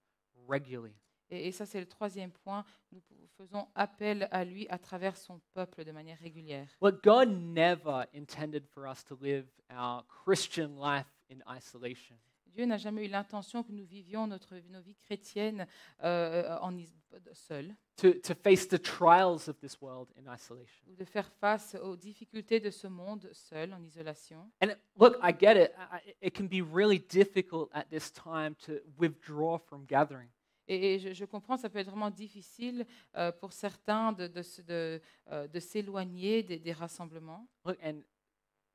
regularly. 0.49 0.95
Et, 1.31 1.49
et 1.49 1.53
ça, 1.53 1.65
c'est 1.67 1.81
le 1.81 1.87
troisième 1.87 2.31
point. 2.33 2.65
Nous 2.93 3.01
faisons 3.37 3.67
appel 3.75 4.29
à 4.31 4.45
lui 4.45 4.67
à 4.69 4.79
travers 4.79 5.17
son 5.17 5.41
peuple 5.55 5.85
de 5.85 5.93
manière 5.93 6.19
régulière. 6.19 6.69
Look, 6.83 7.03
God 7.05 7.29
never 7.31 8.05
intended 8.15 8.67
for 8.67 8.87
us 8.91 9.05
to 9.05 9.17
live 9.21 9.47
our 9.71 10.05
Christian 10.25 10.77
life 10.79 11.07
in 11.31 11.39
isolation. 11.57 12.17
Dieu 12.53 12.65
n'a 12.67 12.79
jamais 12.79 13.05
eu 13.07 13.09
l'intention 13.09 13.63
que 13.63 13.71
nous 13.71 13.85
vivions 13.85 14.27
notre, 14.27 14.57
nos 14.71 14.81
vies 14.81 14.97
chrétiennes 14.97 15.69
euh, 16.03 16.59
en 16.61 16.77
is- 16.77 16.93
seuls 17.33 17.73
to, 17.97 18.13
to 18.15 18.35
face 18.35 18.67
the 18.67 18.81
trials 18.83 19.49
of 19.49 19.57
this 19.61 19.81
world 19.81 20.09
in 20.19 20.25
isolation. 20.35 20.85
ou 20.91 20.97
de 20.97 21.05
faire 21.05 21.31
face 21.41 21.77
aux 21.81 21.97
difficultés 21.97 22.59
de 22.59 22.71
ce 22.71 22.89
monde 22.89 23.31
seul, 23.33 23.73
en 23.73 23.81
isolation. 23.85 24.51
And 24.61 24.71
look, 24.99 25.17
I 25.23 25.33
get 25.33 25.63
it. 25.65 25.71
I- 25.93 26.27
It 26.27 26.35
can 26.37 26.47
be 26.49 26.61
really 26.61 26.99
difficult 26.99 27.71
at 27.73 27.85
this 27.85 28.13
time 28.13 28.57
to 28.67 28.81
withdraw 28.99 29.57
from 29.57 29.87
gathering. 29.87 30.29
Et, 30.73 30.95
et 30.95 30.99
je, 31.01 31.13
je 31.13 31.25
comprends, 31.25 31.57
ça 31.57 31.69
peut 31.69 31.81
être 31.81 31.89
vraiment 31.91 32.11
difficile 32.11 32.87
euh, 33.17 33.33
pour 33.33 33.53
certains 33.53 34.13
de, 34.13 34.29
de, 34.29 34.41
se- 34.41 34.63
de, 34.63 35.01
euh, 35.29 35.49
de 35.49 35.59
s'éloigner 35.59 36.45
des, 36.45 36.61
des 36.61 36.73
rassemblements. 36.73 37.49
Look, 37.65 37.77
and 37.83 38.03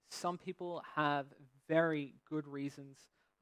some 0.10 0.38
people 0.38 0.82
have 0.98 1.34
very 1.70 2.14
good 2.30 2.46
reasons 2.48 2.96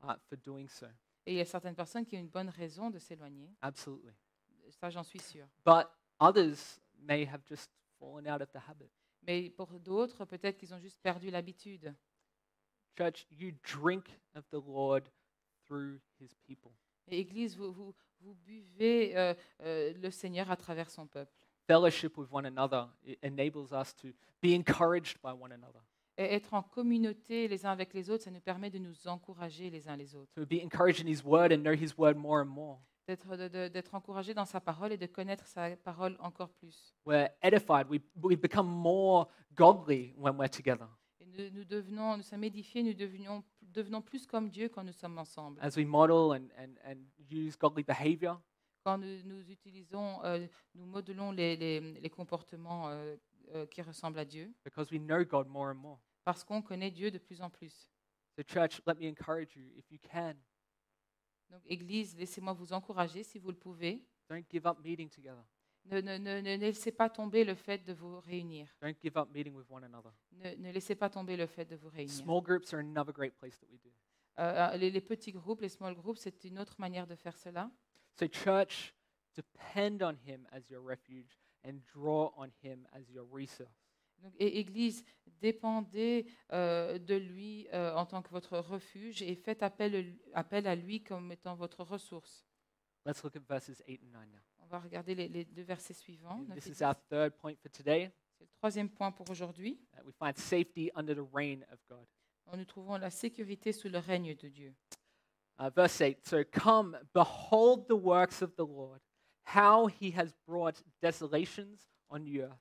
uh, 0.04 0.13
for 0.30 0.38
doing 0.38 0.68
so. 0.68 0.86
Et 1.26 1.32
il 1.34 1.38
y 1.38 1.42
a 1.42 1.46
certaines 1.46 1.74
personnes 1.76 2.06
qui 2.06 2.16
ont 2.16 2.20
une 2.20 2.30
bonne 2.30 2.50
raison 2.50 2.92
de 2.92 3.00
s'éloigner. 3.00 3.50
Absolutely. 3.62 4.12
Ça, 4.70 4.89
j'en 4.92 5.04
suis 5.04 5.20
sûre. 5.20 5.48
But 5.66 5.88
others 6.20 6.80
may 7.00 7.26
have 7.26 7.42
just 7.50 7.72
fallen 7.98 8.28
out 8.28 8.42
of 8.42 8.52
the 8.52 8.60
habit. 8.70 8.92
Mais 9.24 9.50
pour 9.50 9.80
d'autres, 9.80 10.26
peut-être 10.26 10.58
qu'ils 10.58 10.74
ont 10.76 10.80
juste 10.80 11.02
perdu 11.02 11.32
l'habitude. 11.32 11.96
Church, 12.98 13.26
you 13.32 13.52
drink 13.63 14.06
of 14.36 14.46
the 14.52 14.62
Lord 14.63 15.10
through 15.66 16.00
his 16.20 16.36
people. 16.46 16.72
Et 17.08 17.20
Église, 17.20 17.58
vous, 17.58 17.72
vous, 17.72 17.94
vous 18.22 18.36
buvez 18.36 19.16
euh, 19.18 19.34
euh, 19.62 19.94
le 20.02 20.10
Seigneur 20.12 20.50
à 20.52 20.56
travers 20.56 20.89
son 20.89 21.06
peuple. 21.08 21.32
Fellowship 21.68 22.18
with 22.18 22.28
one 22.32 22.46
another 22.46 22.88
it 23.06 23.18
enables 23.24 23.72
us 23.72 23.96
to 23.96 24.10
be 24.42 24.54
encouraged 24.54 25.18
by 25.22 25.30
one 25.32 25.52
another, 25.54 25.82
Et 26.18 26.26
être 26.36 26.54
en 26.54 26.62
communauté 26.62 27.48
les 27.48 27.66
uns 27.66 27.72
avec 27.72 27.94
les 27.94 28.10
autres, 28.10 28.24
ça 28.24 28.32
nous 28.32 28.42
permet 28.42 28.70
de 28.70 28.78
nous 28.80 29.08
encourager 29.08 29.70
les 29.70 29.88
uns 29.88 29.96
les 29.96 30.13
autres. 30.16 30.32
to 30.36 30.46
be 30.46 30.62
encouraged 30.63 31.02
in 31.02 31.08
his 31.10 31.24
word 31.24 31.52
and 31.54 31.60
know 31.63 31.74
his 31.74 31.98
word 31.98 32.16
more 32.18 32.42
and 32.42 32.50
more. 32.50 32.80
D'être 33.08 33.36
de- 33.36 33.48
de- 33.50 33.68
d'être 33.70 33.96
encouragé 33.96 34.34
dans 34.34 34.46
sa 34.46 34.62
parole 34.62 34.92
et 34.94 34.98
de 34.98 35.06
connaître 35.08 35.46
sa 35.48 35.76
parole 35.78 36.16
encore 36.20 36.50
plus. 36.50 36.94
We're 37.06 37.30
edified. 37.42 37.88
We, 37.89 38.00
we 38.22 38.36
become 38.38 38.68
more 38.68 39.28
godly 39.56 40.13
when 40.18 40.38
we're 40.38 40.50
together 40.50 40.88
Et 41.20 41.26
nous, 41.26 41.50
nous 41.60 41.66
devenons, 41.66 42.16
nous 42.18 42.24
sommes 42.24 42.44
édifiés, 42.46 42.84
nous 42.84 42.94
devenons, 42.94 43.44
devenons 43.74 44.02
plus 44.02 44.26
comme 44.26 44.50
Dieu 44.50 44.70
quand 44.70 44.84
nous 44.84 44.94
sommes 44.94 45.18
ensemble. 45.18 45.60
as 45.62 45.76
we 45.76 45.86
model 45.86 46.32
and, 46.34 46.48
and, 46.58 46.76
and 46.86 46.98
use 47.30 47.56
godly 47.58 47.84
behavior. 47.84 48.38
Quand 48.86 48.98
nous, 48.98 49.24
nous 49.24 49.50
utilisons, 49.50 50.24
euh, 50.24 50.46
nous 50.76 50.86
modelons 50.86 51.32
les, 51.32 51.56
les- 51.56 51.80
les 52.02 52.10
comportements 52.10 52.90
euh, 52.90 53.16
euh, 53.54 53.66
qui 53.66 53.82
ressemblent 53.82 54.20
à 54.20 54.26
Dieu, 54.26 54.54
because 54.64 54.92
we 54.92 55.00
know 55.00 55.24
God 55.26 55.48
more 55.48 55.70
and 55.72 55.76
more. 55.76 56.00
parce 56.26 56.44
qu'on 56.44 56.62
connaît 56.62 56.92
Dieu 56.92 57.10
de 57.12 57.18
plus 57.18 57.42
en 57.42 57.50
plus. 57.50 57.90
So, 58.38 58.44
church, 58.44 58.82
let 58.88 58.96
me 58.96 59.08
encourage 59.10 59.56
you 59.56 59.64
if 59.78 59.90
you 59.92 60.00
can, 60.02 60.34
Donc, 61.50 61.62
Église, 61.66 62.16
laissez-moi 62.18 62.54
vous 62.54 62.74
encourager 62.74 63.24
si 63.24 63.38
vous 63.40 63.50
le 63.52 63.58
pouvez. 63.58 64.04
don't 64.30 64.46
give 64.50 64.66
up 64.66 64.80
meeting 64.84 65.08
together. 65.10 65.44
Ne, 65.86 66.00
ne- 66.02 66.17
ne- 66.17 66.41
ne 66.41 66.56
laissez 66.58 66.91
pas 66.91 67.10
tomber 67.10 67.43
le 67.43 67.56
fait 67.56 67.80
de 67.80 67.93
vous 67.93 68.19
réunir. 68.22 68.67
Don't 68.82 68.96
give 69.02 69.17
up 69.17 69.30
meeting 69.34 69.54
with 69.54 69.69
one 69.69 69.84
another. 69.84 70.12
Ne, 70.32 70.56
ne 70.56 70.72
laissez 70.72 70.96
pas 70.96 71.10
tomber 71.10 71.36
le 71.36 71.46
fait 71.46 71.65
de 71.65 71.76
vous 71.76 71.89
réunir. 71.89 72.13
Small 72.13 72.41
groups 72.41 72.74
are 72.74 72.80
another 72.80 73.13
great 73.13 73.34
place 73.36 73.60
that 73.60 73.67
we 73.69 73.80
do. 73.82 73.89
Euh, 74.39 74.78
les, 74.78 74.89
les 74.89 75.02
petits 75.02 75.32
groupes, 75.32 75.62
les 75.62 75.69
small 75.69 75.93
groups, 75.93 76.19
c'est 76.22 76.43
une 76.46 76.58
autre 76.58 76.76
manière 76.80 77.06
de 77.06 77.15
faire 77.15 77.38
cela. 77.38 77.69
So, 78.17 78.28
church, 78.28 78.96
depend 79.36 80.02
on 80.02 80.15
Him 80.26 80.48
as 80.52 80.69
your 80.69 80.84
refuge 80.84 81.38
and 81.65 81.80
draw 81.93 82.32
on 82.38 82.48
Him 82.63 82.88
as 82.93 83.10
your 83.12 83.28
resource. 83.32 83.69
Donc, 84.19 84.34
et 84.39 84.60
Église, 84.60 85.04
dépendez 85.41 86.26
euh, 86.54 86.98
de 86.98 87.15
lui 87.15 87.67
euh, 87.74 87.93
en 87.93 88.06
tant 88.06 88.22
que 88.22 88.30
votre 88.30 88.58
refuge 88.58 89.22
et 89.22 89.36
faites 89.36 89.62
appel, 89.62 90.17
appel 90.34 90.65
à 90.65 90.75
lui 90.75 91.04
comme 91.04 91.31
étant 91.31 91.56
votre 91.56 91.84
ressource. 91.84 92.46
Let's 93.06 93.21
look 93.21 93.36
at 93.36 93.42
verses 93.50 93.84
8 93.86 94.02
and 94.06 94.12
9 94.13 94.29
now. 94.31 94.40
Va 94.74 94.80
regarder 94.80 95.13
les, 95.13 95.28
les 95.28 95.46
deux 95.46 95.62
versets 95.62 95.94
suivants. 95.94 96.46
And 96.50 96.56
This 96.56 96.65
is 96.65 96.82
our 96.82 96.96
third 97.10 97.38
point 97.38 97.56
for 97.62 97.69
today. 97.69 98.12
C'est 98.40 98.46
le 98.46 98.50
troisième 98.58 98.90
point 98.90 99.12
pour 99.12 99.30
aujourd'hui. 99.30 99.80
Uh, 99.94 100.02
we 100.04 100.13
find 100.17 100.36
safety 100.36 100.90
under 100.96 101.13
the 101.13 101.28
reign 101.32 101.63
of 101.71 101.78
God. 101.88 102.08
Nous 102.58 102.65
trouvons 102.65 102.98
la 102.98 103.12
sécurité 103.12 103.71
sous 103.71 103.88
le 103.88 104.00
règne 104.00 104.36
de 104.36 104.50
Dieu. 104.50 104.74
Uh, 105.60 105.69
verse 105.69 106.00
8 106.00 106.26
So 106.28 106.44
come, 106.44 106.98
behold 107.13 107.88
the 107.88 107.96
works 107.96 108.42
of 108.42 108.56
the 108.56 108.65
Lord, 108.65 109.00
how 109.44 109.86
he 109.86 110.12
has 110.12 110.34
brought 110.48 110.82
desolations 111.02 111.92
on 112.10 112.24
the 112.24 112.42
earth. 112.42 112.60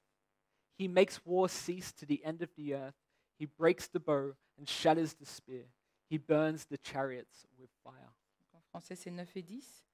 He 0.77 0.89
makes 0.89 1.25
war 1.25 1.49
cease 1.49 1.93
to 1.95 2.05
the 2.05 2.23
end 2.25 2.43
of 2.43 2.51
the 2.57 2.75
earth. 2.75 2.95
He 3.39 3.47
breaks 3.47 3.89
the 3.89 4.01
bow 4.01 4.35
and 4.59 4.69
shatters 4.69 5.15
the 5.15 5.25
spear. 5.25 5.65
he 6.13 6.19
burns 6.19 6.67
the 6.67 6.77
chariots 6.77 7.47
with 7.59 7.71
fire. 7.83 8.13
En 8.53 8.61
français, 8.61 8.95
c'est 8.95 9.11
9 9.11 9.35
et 9.35 9.43
10. 9.43 9.87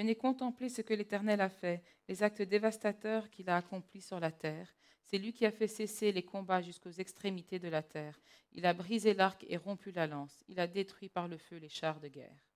Venez 0.00 0.14
contempler 0.14 0.70
ce 0.70 0.80
que 0.80 0.94
l'Éternel 0.94 1.42
a 1.42 1.50
fait, 1.50 1.82
les 2.08 2.22
actes 2.22 2.40
dévastateurs 2.40 3.28
qu'il 3.28 3.50
a 3.50 3.56
accomplis 3.56 4.00
sur 4.00 4.18
la 4.18 4.30
terre. 4.30 4.66
C'est 5.04 5.18
lui 5.18 5.30
qui 5.34 5.44
a 5.44 5.50
fait 5.50 5.66
cesser 5.66 6.10
les 6.10 6.22
combats 6.22 6.62
jusqu'aux 6.62 6.90
extrémités 6.90 7.58
de 7.58 7.68
la 7.68 7.82
terre. 7.82 8.18
Il 8.52 8.64
a 8.64 8.72
brisé 8.72 9.12
l'arc 9.12 9.44
et 9.46 9.58
rompu 9.58 9.92
la 9.92 10.06
lance. 10.06 10.42
Il 10.48 10.58
a 10.58 10.66
détruit 10.66 11.10
par 11.10 11.28
le 11.28 11.36
feu 11.36 11.58
les 11.58 11.68
chars 11.68 12.00
de 12.00 12.08
guerre. 12.08 12.46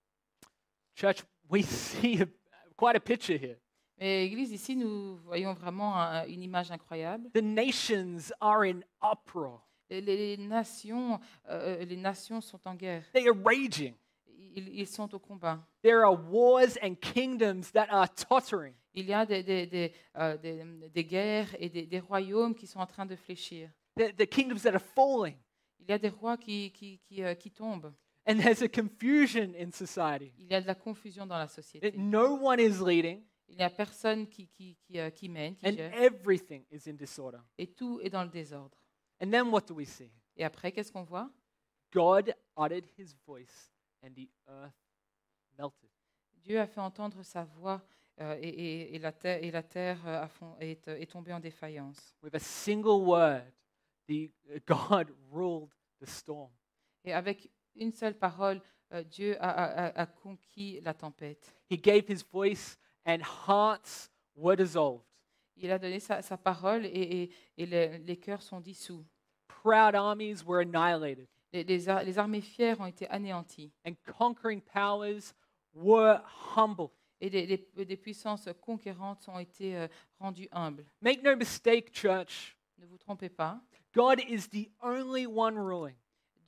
Church, 0.95 1.19
we 1.51 1.63
see 1.67 2.17
quite 2.79 2.97
a 2.97 3.01
picture 3.01 3.37
here. 3.39 3.59
Mais 3.99 4.25
Église, 4.25 4.51
ici, 4.51 4.75
nous 4.75 5.19
voyons 5.19 5.53
vraiment 5.53 6.01
un- 6.01 6.27
une 6.27 6.43
image 6.43 6.71
incroyable. 6.71 7.29
The 7.35 7.43
nations 7.43 8.33
are 8.41 8.63
in 8.63 8.81
uproar. 9.03 9.69
Les, 9.91 10.01
les 10.01 10.39
nations, 10.39 11.21
euh, 11.51 11.85
les 11.85 11.99
nations 11.99 12.41
sont 12.41 12.67
en 12.67 12.75
guerre. 12.75 13.05
They 13.13 13.29
are 13.29 13.37
raging. 13.45 13.95
Ils, 14.57 14.87
sont 14.87 15.13
au 15.15 15.19
combat. 15.19 15.67
There 15.83 16.05
are 16.05 16.15
wars 16.31 16.79
and 16.83 16.95
kingdoms 17.01 17.73
that 17.73 17.87
are 17.91 18.09
tottering. 18.15 18.75
Il 18.95 19.07
y 19.07 19.13
a 19.13 19.27
des, 19.27 19.43
des- 19.43 19.67
des, 19.67 19.93
euh, 20.17 20.37
des- 20.37 20.65
des 20.91 21.05
guerres 21.05 21.55
et 21.59 21.69
des, 21.69 21.87
des 21.87 22.01
royaumes 22.01 22.55
qui 22.55 22.67
sont 22.67 22.79
en 22.79 22.87
train 22.87 23.05
de 23.07 23.17
fléchir. 23.17 23.71
The, 23.97 24.15
the 24.17 24.27
kingdoms 24.27 24.63
that 24.63 24.75
are 24.75 24.81
falling. 24.81 25.37
Il 25.81 25.87
y 25.91 25.93
a 25.93 25.99
des 25.99 26.09
rois 26.09 26.37
qui, 26.37 26.71
qui, 26.73 26.99
qui, 27.01 27.23
euh, 27.23 27.35
qui 27.35 27.51
tombent. 27.51 27.93
And 28.27 28.37
there's 28.39 28.63
a 28.63 28.69
confusion 28.69 29.53
in 29.59 29.71
society. 29.73 30.33
Il 30.39 30.47
y 30.51 30.55
a 30.55 30.61
de 30.61 30.67
la 30.67 30.75
confusion 30.75 31.27
dans 31.27 31.37
la 31.37 31.47
That 31.47 31.53
société. 31.55 31.93
no 31.97 32.37
one 32.41 32.59
is 32.61 32.79
leading 32.83 33.23
Il 33.49 33.57
n'y 33.57 33.63
a 33.63 33.69
personne 33.71 34.27
qui, 34.29 34.47
qui, 34.49 34.77
qui, 34.87 34.99
euh, 34.99 35.11
qui 35.11 35.29
mène, 35.29 35.57
qui 35.57 35.67
and 35.69 35.73
gère. 35.77 35.93
everything 36.03 36.65
is 36.71 36.89
in 36.89 36.95
disorder. 36.95 37.39
Et 37.59 37.67
tout 37.67 38.01
est 38.03 38.09
dans 38.11 38.23
le 38.23 38.31
désordre. 38.31 38.79
And 39.23 39.31
then 39.31 39.49
what 39.49 39.63
do 39.69 39.75
we 39.75 39.87
see? 39.89 40.11
Et 40.37 40.45
après, 40.45 40.73
qu'est-ce 40.73 40.91
qu'on 40.93 41.03
voit 41.03 41.29
God 41.93 42.35
uttered 42.57 42.87
his 42.99 43.15
voice 43.27 43.71
and 44.05 44.13
the 44.15 44.29
earth 44.49 44.75
melted. 45.59 45.91
Dieu 46.43 46.59
a 46.61 46.67
fait 46.67 46.81
entendre 46.81 47.23
sa 47.23 47.45
voix 47.45 47.81
euh, 48.21 48.37
et, 48.41 48.49
et- 48.49 48.95
et 48.95 48.99
la 48.99 49.13
terre, 49.13 49.43
et 49.43 49.51
la 49.51 49.63
terre 49.63 49.99
euh, 50.07 50.23
a 50.23 50.29
fond- 50.29 50.57
est, 50.61 50.87
euh, 50.89 50.97
est 51.01 51.11
tombée 51.11 51.33
en 51.33 51.41
défaillance. 51.41 52.15
With 52.23 52.35
a 52.35 52.39
single 52.39 53.03
word, 53.05 53.43
the, 54.09 54.31
God 54.67 55.11
ruled 55.33 55.71
the 56.01 56.07
storm. 56.09 56.51
Et 57.05 57.13
avec 57.13 57.51
une 57.75 57.93
seule 57.93 58.15
parole, 58.19 58.61
euh, 58.93 59.03
Dieu 59.03 59.37
a, 59.41 59.49
a- 59.51 59.87
a- 59.87 60.01
a 60.03 60.07
conquis 60.07 60.81
la 60.81 60.95
tempête. 60.95 61.55
He 61.71 61.77
gave 61.77 62.05
his 62.09 62.23
voice 62.23 62.79
and 63.07 63.19
hearts 63.49 64.11
were 64.37 64.57
dissolved. 64.57 65.05
Il 65.57 65.71
a 65.71 65.79
donné 65.79 65.99
sa, 66.01 66.21
sa 66.23 66.37
parole 66.37 66.85
et, 66.87 66.91
et- 67.23 67.31
et 67.57 67.67
les, 67.67 67.99
les 67.99 68.17
cœurs 68.17 68.43
sont 68.43 68.61
dissous. 68.61 69.05
Proud 69.49 69.95
armies 69.95 70.43
were 70.45 70.61
annihilated 70.61 71.27
Les, 71.55 71.63
les 71.63 71.89
ar- 71.89 72.03
les 72.03 72.19
armées 72.19 72.41
fières 72.41 72.81
ont 72.81 72.87
été 72.87 73.07
anéanties. 73.09 73.71
and 73.87 73.95
conquering 74.19 74.61
powers 74.61 75.33
were 75.73 76.21
humbled. 76.57 76.91
Et 77.21 77.31
des, 77.31 77.47
des- 77.47 77.85
des 77.85 77.97
puissances 77.97 78.49
conquérantes 78.61 79.29
ont 79.29 79.39
été 79.39 79.77
euh, 79.77 79.87
rendues 80.19 80.49
humbles. 80.51 80.85
Make 81.01 81.23
no 81.23 81.37
mistake, 81.37 81.93
church, 81.95 82.57
Ne 82.79 82.87
vous 82.87 82.99
trompez 82.99 83.29
pas. 83.29 83.61
God 83.95 84.19
is 84.29 84.49
the 84.49 84.69
only 84.83 85.27
one 85.27 85.57
ruling. 85.57 85.95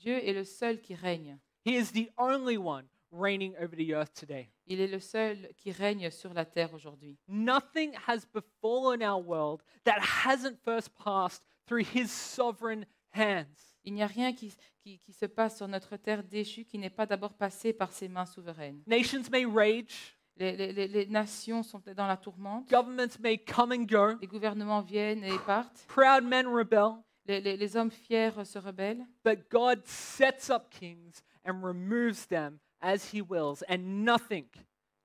Dieu 0.00 0.14
est 0.16 0.32
le 0.34 0.44
seul 0.44 0.80
qui 0.80 0.94
règne. 0.96 1.38
He 1.64 1.76
is 1.76 1.92
the 1.92 2.10
only 2.18 2.56
one 2.58 2.86
reigning 3.12 3.54
over 3.60 3.76
the 3.76 3.92
earth 3.94 4.12
today. 4.12 4.50
Il 4.66 4.80
est 4.80 4.88
le 4.90 4.98
seul 4.98 5.48
qui 5.56 5.70
règne 5.70 6.10
sur 6.10 6.34
la 6.34 6.44
terre 6.44 6.74
aujourd'hui. 6.74 7.16
Nothing 7.28 7.94
has 8.08 8.26
befallen 8.26 9.02
our 9.02 9.22
world 9.22 9.62
that 9.84 10.00
hasn't 10.00 10.58
first 10.64 10.90
passed 10.96 11.44
through 11.68 11.84
his 11.94 12.10
sovereign 12.10 12.84
hands. 13.12 13.65
Il 13.86 13.94
n'y 13.94 14.02
a 14.02 14.06
rien 14.06 14.32
qui, 14.34 14.52
qui- 14.82 14.98
qui 14.98 15.12
se 15.12 15.26
passe 15.26 15.56
sur 15.56 15.68
notre 15.68 15.96
terre 15.96 16.22
déchue 16.24 16.64
qui 16.64 16.76
n'est 16.78 16.90
pas 16.90 17.06
d'abord 17.06 17.32
passé 17.34 17.72
par 17.72 17.92
ses 17.92 18.08
mains 18.08 18.26
souveraines. 18.26 18.82
Nations 18.86 19.22
may 19.30 19.44
rage, 19.46 20.14
Les, 20.38 20.54
les- 20.56 20.72
les- 20.72 20.88
les 20.88 21.06
nations 21.06 21.62
sont 21.62 21.80
dans 21.96 22.06
la 22.06 22.16
tourmente. 22.18 22.68
governments 22.68 23.18
may 23.20 23.38
come 23.38 23.72
and 23.72 23.84
go, 23.84 24.18
Les 24.20 24.26
gouvernements 24.26 24.82
viennent 24.82 25.24
et 25.24 25.38
partent. 25.46 25.86
proud 25.88 26.24
men 26.24 26.46
rebel, 26.46 26.96
les 27.26 27.76
hommes 27.76 27.90
fiers 27.90 28.44
se 28.44 28.58
rebellent. 28.58 29.06
but 29.24 29.48
God 29.50 29.80
sets 29.86 30.50
up 30.50 30.68
kings 30.68 31.22
and 31.46 31.62
removes 31.64 32.26
them 32.26 32.58
as 32.80 33.14
he 33.14 33.22
wills, 33.22 33.64
and 33.68 33.78
nothing 34.04 34.46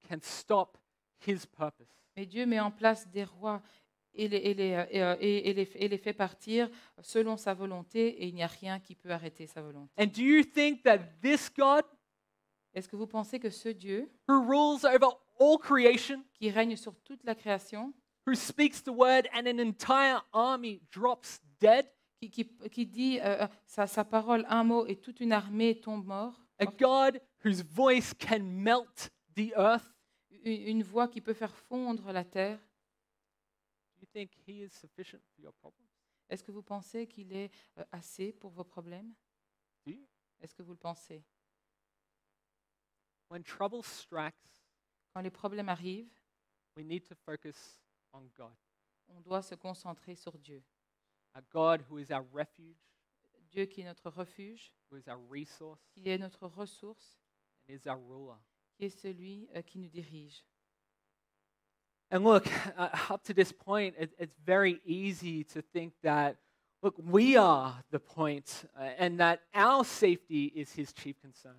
can 0.10 0.20
stop 0.22 0.78
his 1.26 1.46
purpose. 1.46 1.88
Mais 2.18 2.26
Dieu 2.26 2.46
met 2.46 2.60
en 2.60 2.72
place 2.72 3.08
des 3.10 3.24
rois 3.24 3.62
et 4.14 4.28
les, 4.28 4.38
et 4.38 4.54
les, 4.54 4.74
euh, 4.74 4.86
et, 4.90 5.04
euh, 5.04 5.16
et- 5.20 5.50
et 5.50 5.54
les- 5.54 5.72
et 5.76 5.88
les 5.88 5.98
fait 5.98 6.14
partir 6.14 6.70
selon 7.02 7.38
sa 7.38 7.54
volonté 7.54 8.08
et 8.24 8.28
il 8.28 8.36
n'y 8.36 8.44
a 8.44 8.48
rien 8.48 8.80
qui 8.80 8.96
peut 8.96 9.12
arrêter 9.12 9.48
sa 9.48 9.62
volonté. 9.62 9.92
And 9.98 10.08
do 10.08 10.22
you 10.22 10.44
think 10.44 10.84
that 10.84 11.00
this 11.22 11.50
God, 11.56 11.84
Est-ce 12.74 12.88
que 12.88 12.96
vous 12.96 13.08
pensez 13.08 13.38
que 13.38 13.50
ce 13.50 13.68
Dieu 13.68 14.10
who 14.30 14.40
rules 14.48 14.86
over 14.86 15.10
all 15.42 15.58
creation, 15.60 16.24
qui 16.34 16.50
règne 16.50 16.78
sur 16.78 16.96
toute 17.04 17.22
la 17.26 17.36
création, 17.36 17.94
who 18.26 18.34
speaks 18.34 18.82
the 18.82 18.88
word 18.90 19.24
and 19.34 19.46
an 19.46 19.60
entire 19.60 20.26
army 20.32 20.82
drops 20.94 21.42
dead, 21.60 21.86
qui, 22.22 22.30
qui- 22.30 22.70
qui 22.72 22.86
dit 22.86 23.20
euh, 23.22 23.46
sa, 23.66 23.88
sa 23.88 24.06
parole, 24.06 24.46
un 24.48 24.64
mot 24.64 24.86
et 24.88 24.96
toute 24.96 25.20
une 25.20 25.34
armée 25.34 25.82
tombe 25.82 26.06
mort, 26.06 26.40
a 26.60 26.66
God 26.66 27.20
whose 27.44 27.62
voice 27.62 28.14
can 28.14 28.40
melt 28.44 29.10
the 29.36 29.52
earth, 29.58 29.92
une, 30.46 30.62
une 30.78 30.84
voix 30.84 31.10
qui 31.10 31.20
peut 31.20 31.34
faire 31.34 31.54
fondre 31.54 32.14
la 32.14 32.24
terre, 32.24 32.60
you 34.02 34.08
think 34.08 34.32
he 34.48 34.64
is 34.64 34.70
sufficient 34.70 35.22
for 35.36 35.42
your 35.42 35.54
problems? 35.54 35.90
est-ce 36.30 36.44
que 36.44 36.52
vous 36.52 36.64
pensez 36.64 37.08
qu'il 37.08 37.34
est 37.34 37.52
euh, 37.78 37.86
assez 37.92 38.32
pour 38.34 38.52
vos 38.52 38.64
problèmes? 38.64 39.14
Do 39.86 39.92
you? 39.92 40.08
Est-ce 40.40 40.56
que 40.56 40.64
vous 40.64 40.72
le 40.72 40.78
pensez? 40.78 41.24
When 43.30 43.44
trouble 43.44 43.84
strikes, 43.84 44.36
Quand 45.14 45.22
les 45.22 45.30
problèmes 45.32 45.70
arrivent, 45.70 46.22
we 46.78 46.86
need 46.86 47.04
to 47.06 47.16
focus 47.16 47.80
on 48.14 48.30
God, 48.36 48.56
on 49.10 49.20
doit 49.22 49.42
se 49.42 49.56
concentrer 49.56 50.16
sur 50.16 50.38
Dieu. 50.38 50.64
a 51.34 51.42
God 51.42 51.82
who 51.90 51.98
is 51.98 52.12
our 52.12 52.26
refuge, 52.34 52.78
Dieu 53.50 53.66
qui 53.66 53.82
est 53.82 53.86
notre 53.86 54.10
refuge, 54.10 54.74
who 54.90 54.98
is 54.98 55.10
our 55.10 55.20
resource, 55.30 55.82
qui 55.94 56.10
est 56.10 56.18
notre 56.18 56.48
ressource, 56.48 57.20
and 57.68 57.74
is 57.74 57.88
our 57.88 58.00
ruler. 58.00 58.40
qui 58.74 58.86
est 58.86 58.90
celui 58.90 59.50
euh, 59.56 59.62
qui 59.62 59.80
nous 59.80 59.90
dirige. 59.90 60.46
And 62.12 62.24
look, 62.24 62.46
uh, 62.78 62.90
up 63.10 63.24
to 63.24 63.34
this 63.34 63.52
point, 63.52 63.96
it, 63.98 64.12
it's 64.20 64.36
very 64.46 64.80
easy 64.86 65.44
to 65.46 65.62
think 65.62 65.94
that, 66.04 66.36
look, 66.84 66.96
we 66.98 67.38
are 67.38 67.74
the 67.92 68.00
point 68.00 68.66
uh, 68.78 68.90
and 69.00 69.18
that 69.20 69.40
our 69.54 69.84
safety 69.86 70.52
is 70.56 70.74
his 70.76 70.94
chief 70.94 71.16
concern. 71.22 71.56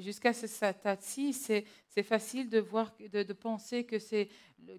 Jusqu'à 0.00 0.32
ce 0.32 0.46
stade-ci, 0.46 1.34
c'est 1.34 1.64
c'est 1.88 2.02
facile 2.02 2.48
de 2.48 2.58
voir, 2.60 2.94
que- 2.96 3.08
de, 3.08 3.22
de 3.24 3.32
penser 3.34 3.84
que 3.84 3.98
c'est 3.98 4.28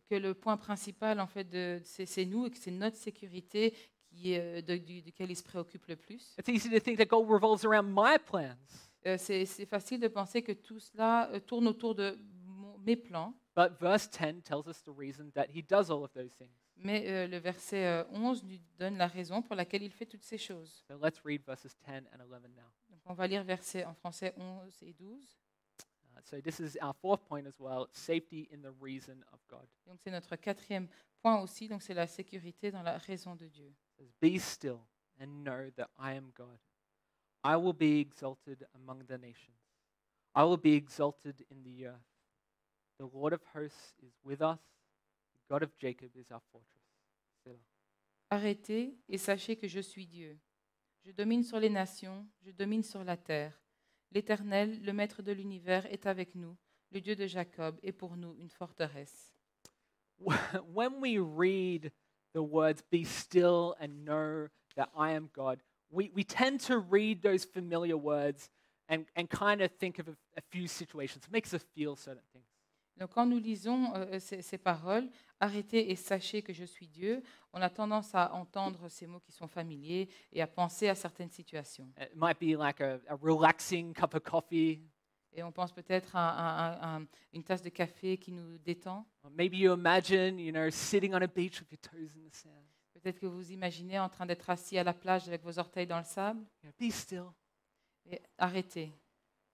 que 0.09 0.15
le 0.15 0.33
point 0.33 0.57
principal, 0.57 1.19
en 1.19 1.27
fait, 1.27 1.43
de- 1.47 1.79
c'est 1.83 2.07
c'est 2.07 2.25
nous 2.25 2.47
et 2.47 2.49
que 2.49 2.57
c'est 2.57 2.71
notre 2.71 2.97
sécurité 2.97 3.75
qui 4.09 4.35
euh, 4.39 4.61
de- 4.61 4.77
du- 4.77 5.01
duquel 5.03 5.29
il 5.29 5.35
se 5.35 5.43
préoccupe 5.43 5.85
le 5.87 5.97
plus. 5.97 6.33
It's 6.39 6.49
easy 6.49 6.69
to 6.71 6.79
think 6.79 6.97
that 6.97 7.15
revolves 7.15 7.63
around 7.63 7.91
my 7.93 8.17
plans. 8.17 8.57
Euh, 9.05 9.17
c'est 9.19 9.45
c'est 9.45 9.67
facile 9.67 9.99
de 9.99 10.07
penser 10.07 10.41
que 10.41 10.53
tout 10.53 10.79
cela 10.79 11.29
euh, 11.31 11.39
tourne 11.39 11.67
autour 11.67 11.93
de 11.93 12.17
mon- 12.45 12.77
mes 12.79 12.95
plans. 12.95 13.35
But 13.55 13.79
verse 13.79 14.07
10 14.07 14.41
tells 14.41 14.67
us 14.67 14.81
the 14.81 14.91
reason 14.91 15.31
that 15.35 15.51
he 15.51 15.61
does 15.61 15.91
all 15.91 16.03
of 16.03 16.11
those 16.13 16.33
things. 16.33 16.57
Mais 16.75 17.05
euh, 17.07 17.27
le 17.27 17.37
verset 17.37 17.85
euh, 17.85 18.03
11 18.11 18.43
nous 18.43 18.57
donne 18.79 18.97
la 18.97 19.07
raison 19.07 19.41
pour 19.43 19.55
laquelle 19.55 19.83
il 19.83 19.91
fait 19.91 20.07
toutes 20.07 20.23
ces 20.23 20.39
choses. 20.39 20.83
So 20.87 20.97
let's 20.97 21.23
read 21.23 21.43
verses 21.45 21.75
10 21.85 22.07
and 22.11 22.19
11 22.19 22.41
now. 22.55 22.63
Donc 22.89 23.01
on 23.05 23.13
va 23.13 23.27
lire 23.27 23.43
versets 23.43 23.85
en 23.85 23.93
français 23.93 24.33
11 24.37 24.83
et 24.83 24.93
12. 24.93 25.19
Uh, 26.15 26.19
so 26.23 26.41
this 26.41 26.59
is 26.59 26.77
our 26.81 26.93
fourth 26.95 27.23
point 27.27 27.45
as 27.45 27.59
well 27.59 27.87
safety 27.91 28.49
in 28.51 28.61
the 28.61 28.73
reason 28.81 29.23
of 29.31 29.39
God. 29.47 29.67
Donc 29.85 29.99
c'est 30.03 30.11
notre 30.11 30.35
quatrième 30.35 30.87
point 31.21 31.39
aussi, 31.39 31.67
donc 31.67 31.83
c'est 31.83 31.93
la 31.93 32.07
sécurité 32.07 32.71
dans 32.71 32.83
la 32.83 32.97
raison 32.97 33.35
de 33.35 33.47
Dieu. 33.47 33.67
It 33.67 33.97
says, 33.97 34.11
Be 34.19 34.39
still 34.39 34.79
and 35.21 35.43
know 35.43 35.69
that 35.75 35.89
I 35.99 36.15
am 36.15 36.31
God. 36.35 36.57
I 37.43 37.55
will 37.55 37.73
be 37.73 37.99
exalted 37.99 38.65
among 38.73 39.03
the 39.07 39.17
nations, 39.17 39.59
I 40.33 40.43
will 40.43 40.57
be 40.57 40.73
exalted 40.73 41.45
in 41.51 41.63
the 41.63 41.87
earth. 41.87 42.12
The 42.99 43.05
Lord 43.13 43.33
of 43.33 43.41
hosts 43.53 43.93
is 44.01 44.13
with 44.23 44.41
us, 44.41 44.59
the 45.33 45.53
God 45.53 45.63
of 45.63 45.75
Jacob 45.77 46.09
is 46.15 46.31
our 46.31 46.41
fortress. 46.51 46.83
Selah. 47.43 47.57
Arrêtez 48.29 48.95
et 49.09 49.17
sachez 49.17 49.55
que 49.55 49.67
je 49.67 49.79
suis 49.79 50.05
Dieu. 50.05 50.37
Je 51.03 51.11
domine 51.11 51.43
sur 51.43 51.59
les 51.59 51.69
nations, 51.69 52.25
je 52.45 52.51
domine 52.51 52.83
sur 52.83 53.03
la 53.03 53.17
terre. 53.17 53.53
L'Éternel, 54.11 54.81
le 54.83 54.93
Maître 54.93 55.21
de 55.21 55.31
l'univers, 55.31 55.85
est 55.87 56.05
avec 56.05 56.35
nous. 56.35 56.55
Le 56.91 57.01
Dieu 57.01 57.15
de 57.15 57.25
Jacob 57.25 57.79
est 57.83 57.91
pour 57.91 58.15
nous 58.15 58.35
une 58.37 58.49
forteresse. 58.49 59.33
When 60.19 61.01
we 61.01 61.17
read 61.17 61.91
the 62.33 62.43
words, 62.43 62.83
be 62.91 63.03
still 63.03 63.75
and 63.81 64.05
know 64.05 64.47
that 64.75 64.89
I 64.95 65.11
am 65.11 65.29
God, 65.33 65.61
we, 65.89 66.11
we 66.13 66.23
tend 66.23 66.61
to 66.67 66.77
read 66.77 67.21
those 67.21 67.43
familiar 67.43 67.97
words 67.97 68.49
and, 68.87 69.05
and 69.15 69.29
kind 69.29 69.61
of 69.61 69.71
think 69.71 69.99
of 69.99 70.07
a, 70.07 70.15
a 70.37 70.41
few 70.51 70.67
situations. 70.67 71.25
It 71.25 71.31
makes 71.31 71.53
us 71.53 71.63
feel 71.75 71.95
certain 71.95 72.23
things. 72.31 72.45
Donc 72.97 73.11
quand 73.11 73.25
nous 73.25 73.39
lisons 73.39 73.91
euh, 73.95 74.19
ces, 74.19 74.41
ces 74.41 74.57
paroles, 74.57 75.09
arrêtez 75.39 75.89
et 75.91 75.95
sachez 75.95 76.41
que 76.43 76.53
je 76.53 76.63
suis 76.63 76.87
Dieu, 76.87 77.23
on 77.51 77.61
a 77.61 77.69
tendance 77.69 78.13
à 78.13 78.33
entendre 78.33 78.87
ces 78.87 79.07
mots 79.07 79.19
qui 79.19 79.31
sont 79.31 79.47
familiers 79.47 80.09
et 80.31 80.41
à 80.41 80.47
penser 80.47 80.87
à 80.89 80.95
certaines 80.95 81.31
situations. 81.31 81.91
It 81.99 82.11
might 82.15 82.39
be 82.39 82.57
like 82.57 82.81
a, 82.81 82.99
a 83.07 83.15
relaxing 83.21 83.93
cup 83.93 84.13
of 84.13 84.21
coffee. 84.23 84.81
Et 85.35 85.41
on 85.41 85.51
pense 85.51 85.71
peut-être 85.71 86.15
à, 86.15 86.29
à- 86.29 86.73
à- 86.73 86.97
à 86.97 87.01
une 87.33 87.43
tasse 87.43 87.63
de 87.63 87.69
café 87.69 88.17
qui 88.17 88.31
nous 88.31 88.59
détend. 88.59 89.07
Or 89.23 89.31
maybe 89.31 89.55
you 89.55 89.73
imagine, 89.73 90.37
you 90.39 90.51
know, 90.51 90.69
sitting 90.69 91.15
on 91.15 91.21
a 91.23 91.27
beach 91.27 91.59
with 91.61 91.71
your 91.71 91.79
toes 91.81 92.15
in 92.15 92.21
the 92.29 92.31
sand. 92.33 92.63
Peut-être 92.93 93.19
que 93.19 93.25
vous 93.25 93.51
imaginez 93.51 93.97
en 93.99 94.07
train 94.09 94.27
d'être 94.27 94.47
assis 94.51 94.77
à 94.77 94.83
la 94.83 94.93
plage 94.93 95.27
avec 95.27 95.41
vos 95.43 95.57
orteils 95.57 95.87
dans 95.87 95.97
le 95.97 96.03
sable. 96.05 96.45
Be 96.79 96.91
still. 96.91 97.25
Et 98.05 98.21
arrêtez. 98.37 98.93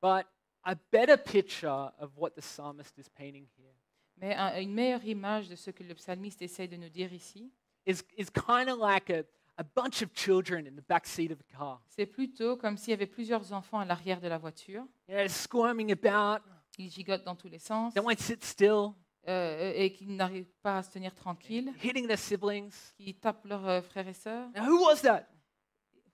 But 0.02 0.26
a 0.72 0.76
better 0.92 1.18
picture 1.18 1.92
of 2.00 2.12
what 2.18 2.32
the 2.36 2.42
psalmist 2.42 2.98
is 3.00 3.10
painting 3.10 3.48
here 3.58 3.74
Mais 4.18 4.36
un- 4.36 4.60
une 4.62 4.74
meilleure 4.74 5.04
image 5.06 5.48
de 5.50 5.56
ce 5.56 5.72
que 5.72 5.84
le 5.84 5.96
psalmiste 5.96 6.42
essaye 6.42 6.68
de 6.68 6.76
nous 6.78 6.90
dire 6.90 7.12
ici, 7.14 7.52
is, 7.86 8.04
is 8.18 8.26
kind 8.30 8.70
of 8.70 8.78
like 8.80 9.10
a, 9.10 9.24
a 9.58 9.64
bunch 9.64 10.02
of 10.02 10.12
children 10.14 10.68
in 10.68 10.76
the 10.76 10.86
back 10.88 11.06
seat 11.06 11.32
of 11.32 11.40
a 11.40 11.58
car. 11.58 11.82
c'est 11.88 12.06
plutôt 12.06 12.58
comme 12.58 12.78
s'il 12.78 12.92
y 12.92 12.94
avait 12.94 13.08
plusieurs 13.08 13.52
enfants 13.54 13.80
à 13.80 13.86
l'arrière 13.86 14.20
de 14.22 14.28
la 14.28 14.38
voiture. 14.38 14.84
You 15.08 15.16
know, 15.18 15.28
squirming 15.28 15.92
about. 15.92 16.44
Ils 16.78 16.90
gigotent 16.92 17.24
dans 17.26 17.36
tous 17.36 17.50
les 17.50 17.60
sens 17.60 17.94
They 17.94 18.02
won't 18.04 18.20
sit 18.20 18.44
still. 18.44 18.92
euh, 19.28 19.72
et 19.76 19.92
qui 19.92 20.06
n'arrivent 20.08 20.52
pas 20.62 20.78
à 20.78 20.84
se 20.84 20.92
tenir 20.92 21.14
tranquilles, 21.16 21.74
Hitting 21.84 22.08
their 22.08 22.18
siblings. 22.20 22.72
qui 22.96 23.14
tapent 23.16 23.46
leurs 23.46 23.68
euh, 23.68 23.82
frères 23.82 24.08
et 24.08 24.14
sœurs. 24.14 24.50
Now, 24.56 24.64
who 24.70 24.86
was 24.86 25.02
that? 25.02 25.26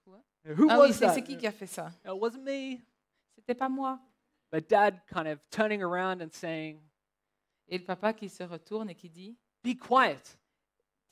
What? 0.06 0.24
Who 0.46 0.68
Ah 0.70 0.78
was 0.80 0.88
oui, 0.88 0.94
c'est 0.94 1.06
that? 1.08 1.14
c'est 1.14 1.24
qui 1.24 1.38
qui 1.38 1.46
a 1.48 1.52
fait 1.52 1.68
ça? 1.68 1.92
It 2.06 2.12
wasn't 2.12 2.44
me. 2.44 2.78
C'était 3.36 3.54
pas 3.56 3.70
moi. 3.70 4.00
But 4.52 4.68
dad 4.70 5.02
kind 5.08 5.28
of 5.28 5.40
turning 5.50 5.82
around 5.82 6.22
and 6.22 6.30
saying, 6.32 6.80
Et 7.68 7.78
le 7.80 7.84
papa 7.86 8.14
qui 8.14 8.30
se 8.30 8.44
retourne 8.44 8.90
et 8.90 8.96
qui 8.96 9.10
dit 9.10 9.36
Be 9.64 9.76
quiet 9.78 10.38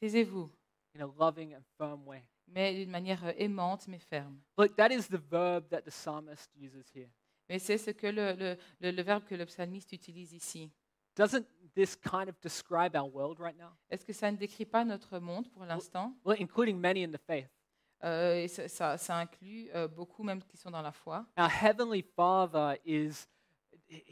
Taisez-vous, 0.02 0.50
in 0.96 1.02
a 1.02 1.08
loving 1.20 1.54
and 1.56 1.64
firm 1.78 2.06
way. 2.06 2.24
mais 2.48 2.74
d'une 2.76 2.92
manière 2.92 3.24
euh, 3.26 3.32
aimante 3.38 3.88
mais 3.88 4.00
ferme. 4.00 4.40
Look, 4.58 4.76
that 4.76 4.92
is 4.92 5.08
the 5.08 5.18
verb 5.32 5.68
that 5.70 5.82
the 5.82 5.90
psalmist 5.92 6.52
uses 6.56 6.90
here. 6.94 7.10
Mais 7.50 7.58
c'est 7.60 7.78
ce 7.78 7.92
que 7.92 8.08
le, 8.08 8.34
le- 8.34 8.58
le- 8.82 8.92
le 8.92 9.02
verbe 9.04 9.24
que 9.26 9.36
le 9.36 9.46
psalmiste 9.46 9.92
utilise 9.94 10.34
ici. 10.34 10.72
Doesn't 11.16 11.46
this 11.76 11.96
kind 11.96 12.28
of 12.30 12.36
describe 12.42 12.96
our 12.96 13.08
world 13.12 13.40
right 13.40 13.58
now? 13.58 13.72
Est-ce 13.90 14.06
que 14.06 14.14
ça 14.14 14.32
ne 14.32 14.38
décrit 14.38 14.66
pas 14.66 14.84
notre 14.86 15.20
monde 15.20 15.50
pour 15.52 15.66
l'instant? 15.66 16.16
Well, 16.26 16.38
including 16.40 16.78
many 16.80 17.04
in 17.04 17.12
the 17.12 17.20
faith. 17.26 17.50
Euh, 18.04 18.44
et 18.44 18.48
ça, 18.48 18.68
ça- 18.68 18.98
ça 18.98 19.18
inclut 19.18 19.70
euh, 19.74 19.88
beaucoup 19.88 20.24
même 20.24 20.42
qui 20.44 20.58
sont 20.58 20.70
dans 20.72 20.82
la 20.82 20.92
foi. 20.92 21.26
Our 21.38 21.50
Heavenly 21.62 22.02
Father 22.16 22.78
is, 22.86 23.28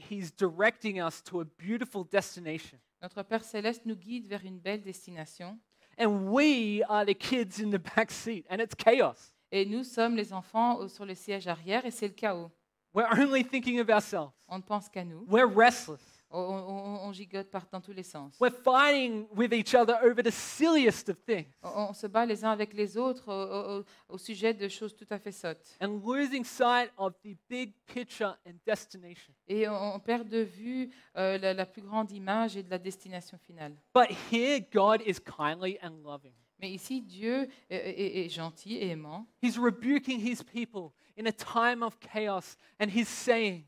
He's 0.10 0.32
directing 0.36 1.02
us 1.02 1.24
to 1.24 1.42
a 1.42 1.46
beautiful 1.58 2.04
destination. 2.10 2.78
Notre 3.02 3.24
Père 3.24 3.44
céleste 3.44 3.82
nous 3.86 3.96
guide 3.96 4.28
vers 4.28 4.46
une 4.46 4.60
belle 4.60 4.82
destination. 4.82 5.58
And 6.00 6.30
we 6.32 6.84
are 6.88 7.06
the 7.06 7.16
kids 7.18 7.60
in 7.60 7.70
the 7.72 7.82
back 7.96 8.12
seat, 8.12 8.46
and 8.50 8.60
it's 8.60 8.76
chaos. 8.76 9.34
Et 9.52 9.66
nous 9.66 9.84
sommes 9.84 10.16
les 10.16 10.32
enfants 10.32 10.88
sur 10.88 11.06
le 11.06 11.16
siège 11.16 11.48
arrière 11.48 11.86
et 11.86 11.92
c'est 11.92 12.08
le 12.08 12.14
chaos. 12.14 12.50
We're 12.94 13.08
only 13.18 13.44
thinking 13.44 13.80
of 13.82 13.90
ourselves. 13.90 14.32
On 14.48 14.58
ne 14.58 14.64
pense 14.64 14.88
qu'à 14.88 15.04
nous. 15.04 15.26
We're 15.30 15.48
restless. 15.54 16.11
On, 16.34 16.40
on- 16.40 17.08
on 17.08 17.12
gigote 17.12 17.50
par 17.52 17.68
dans 17.72 17.82
tous 17.82 17.92
les 17.92 18.04
sens. 18.04 18.38
We're 18.40 18.52
fighting 18.64 19.28
with 19.36 19.52
each 19.54 19.76
other 19.76 19.96
over 20.04 20.24
the 20.24 20.32
silliest 20.32 21.10
of 21.10 21.18
things 21.26 21.48
On, 21.62 21.90
on 21.90 21.94
se 21.94 22.08
bat 22.08 22.26
les 22.26 22.46
uns 22.46 22.52
avec 22.52 22.74
les 22.74 22.98
autres 22.98 23.28
au, 23.28 23.80
au- 23.82 23.86
au 24.16 24.18
sujet 24.18 24.54
de 24.54 24.68
choses 24.70 24.96
tout 24.96 25.08
à 25.10 25.20
fait 25.20 25.32
sottes. 25.34 25.76
and 25.82 26.00
losing 26.06 26.44
sight 26.46 26.92
of 26.98 27.14
the 27.24 27.36
big 27.50 27.74
picture 27.86 28.38
and 28.48 28.54
destination. 28.66 29.34
Et 29.48 29.68
on, 29.68 29.96
on 29.96 30.00
perd 30.00 30.30
de 30.30 30.40
vue 30.40 30.90
euh, 31.18 31.38
la, 31.38 31.54
la 31.54 31.66
plus 31.66 31.82
grande 31.82 32.12
image 32.12 32.56
et 32.56 32.64
de 32.64 32.70
la 32.70 32.78
destination 32.80 33.38
finale. 33.38 33.74
But 33.94 34.08
here, 34.32 34.62
God 34.74 35.02
is 35.06 35.20
kindly 35.20 35.78
and 35.84 36.02
loving. 36.04 36.34
Mais 36.62 36.72
ici, 36.72 37.02
Dieu 37.02 37.48
est, 37.70 37.76
est- 37.76 38.26
est 38.26 38.30
gentil 38.30 38.76
et 38.78 38.90
aimant. 38.90 39.26
He's 39.42 39.58
rebuking 39.58 40.20
his 40.20 40.44
people 40.44 40.92
in 41.18 41.26
a 41.26 41.32
time 41.32 41.82
of 41.84 41.98
chaos, 42.00 42.56
and 42.80 42.86
he's 42.88 43.08
saying, 43.10 43.66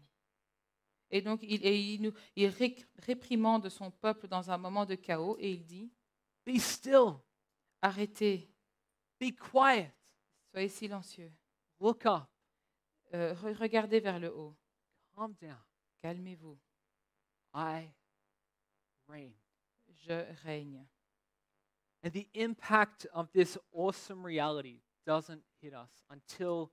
Et 1.16 1.22
donc, 1.22 1.42
il, 1.44 1.64
et 1.64 1.80
il, 1.94 2.02
nous, 2.02 2.12
il 2.36 2.48
ré- 2.48 2.84
réprimande 2.98 3.70
son 3.70 3.92
peuple 3.92 4.28
dans 4.28 4.50
un 4.50 4.58
moment 4.58 4.84
de 4.84 4.96
chaos 4.96 5.38
et 5.40 5.52
il 5.52 5.64
dit 5.64 5.92
Be 6.44 6.58
still, 6.58 7.20
Arrêtez, 7.84 8.50
be 9.22 9.32
quiet, 9.36 9.94
soyez 10.52 10.70
silencieux, 10.70 11.32
look 11.80 12.06
up, 12.08 12.24
Euh, 13.14 13.36
re- 13.36 13.54
regardez 13.60 14.00
vers 14.00 14.18
le 14.20 14.34
haut, 14.36 14.56
calm 15.16 15.36
down. 15.40 15.56
calmez-vous, 16.02 16.58
I 17.54 17.92
reign. 19.08 19.34
je 20.08 20.26
règne. 20.44 20.84
And 22.04 22.10
the 22.12 22.28
impact 22.34 23.08
of 23.14 23.30
this 23.34 23.60
awesome 23.72 24.26
reality 24.26 24.82
doesn't 25.06 25.44
hit 25.62 25.74
us 25.76 25.92
until 26.10 26.72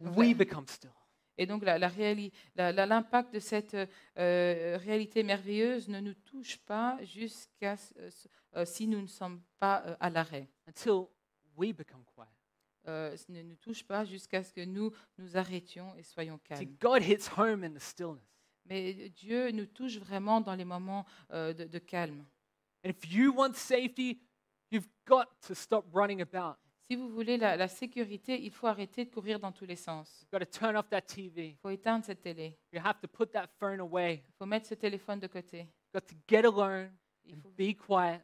donc, 0.00 0.16
we 0.16 0.32
become 0.32 0.66
still. 0.66 0.94
Et 1.40 1.46
donc 1.46 1.64
la- 1.64 1.78
la 1.78 1.88
réali- 1.88 2.30
la- 2.54 2.70
la- 2.70 2.84
l'impact 2.84 3.32
de 3.32 3.38
cette 3.38 3.74
euh, 4.18 4.76
réalité 4.78 5.22
merveilleuse 5.22 5.88
ne 5.88 5.98
nous 5.98 6.12
touche 6.12 6.58
pas 6.58 6.98
jusqu'à 7.02 7.78
ce- 7.78 8.10
ce- 8.10 8.28
euh, 8.56 8.66
si 8.66 8.86
nous 8.86 9.00
ne 9.00 9.06
sommes 9.06 9.40
pas 9.58 9.82
euh, 9.86 9.96
à 10.00 10.10
l'arrêt. 10.10 10.50
Until 10.68 11.06
we 11.56 11.72
become 11.72 12.04
quiet. 12.04 12.28
Euh, 12.88 13.16
ce 13.16 13.32
ne 13.32 13.40
nous 13.42 13.56
touche 13.56 13.82
pas 13.84 14.04
jusqu'à 14.04 14.42
ce 14.42 14.52
que 14.52 14.60
nous 14.64 14.92
nous 15.16 15.36
arrêtions 15.38 15.94
et 15.96 16.02
soyons 16.02 16.38
calmes. 16.44 16.76
God 16.78 17.02
hits 17.02 17.30
home 17.36 17.64
in 17.64 17.70
the 17.72 17.78
stillness. 17.80 18.22
Mais 18.66 19.08
Dieu 19.08 19.50
nous 19.52 19.66
touche 19.66 19.96
vraiment 19.96 20.42
dans 20.42 20.54
les 20.54 20.66
moments 20.66 21.06
euh, 21.32 21.54
de, 21.54 21.64
de 21.64 21.78
calme. 21.78 22.22
And 22.84 22.90
if 22.90 23.10
you 23.10 23.32
want 23.34 23.54
safety, 23.54 24.20
you've 24.70 24.88
got 25.06 25.24
to 25.46 25.54
stop 25.54 25.86
running 25.94 26.20
about. 26.20 26.56
Si 26.90 26.96
vous 26.96 27.08
voulez 27.08 27.36
la, 27.36 27.56
la 27.56 27.68
sécurité, 27.68 28.42
il 28.42 28.50
faut 28.50 28.66
arrêter 28.66 29.04
de 29.04 29.10
courir 29.10 29.38
dans 29.38 29.52
tous 29.52 29.64
les 29.64 29.76
sens. 29.76 30.22
You've 30.22 30.30
got 30.32 30.40
to 30.44 30.58
turn 30.58 30.76
off 30.76 30.88
that 30.88 31.02
TV. 31.02 31.50
Il 31.50 31.56
faut 31.56 31.70
éteindre 31.70 32.04
cette 32.04 32.20
télé. 32.20 32.58
You 32.72 32.80
have 32.84 32.98
to 33.00 33.06
put 33.06 33.28
that 33.28 33.46
phone 33.60 33.78
away. 33.78 34.24
Il 34.26 34.32
faut 34.36 34.44
mettre 34.46 34.66
ce 34.66 34.74
téléphone 34.74 35.20
de 35.20 35.28
côté. 35.28 35.58
You've 35.58 35.92
got 35.94 36.00
to 36.00 36.16
get 36.26 36.44
alone 36.44 36.90
Il 37.26 37.36
and 37.36 37.42
faut, 37.42 37.50
be 37.50 37.76
quiet. 37.76 38.20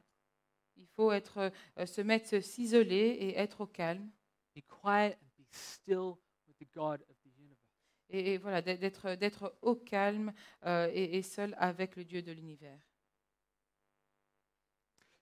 il 0.75 0.87
faut 0.97 1.13
être, 1.13 1.53
euh, 1.79 1.87
se 1.87 2.01
mettre, 2.01 2.41
s'isoler 2.41 2.97
et 3.21 3.39
être 3.39 3.61
au 3.61 3.67
calme. 3.69 4.11
Be 4.57 4.63
quiet 4.67 5.17
and 5.23 5.27
be 5.39 5.45
still 5.53 6.17
with 6.49 6.59
the 6.59 6.67
God 6.75 7.03
of 7.09 7.17
the 7.23 7.39
universe. 7.39 7.71
Et, 8.11 8.33
et 8.33 8.39
voilà, 8.39 8.63
d'être- 8.63 9.57
au 9.63 9.77
calme 9.77 10.33
euh, 10.65 10.91
et, 10.93 11.17
et 11.19 11.23
seul 11.23 11.55
avec 11.61 11.95
le 11.95 12.05
Dieu 12.05 12.21
de 12.21 12.33
l'univers. 12.33 12.81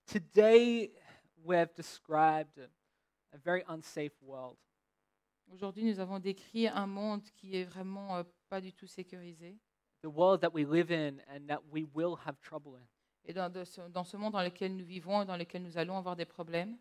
Today, 0.07 0.91
we've 1.43 1.71
described 1.75 2.71
a, 3.35 3.37
very 3.43 3.63
unsafe 3.67 4.13
world. 4.21 4.57
Aujourd'hui, 5.51 5.85
nous 5.85 5.99
avons 5.99 6.19
décrit 6.19 6.67
un 6.67 6.87
monde 6.87 7.23
qui 7.35 7.55
est 7.57 7.65
vraiment 7.65 8.17
euh, 8.17 8.23
pas 8.49 8.61
du 8.61 8.73
tout 8.73 8.87
sécurisé. 8.87 9.57
The 10.01 10.07
world 10.07 10.41
that 10.41 10.53
we 10.53 10.65
live 10.65 10.91
in 10.91 11.17
and 11.29 11.47
that 11.47 11.61
we 11.71 11.85
will 11.93 12.15
have 12.25 12.39
trouble 12.41 12.75
in. 12.75 12.85
Et 13.25 13.33
dans, 13.33 13.51
de 13.51 13.63
ce, 13.63 13.81
dans 13.89 14.03
ce 14.03 14.17
monde 14.17 14.33
dans 14.33 14.43
lequel 14.43 14.75
nous 14.75 14.85
vivons 14.85 15.23
et 15.23 15.25
dans 15.25 15.37
lequel 15.37 15.63
nous 15.63 15.77
allons 15.77 15.97
avoir 15.97 16.15
des 16.15 16.25
problèmes, 16.25 16.77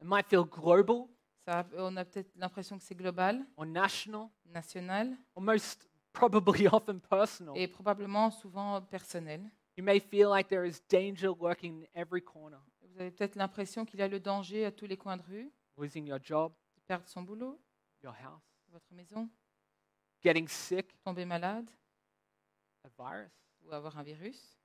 It 0.00 0.06
might 0.06 0.26
feel 0.26 0.44
global 0.44 1.08
ça, 1.44 1.66
on 1.76 1.96
a 1.96 2.04
peut-être 2.04 2.30
l'impression 2.36 2.78
que 2.78 2.84
c'est 2.84 2.94
global, 2.94 3.44
or 3.56 3.66
national 3.66 4.28
national 4.46 5.16
or 5.34 5.42
most 5.42 5.88
probably 6.12 6.66
often 6.72 7.00
personal. 7.00 7.56
et 7.56 7.66
probablement 7.66 8.30
souvent 8.30 8.80
personnel. 8.82 9.42
You 9.76 9.84
may 9.84 10.00
feel 10.00 10.28
like 10.28 10.48
there 10.48 10.66
is 10.66 10.82
danger 10.90 11.30
lurking 11.40 11.82
in 11.82 11.86
every 11.94 12.22
corner. 12.22 12.58
Vous 12.82 13.00
avez 13.00 13.10
peut-être 13.10 13.36
l'impression 13.36 13.84
qu'il 13.84 14.00
y 14.00 14.02
a 14.02 14.08
le 14.08 14.20
danger 14.20 14.66
à 14.66 14.72
tous 14.72 14.86
les 14.86 14.96
coins 14.96 15.16
de 15.16 15.22
rue, 15.22 15.50
Losing 15.80 16.06
your 16.06 16.18
job, 16.22 16.52
de 16.76 16.82
perdre 16.82 17.08
son 17.08 17.22
boulot, 17.22 17.58
your 18.02 18.12
house, 18.12 18.44
votre 18.68 18.92
maison, 18.92 19.30
getting 20.22 20.46
sick, 20.46 20.94
tomber 21.02 21.24
malade. 21.24 21.70
A 22.84 22.88
virus, 22.98 23.32
ou 23.62 23.72
avoir 23.72 23.96
un 23.96 24.02
virus, 24.02 24.58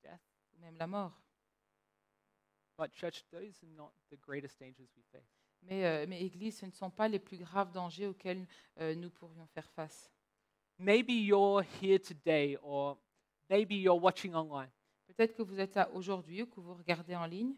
death. 0.00 0.20
ou 0.54 0.60
même 0.60 0.76
la 0.76 0.86
mort. 0.86 1.20
But, 2.78 2.92
church, 2.94 3.24
those 3.32 3.60
are 3.64 3.70
not 3.70 3.92
the 4.10 4.16
greatest 4.16 4.60
dangers 4.60 4.88
we 4.96 5.04
face. 5.10 5.42
Mais, 5.62 5.84
euh, 5.84 6.06
mais 6.08 6.22
Église, 6.22 6.56
ce 6.56 6.66
ne 6.66 6.72
sont 6.72 6.90
pas 6.90 7.08
les 7.08 7.18
plus 7.18 7.38
graves 7.38 7.72
dangers 7.72 8.06
auxquels 8.06 8.46
euh, 8.78 8.94
nous 8.94 9.10
pourrions 9.10 9.46
faire 9.48 9.68
face. 9.72 10.08
Maybe 10.78 11.14
you're 11.24 11.64
here 11.80 11.98
today, 11.98 12.56
or 12.62 12.96
maybe 13.50 13.74
you're 13.74 14.00
watching 14.00 14.34
online. 14.36 14.70
Peut-être 15.08 15.34
que 15.34 15.42
vous 15.42 15.58
êtes 15.58 15.74
là 15.74 15.90
aujourd'hui 15.90 16.42
ou 16.42 16.46
que 16.46 16.60
vous 16.60 16.74
regardez 16.74 17.16
en 17.16 17.26
ligne 17.26 17.56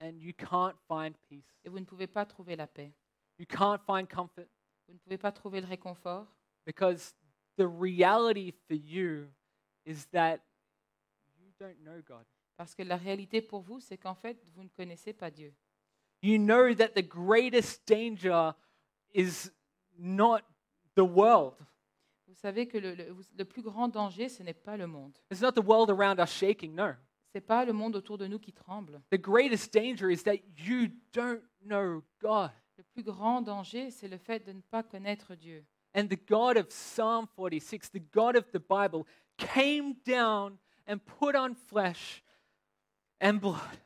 and 0.00 0.20
you 0.20 0.32
can't 0.34 0.76
find 0.88 1.14
peace. 1.28 1.44
et 1.64 1.68
vous 1.68 1.78
ne 1.80 1.84
pouvez 1.84 2.06
pas 2.06 2.24
trouver 2.24 2.56
la 2.56 2.66
paix. 2.66 2.92
You 3.38 3.46
can't 3.46 3.80
find 3.86 4.08
comfort 4.08 4.46
Vous 4.86 4.94
ne 4.94 4.98
pouvez 4.98 5.18
pas 5.18 5.32
trouver 5.32 5.60
le 5.60 5.66
réconfort 5.66 6.26
because 6.66 7.14
the 7.56 7.66
reality 7.66 8.52
for 8.66 8.74
you 8.76 9.28
is 9.86 10.06
that 10.12 10.40
you 11.38 11.50
don't 11.58 11.78
know 11.82 12.00
God. 12.06 12.24
parce 12.56 12.74
que 12.74 12.82
la 12.82 12.96
réalité 12.96 13.40
pour 13.42 13.60
vous, 13.62 13.80
c'est 13.80 13.98
qu'en 13.98 14.14
fait, 14.14 14.38
vous 14.54 14.62
ne 14.62 14.68
connaissez 14.68 15.12
pas 15.12 15.30
Dieu. 15.30 15.52
You 16.22 16.38
know 16.38 16.72
that 16.74 16.90
the 16.94 17.02
greatest 17.06 17.86
danger 17.86 18.52
is 19.14 19.50
not 19.98 20.40
the 20.94 21.02
world. 21.04 21.54
Vous 22.26 22.34
savez 22.34 22.66
que 22.66 22.78
le, 22.78 22.94
le- 22.94 23.10
vous- 23.12 23.22
le 23.36 23.44
plus 23.44 23.62
grand 23.62 23.88
danger, 23.88 24.28
ce 24.28 24.42
n'est 24.42 24.54
pas 24.54 24.76
le 24.76 24.86
monde. 24.86 25.16
It's 25.30 25.40
not 25.42 25.52
the 25.52 25.64
world 25.64 25.90
around 25.90 26.18
us 26.20 26.30
shaking, 26.32 26.74
no. 26.74 26.94
Ce 27.34 27.38
n'est 27.38 27.46
pas 27.46 27.64
le 27.64 27.72
monde 27.72 27.96
autour 27.96 28.16
de 28.16 28.28
nous 28.28 28.38
qui 28.38 28.52
tremble. 28.52 29.02
The 29.10 29.20
greatest 29.20 29.74
danger 29.74 30.08
is 30.08 30.22
that 30.22 30.36
you 30.56 30.86
don't 31.12 31.42
know 31.66 32.04
God. 32.20 32.52
Le 32.76 32.84
plus 32.84 33.02
grand 33.02 33.42
danger, 33.42 33.90
c'est 33.90 34.06
le 34.06 34.18
fait 34.18 34.46
de 34.46 34.52
ne 34.52 34.60
pas 34.60 34.84
connaître 34.84 35.34
Dieu. 35.34 35.64
And 35.96 36.06
the 36.06 36.28
God 36.28 36.56
of 36.56 36.68
Psalm 36.68 37.26
46, 37.34 37.90
the 37.90 37.98
God 38.12 38.36
of 38.36 38.44
the 38.52 38.60
Bible, 38.60 39.04
came 39.36 39.96
down 40.06 40.58
and 40.86 40.98
put 40.98 41.34
on 41.34 41.56
flesh 41.56 42.22
and 43.20 43.40
blood. 43.40 43.80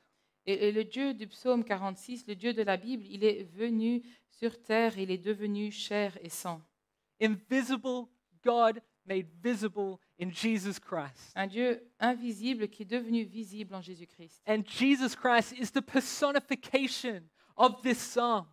Et, 0.44 0.68
et 0.68 0.72
le 0.72 0.84
Dieu 0.84 1.14
du 1.14 1.26
psaume 1.26 1.64
46, 1.64 2.26
le 2.26 2.34
Dieu 2.34 2.52
de 2.52 2.62
la 2.62 2.76
Bible, 2.76 3.06
il 3.06 3.24
est 3.24 3.44
venu 3.44 4.02
sur 4.28 4.60
terre, 4.60 4.98
il 4.98 5.10
est 5.10 5.16
devenu 5.16 5.72
chair 5.72 6.18
et 6.20 6.28
sang. 6.28 6.60
Invisible 7.18 8.08
God 8.44 8.82
made 9.08 9.26
visible 9.42 9.98
in 10.20 10.30
Jesus 10.30 10.78
Christ. 10.78 11.32
Un 11.34 11.46
Dieu 11.46 11.80
invisible 11.98 12.68
qui 12.68 12.82
est 12.82 12.90
devenu 12.90 13.24
visible 13.24 13.74
en 13.74 13.80
Jésus-Christ. 13.80 14.42
And 14.46 14.62
Jesus 14.66 15.14
Christ 15.16 15.52
is 15.58 15.70
the 15.72 15.80
personification 15.82 17.22
of 17.56 17.82
this 17.82 17.98
psalm. 17.98 18.46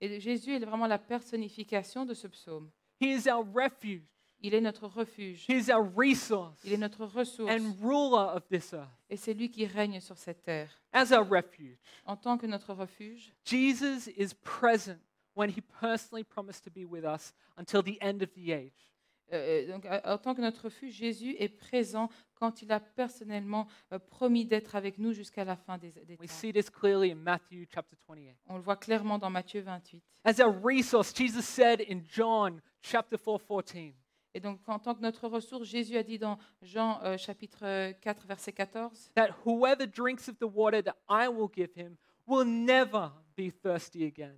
Et 0.00 0.20
Jésus 0.20 0.54
est 0.54 0.64
vraiment 0.64 0.86
la 0.86 0.98
personnification 0.98 2.04
de 2.06 2.14
ce 2.14 2.26
psaume. 2.28 2.70
He 3.00 3.12
is 3.12 3.28
our 3.28 3.44
refuge, 3.54 4.02
Il 4.40 4.54
est 4.54 4.60
notre 4.60 4.86
refuge, 4.86 5.44
He 5.48 5.54
is 5.56 5.70
our 5.70 5.84
resource 5.96 6.60
il 6.64 6.72
est 6.72 6.76
notre 6.78 7.04
ressource, 7.06 7.50
and 7.50 7.74
ruler 7.80 8.34
of 8.36 8.46
this 8.48 8.72
earth. 8.72 8.88
et 9.10 9.16
c'est 9.16 9.34
lui 9.34 9.50
qui 9.50 9.66
règne 9.66 10.00
sur 10.00 10.16
cette 10.16 10.42
terre. 10.44 10.70
As 10.92 11.10
our 11.12 11.28
refuge, 11.28 11.78
En 12.06 12.16
tant 12.16 12.38
que 12.38 12.46
notre 12.46 12.72
refuge, 12.72 13.32
Jesus 13.44 14.06
is 14.16 14.32
present 14.42 14.98
when 15.34 15.50
He 15.50 15.60
personally 15.80 16.22
promised 16.24 16.62
to 16.64 16.70
be 16.70 16.84
with 16.84 17.04
us 17.04 17.32
until 17.56 17.82
the 17.82 17.98
end 18.00 18.22
of 18.22 18.32
the 18.34 18.52
age. 18.52 18.92
Euh, 19.32 19.66
donc, 19.68 19.86
euh, 19.86 20.00
en 20.04 20.18
tant 20.18 20.34
que 20.34 20.40
notre 20.40 20.64
refuge, 20.64 20.94
Jésus 20.94 21.36
est 21.38 21.48
présent 21.48 22.08
quand 22.34 22.62
il 22.62 22.72
a 22.72 22.80
personnellement 22.80 23.66
euh, 23.92 23.98
promis 23.98 24.44
d'être 24.44 24.76
avec 24.76 24.98
nous 24.98 25.12
jusqu'à 25.12 25.44
la 25.44 25.56
fin 25.56 25.78
des, 25.78 25.90
des 25.90 26.16
We 26.18 26.28
temps. 26.28 26.34
see 26.34 26.52
this 26.52 26.70
clearly 26.70 27.12
in 27.12 27.16
Matthew 27.16 27.66
chapter 27.72 27.96
28. 28.08 28.36
On 28.48 28.56
le 28.56 28.62
voit 28.62 28.76
clairement 28.76 29.18
dans 29.18 29.30
Matthieu 29.30 29.60
28. 29.60 30.02
As 30.24 30.40
our 30.40 30.54
resource, 30.62 31.12
Jesus 31.14 31.42
said 31.42 31.80
in 31.88 32.00
John 32.08 32.60
chapter 32.80 33.16
4, 33.16 33.38
14, 33.46 33.92
Et 34.34 34.40
donc, 34.40 34.60
en 34.68 34.78
tant 34.78 34.94
que 34.94 35.00
notre 35.00 35.26
ressource, 35.26 35.66
Jésus 35.66 35.96
a 35.96 36.02
dit 36.02 36.18
dans 36.18 36.38
Jean 36.62 37.00
euh, 37.02 37.16
chapitre 37.16 37.64
euh, 37.64 37.92
4, 38.00 38.26
verset 38.26 38.52
14, 38.52 39.10
that 39.14 39.30
whoever 39.44 39.86
drinks 39.86 40.28
of 40.28 40.36
the 40.38 40.44
water 40.44 40.82
that 40.82 40.96
I 41.08 41.28
will 41.28 41.48
give 41.48 41.72
him 41.74 41.96
will 42.26 42.44
never 42.44 43.10
be 43.36 43.50
thirsty 43.50 44.04
again. 44.04 44.36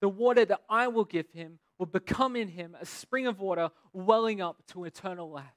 The 0.00 0.08
water 0.08 0.46
that 0.46 0.60
I 0.68 0.86
will 0.88 1.04
give 1.04 1.26
him 1.34 1.58
will 1.80 1.86
become 1.86 2.36
in 2.36 2.48
him 2.48 2.76
a 2.80 2.84
spring 2.84 3.26
of 3.26 3.40
water 3.40 3.70
welling 3.92 4.40
up 4.42 4.62
to 4.66 4.84
eternal 4.84 5.28
life. 5.28 5.56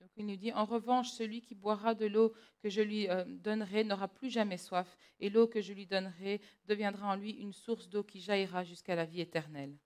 Donc 0.00 0.10
il 0.16 0.24
nous 0.26 0.36
dit, 0.36 0.52
en 0.52 0.64
revanche, 0.64 1.10
celui 1.10 1.42
qui 1.42 1.54
boira 1.54 1.94
de 1.94 2.06
l'eau 2.06 2.32
que 2.62 2.70
je 2.70 2.80
lui 2.80 3.10
euh, 3.10 3.24
donnerai 3.26 3.82
n'aura 3.82 4.06
plus 4.06 4.30
jamais 4.30 4.56
soif, 4.56 4.96
et 5.18 5.28
l'eau 5.28 5.48
que 5.48 5.60
je 5.60 5.72
lui 5.72 5.86
donnerai 5.86 6.40
deviendra 6.66 7.08
en 7.08 7.16
lui 7.16 7.32
une 7.32 7.52
source 7.52 7.88
d'eau 7.88 8.04
qui 8.04 8.20
jaillira 8.20 8.62
jusqu'à 8.62 8.94
la 8.94 9.04
vie 9.04 9.20
éternelle. 9.20 9.76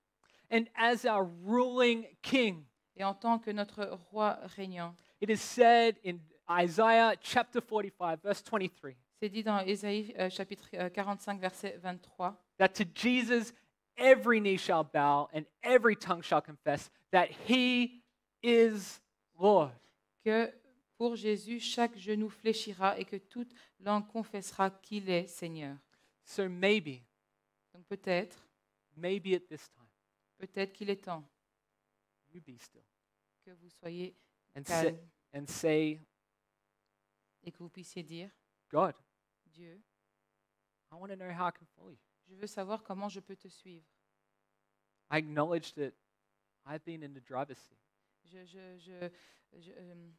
And 0.52 0.64
as 0.74 1.06
our 1.06 1.26
ruling 1.44 2.06
king, 2.22 2.64
Et 2.98 3.04
en 3.04 3.14
tant 3.14 3.38
que 3.38 3.52
notre 3.52 3.84
roi 4.10 4.40
régnant, 4.56 4.92
it 5.20 5.30
is 5.30 5.36
said 5.36 5.96
in 6.04 6.18
Isaiah 6.50 7.14
chapter 7.22 7.60
45, 7.60 8.20
verse 8.20 8.42
23, 8.42 8.92
c'est 9.20 9.28
dit 9.28 9.44
dans 9.44 9.60
Ésaïe 9.60 10.12
euh, 10.18 10.28
chapitre 10.28 10.68
euh, 10.74 10.90
45, 10.90 11.40
verset 11.40 11.78
23, 11.80 12.36
that 12.58 12.70
to 12.70 12.84
Jesus 12.92 13.52
every 13.98 14.40
knee 14.40 14.56
shall 14.56 14.84
bow 14.84 15.28
and 15.32 15.44
every 15.62 15.96
tongue 15.96 16.22
shall 16.22 16.40
confess 16.40 16.88
that 17.12 17.30
he 17.46 18.02
is 18.42 19.00
Lord. 19.38 19.72
que 20.24 20.52
pour 20.96 21.16
Jésus, 21.16 21.60
chaque 21.60 21.96
genou 21.96 22.28
fléchira 22.28 22.98
et 22.98 23.04
que 23.04 23.16
toute 23.16 23.52
langue 23.80 24.06
confessera 24.08 24.70
qu'il 24.70 25.08
est 25.08 25.28
Seigneur. 25.28 25.76
So 26.24 26.48
maybe, 26.48 27.02
Donc 27.72 27.86
peut-être, 27.86 28.36
maybe 28.96 29.34
at 29.34 29.46
this 29.48 29.68
time, 29.68 29.86
peut-être 30.38 30.72
qu'il 30.72 30.90
est 30.90 31.04
temps 31.04 31.24
you 32.32 32.40
be 32.40 32.58
still 32.58 32.82
que 33.44 33.50
vous 33.52 33.70
soyez 33.70 34.14
and 34.54 34.64
say, 34.64 34.84
calme 34.84 34.98
and 35.34 35.46
say 35.46 36.00
et 37.44 37.52
que 37.52 37.58
vous 37.58 37.70
puissiez 37.70 38.02
dire, 38.02 38.30
God, 38.70 38.94
Dieu, 39.46 39.80
I 40.90 40.96
want 40.96 41.08
to 41.08 41.16
know 41.16 41.30
how 41.30 41.46
I 41.46 41.50
can 41.50 41.66
follow 41.76 41.90
you. 41.90 42.07
Je 42.28 42.34
veux 42.34 42.46
savoir 42.46 42.82
comment 42.82 43.08
je 43.08 43.20
peux 43.20 43.36
te 43.36 43.48
suivre. 43.48 43.86
I 45.10 45.16
acknowledge 45.18 45.72
that 45.74 45.92
I've 46.66 46.84
been 46.84 47.02
in 47.02 47.14
the 47.14 47.20
driver's 47.24 47.58
seat. 47.58 47.78
Je, 48.24 48.44
je, 48.44 48.78
je, 48.78 49.10
je, 49.58 49.72
euh, 49.72 50.10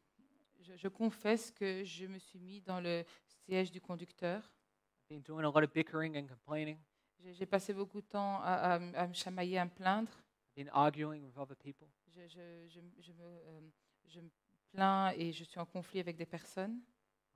je- 0.60 0.76
je 0.76 0.88
confesse 0.88 1.50
que 1.52 1.84
je 1.84 2.06
me 2.06 2.18
suis 2.18 2.40
mis 2.40 2.60
dans 2.60 2.80
le 2.80 3.04
siège 3.44 3.70
du 3.70 3.80
conducteur. 3.80 4.42
I've 4.42 5.08
been 5.08 5.22
doing 5.22 5.44
a 5.44 5.50
lot 5.50 5.62
of 5.62 5.72
bickering 5.72 6.16
and 6.16 6.26
complaining. 6.26 6.78
J'ai 7.20 7.32
j'ai 7.34 7.46
passé 7.46 7.72
beaucoup 7.74 8.00
de 8.00 8.06
temps 8.06 8.40
à, 8.42 8.54
à 8.54 8.76
m- 8.76 8.94
à 8.96 9.06
me 9.06 9.14
chamailler, 9.14 9.58
à 9.58 9.64
me 9.64 9.70
plaindre. 9.70 10.10
I've 10.10 10.64
been 10.64 10.70
arguing 10.72 11.22
with 11.24 11.36
other 11.36 11.56
people. 11.56 11.86
Je, 12.08 12.26
je- 12.26 12.66
je 12.68 12.80
m- 12.80 12.92
je 12.98 13.12
me, 13.12 13.22
euh, 13.24 13.60
je 14.06 14.20
me 14.20 14.30
plains 14.72 15.12
et 15.16 15.32
je 15.32 15.44
suis 15.44 15.60
en 15.60 15.66
conflit 15.66 16.00
avec 16.00 16.16
des 16.16 16.26
personnes. 16.26 16.80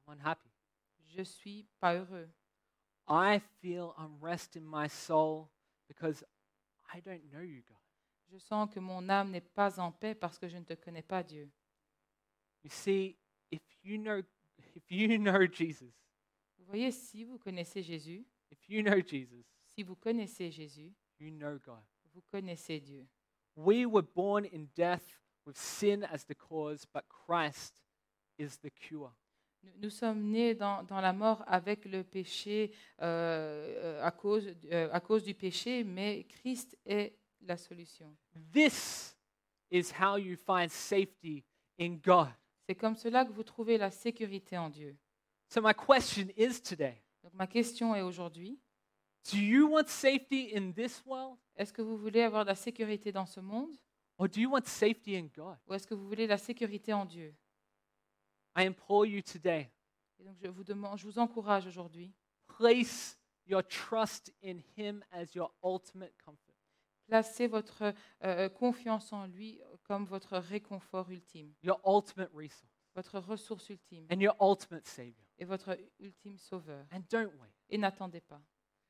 I'm 0.09 0.15
unhappy. 0.19 0.51
Je 1.07 1.23
suis 1.23 1.65
pas 1.79 1.95
heureux. 1.95 2.29
I 3.07 3.41
feel 3.61 3.95
unrest 3.99 4.57
in 4.57 4.65
my 4.65 4.89
soul 4.89 5.51
because 5.89 6.25
I 6.93 7.01
don't 7.01 7.23
know 7.33 7.41
you, 7.41 7.63
God. 7.69 7.79
Je 8.33 8.39
sens 8.39 8.69
que 8.73 8.81
mon 8.81 9.09
âme 9.09 9.31
n'est 9.31 9.41
pas 9.55 9.79
en 9.79 9.93
paix 9.93 10.15
parce 10.15 10.39
que 10.39 10.49
je 10.49 10.57
ne 10.57 10.65
te 10.65 10.75
connais 10.75 11.03
pas, 11.03 11.23
Dieu. 11.23 11.49
You 12.63 12.71
see, 12.71 13.17
if 13.51 13.61
you 13.83 13.99
know, 13.99 14.23
if 14.75 14.91
you 14.91 15.19
know 15.19 15.47
Jesus, 15.47 15.93
Vous 16.59 16.65
voyez, 16.67 16.93
si 16.93 17.25
vous 17.25 17.39
connaissez 17.39 17.83
Jésus, 17.83 18.25
if 18.51 18.59
you 18.69 18.83
know 18.83 19.01
Jesus, 19.01 19.45
si 19.75 19.83
vous 19.83 19.97
connaissez 19.97 20.51
Jésus, 20.51 20.93
you 21.19 21.31
know 21.31 21.59
God. 21.59 21.83
vous 22.15 22.23
connaissez 22.31 22.81
Dieu. 22.81 23.07
We 23.55 23.87
were 23.87 24.03
born 24.03 24.47
in 24.47 24.69
death 24.75 25.05
with 25.45 25.59
sin 25.59 26.05
as 26.05 26.25
the 26.25 26.35
cause, 26.35 26.87
but 26.93 27.05
Christ 27.09 27.83
is 28.39 28.57
the 28.59 28.71
cure. 28.71 29.13
Nous, 29.79 29.91
sommes 29.91 30.31
nés 30.31 30.55
dans, 30.55 30.83
dans 30.83 31.01
la 31.01 31.13
mort 31.13 31.45
avec 31.47 31.85
le 31.85 32.05
péché 32.05 32.73
euh, 33.03 33.75
euh, 33.79 34.03
à, 34.03 34.11
cause, 34.11 34.47
euh, 34.73 34.89
à 34.93 35.01
cause 35.01 35.25
du 35.25 35.35
péché, 35.35 35.85
mais 35.85 36.25
Christ 36.25 36.79
est 36.87 37.17
la 37.41 37.57
solution. 37.57 38.15
This 38.53 39.17
is 39.71 39.93
how 39.93 40.17
you 40.17 40.37
find 40.37 40.71
safety 40.71 41.45
in 41.79 41.99
God. 42.03 42.29
C'est 42.67 42.75
comme 42.75 42.97
cela 42.97 43.25
que 43.25 43.33
vous 43.33 43.43
trouvez 43.43 43.77
la 43.77 43.91
sécurité 43.91 44.57
en 44.57 44.71
Dieu. 44.71 44.97
So, 45.49 45.61
my 45.61 45.75
question 45.75 46.29
is 46.37 46.61
today 46.61 47.03
Donc 47.23 47.35
ma 47.35 47.47
question 47.47 47.95
est 47.95 48.03
aujourd'hui, 48.03 48.59
do 49.31 49.39
you 49.39 49.69
want 49.69 49.87
safety 49.89 50.53
in 50.55 50.73
this 50.73 51.03
world, 51.07 51.39
est-ce 51.57 51.73
que 51.73 51.83
vous 51.83 51.97
voulez 51.97 52.23
avoir 52.23 52.45
de 52.45 52.51
la 52.51 52.55
sécurité 52.55 53.13
dans 53.13 53.27
ce 53.27 53.41
monde? 53.41 53.77
Or 54.17 54.29
do 54.29 54.41
you 54.41 54.51
want 54.51 54.67
safety 54.67 55.17
in 55.17 55.29
God? 55.35 55.57
ou 55.67 55.75
est-ce 55.75 55.87
que 55.87 55.95
vous 55.95 56.07
voulez 56.07 56.27
la 56.27 56.39
sécurité 56.39 56.93
en 56.93 57.05
Dieu? 57.05 57.35
I 58.57 58.67
implore 58.67 59.07
you 59.07 59.21
today 59.23 59.71
Et 60.19 60.25
donc 60.25 60.37
je 60.41 60.49
vous, 60.49 60.65
demande, 60.65 60.99
je 60.99 61.05
vous 61.05 61.19
encourage 61.19 61.67
aujourd'hui, 61.67 62.13
place 62.47 63.19
your 63.47 63.63
trust 63.67 64.33
in 64.43 64.59
Him 64.77 65.05
as 65.11 65.35
your 65.35 65.53
ultimate 65.63 66.15
comfort. 66.25 66.55
placez 67.07 67.47
votre 67.47 67.93
euh, 68.23 68.49
confiance 68.49 69.13
en 69.13 69.27
lui 69.27 69.61
comme 69.83 70.05
votre 70.07 70.39
réconfort 70.39 71.11
ultime, 71.11 71.53
your 71.63 71.81
ultimate 71.85 72.31
resource 72.33 72.71
votre 72.95 73.19
ressource 73.19 73.69
ultime 73.71 74.07
and 74.11 74.21
your 74.21 74.37
ultimate 74.41 74.87
Savior. 74.87 75.27
et 75.39 75.45
votre 75.45 75.77
ultime 75.99 76.39
sauveur. 76.39 76.87
And 76.93 77.01
don't 77.11 77.33
wait. 77.41 77.53
Et 77.69 77.79
n'attendez 77.79 78.21
pas. 78.21 78.41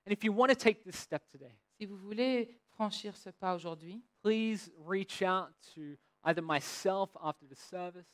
And 0.06 0.12
if 0.12 0.22
you 0.22 0.32
want 0.32 0.48
to 0.48 0.54
take 0.54 0.82
this 0.84 0.96
step 0.96 1.26
today, 1.28 1.56
Si 1.78 1.86
vous 1.86 1.96
voulez 1.96 2.60
franchir 2.68 3.16
ce 3.16 3.30
pas 3.30 3.54
aujourd'hui, 3.54 4.04
please 4.22 4.70
reach 4.86 5.22
out 5.22 5.50
to 5.74 5.96
either 6.24 6.42
myself 6.42 7.10
after 7.20 7.46
the 7.48 7.56
service. 7.56 8.06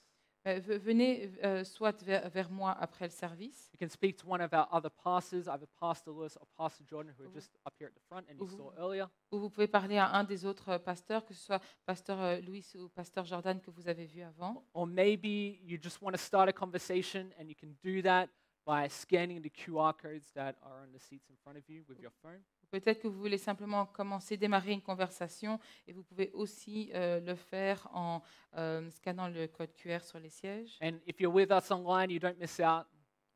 Euh, 0.47 0.59
ve- 0.61 0.79
venez 0.79 1.31
euh, 1.45 1.65
soit 1.65 2.03
vers, 2.03 2.29
vers 2.31 2.51
moi 2.51 2.73
après 2.81 3.05
le 3.07 3.11
service, 3.11 3.71
You 3.73 3.79
can 3.79 3.91
speak 3.91 4.17
to 4.19 4.27
one 4.27 4.41
of 4.41 4.53
our 4.53 4.67
other 4.73 4.91
pastors, 4.91 5.49
either 5.49 5.67
Pastor 5.79 6.11
Lewis 6.13 6.37
or 6.41 6.47
Pastor 6.57 6.85
Jordan, 6.87 7.13
who 7.19 7.25
are 7.25 7.33
just 7.35 7.59
up 7.67 7.75
here 7.79 7.89
at 7.89 7.95
the 7.95 8.03
front 8.09 8.25
and 8.31 8.35
you 8.39 8.47
saw 8.57 8.73
earlier. 8.79 9.07
ou 9.33 9.39
vous 9.39 9.51
pouvez 9.51 9.67
parler 9.69 9.99
à 9.99 10.11
un 10.15 10.25
des 10.25 10.45
autres 10.45 10.69
euh, 10.71 10.79
pasteurs, 10.79 11.25
que 11.25 11.35
ce 11.35 11.41
soit 11.45 11.61
pasteur 11.85 12.41
Louis 12.43 12.65
ou 12.77 12.89
pasteur 12.89 13.25
Jordan 13.25 13.61
que 13.61 13.71
vous 13.71 13.89
avez 13.89 14.07
vu 14.07 14.23
avant. 14.23 14.65
Or 14.75 14.87
maybe 14.87 15.59
you 15.63 15.79
just 15.83 16.01
want 16.01 16.13
to 16.13 16.19
start 16.19 16.49
a 16.49 16.53
conversation 16.53 17.31
and 17.39 17.45
you 17.49 17.55
can 17.55 17.75
do 17.83 18.01
that 18.03 18.29
by 18.67 18.89
scanning 18.89 19.41
the 19.43 19.51
QR 19.51 19.95
codes 19.97 20.31
that 20.35 20.55
are 20.63 20.83
on 20.83 20.93
the 20.93 20.99
seats 21.01 21.29
in 21.29 21.37
front 21.43 21.57
of 21.59 21.69
you 21.69 21.83
with 21.89 21.99
your 21.99 22.13
phone. 22.23 22.43
Peut-être 22.71 23.01
que 23.01 23.09
vous 23.09 23.19
voulez 23.19 23.39
simplement 23.39 23.87
commencer, 23.87 24.37
démarrer 24.37 24.73
une 24.73 24.83
conversation 24.83 25.59
et 25.89 25.93
vous 25.93 26.05
pouvez 26.05 26.31
aussi 26.33 26.91
euh, 26.95 27.21
le 27.21 27.35
faire 27.35 27.89
en 27.93 28.23
euh, 28.57 28.89
scannant 28.91 29.29
le 29.29 29.49
code 29.49 29.75
QR 29.75 30.01
sur 30.03 30.21
les 30.21 30.31
sièges. 30.31 30.79
And 30.81 30.99
if 31.07 31.21
you're 31.21 31.35
with 31.35 31.51
us 31.51 31.71
online, 31.71 32.11
you 32.11 32.21
don't 32.21 32.39
miss 32.39 32.61
out. 32.61 32.87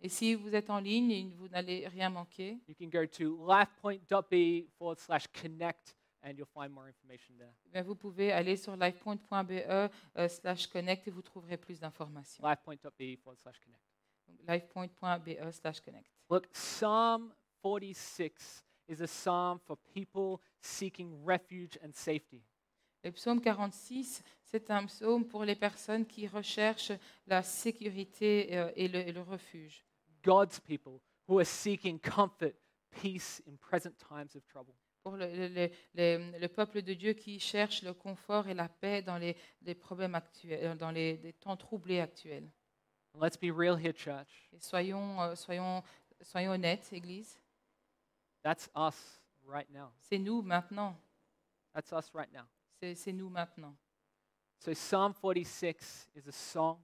Et 0.01 0.09
si 0.09 0.35
vous 0.35 0.55
êtes 0.55 0.70
en 0.70 0.78
ligne, 0.78 1.32
vous 1.37 1.49
n'allez 1.49 1.89
rien 1.89 2.11
manquer. 2.11 2.61
You 2.68 2.74
can 2.78 2.89
go 2.89 3.07
to 3.07 3.47
lifepoint.be 3.47 4.68
forward 4.76 4.99
slash 4.99 5.26
connect 5.28 5.97
and 6.22 6.35
you'll 6.37 6.47
find 6.47 6.70
more 6.70 6.87
information 6.87 7.35
there. 7.37 7.53
eh 7.66 7.70
bien, 7.70 7.82
vous 7.82 7.97
pouvez 7.97 8.30
aller 8.30 8.57
sur 8.57 8.76
lifepoint.be 8.76 9.62
euh, 9.68 9.89
slash 10.28 10.66
connect 10.68 11.09
et 11.09 11.11
vous 11.11 11.22
trouverez 11.22 11.57
plus 11.57 11.80
d'informations. 11.80 12.45
Lifepoint.be 12.45 13.16
forward 13.22 13.39
slash 13.41 13.59
connect. 13.61 13.82
Lifepoint.be 14.47 15.53
slash 15.53 15.80
connect. 15.80 16.11
Look, 16.30 16.47
Psalm 16.53 17.35
46 17.62 18.64
is 18.89 19.01
a 19.01 19.07
psalm 19.07 19.59
for 19.59 19.76
people 19.95 20.41
seeking 20.61 21.24
refuge 21.24 21.78
and 21.82 21.93
safety. 21.95 22.43
Le 23.03 23.11
psaume 23.12 23.41
46, 23.41 24.22
c'est 24.43 24.70
un 24.70 24.87
psaume 24.87 25.26
pour 25.26 25.45
les 25.45 25.55
personnes 25.55 26.07
qui 26.07 26.26
recherchent 26.26 26.93
la 27.26 27.43
sécurité 27.43 28.57
euh, 28.57 28.72
et 28.76 28.89
le, 28.89 29.01
et 29.07 29.12
le 29.12 29.20
refuge. 29.20 29.85
God's 30.22 30.59
people 30.61 31.01
who 31.28 31.39
are 31.39 31.45
seeking 31.47 31.99
comfort, 32.01 32.55
peace 32.91 33.43
in 33.47 33.57
present 33.59 33.93
times 33.99 34.35
of 34.35 34.47
trouble. 34.47 34.74
Pour 35.03 35.16
le, 35.18 35.26
le- 35.26 35.49
le- 35.49 35.70
le- 35.95 36.39
le 36.39 36.49
peuple 36.49 36.80
de 36.80 36.95
Dieu 36.95 37.12
qui 37.12 37.39
cherche 37.39 37.82
le 37.82 37.93
confort 37.93 38.49
et 38.49 38.55
la 38.55 38.70
paix 38.70 39.03
dans 39.03 39.18
les, 39.18 39.37
les 39.61 39.74
problèmes 39.74 40.14
actuels, 40.14 40.61
euh, 40.64 40.74
dans 40.74 40.91
les, 40.91 41.18
les 41.18 41.35
temps 41.35 41.59
troublés 41.59 42.01
actuels. 42.01 42.49
Let's 43.20 43.37
be 43.37 43.53
real 43.55 43.76
here, 43.78 43.93
church. 43.95 44.49
Et 44.55 44.59
soyons, 44.61 45.20
euh, 45.20 45.35
soyons, 45.35 45.82
soyons 46.22 46.53
honnêtes, 46.53 46.91
Église. 46.93 47.39
That's 48.45 48.68
us 48.76 49.20
right 49.45 49.68
now. 49.70 49.90
C'est 49.99 50.18
nous 50.18 50.40
maintenant. 50.42 50.95
That's 51.74 51.92
us 51.92 52.14
right 52.14 52.30
now. 52.32 52.45
C'est 52.78 52.95
c'est 52.95 53.12
nous 53.12 53.28
maintenant. 53.30 53.74
So 54.59 54.72
Psalm 54.74 55.12
46 55.14 56.11
is 56.14 56.28
a 56.28 56.32
song 56.32 56.78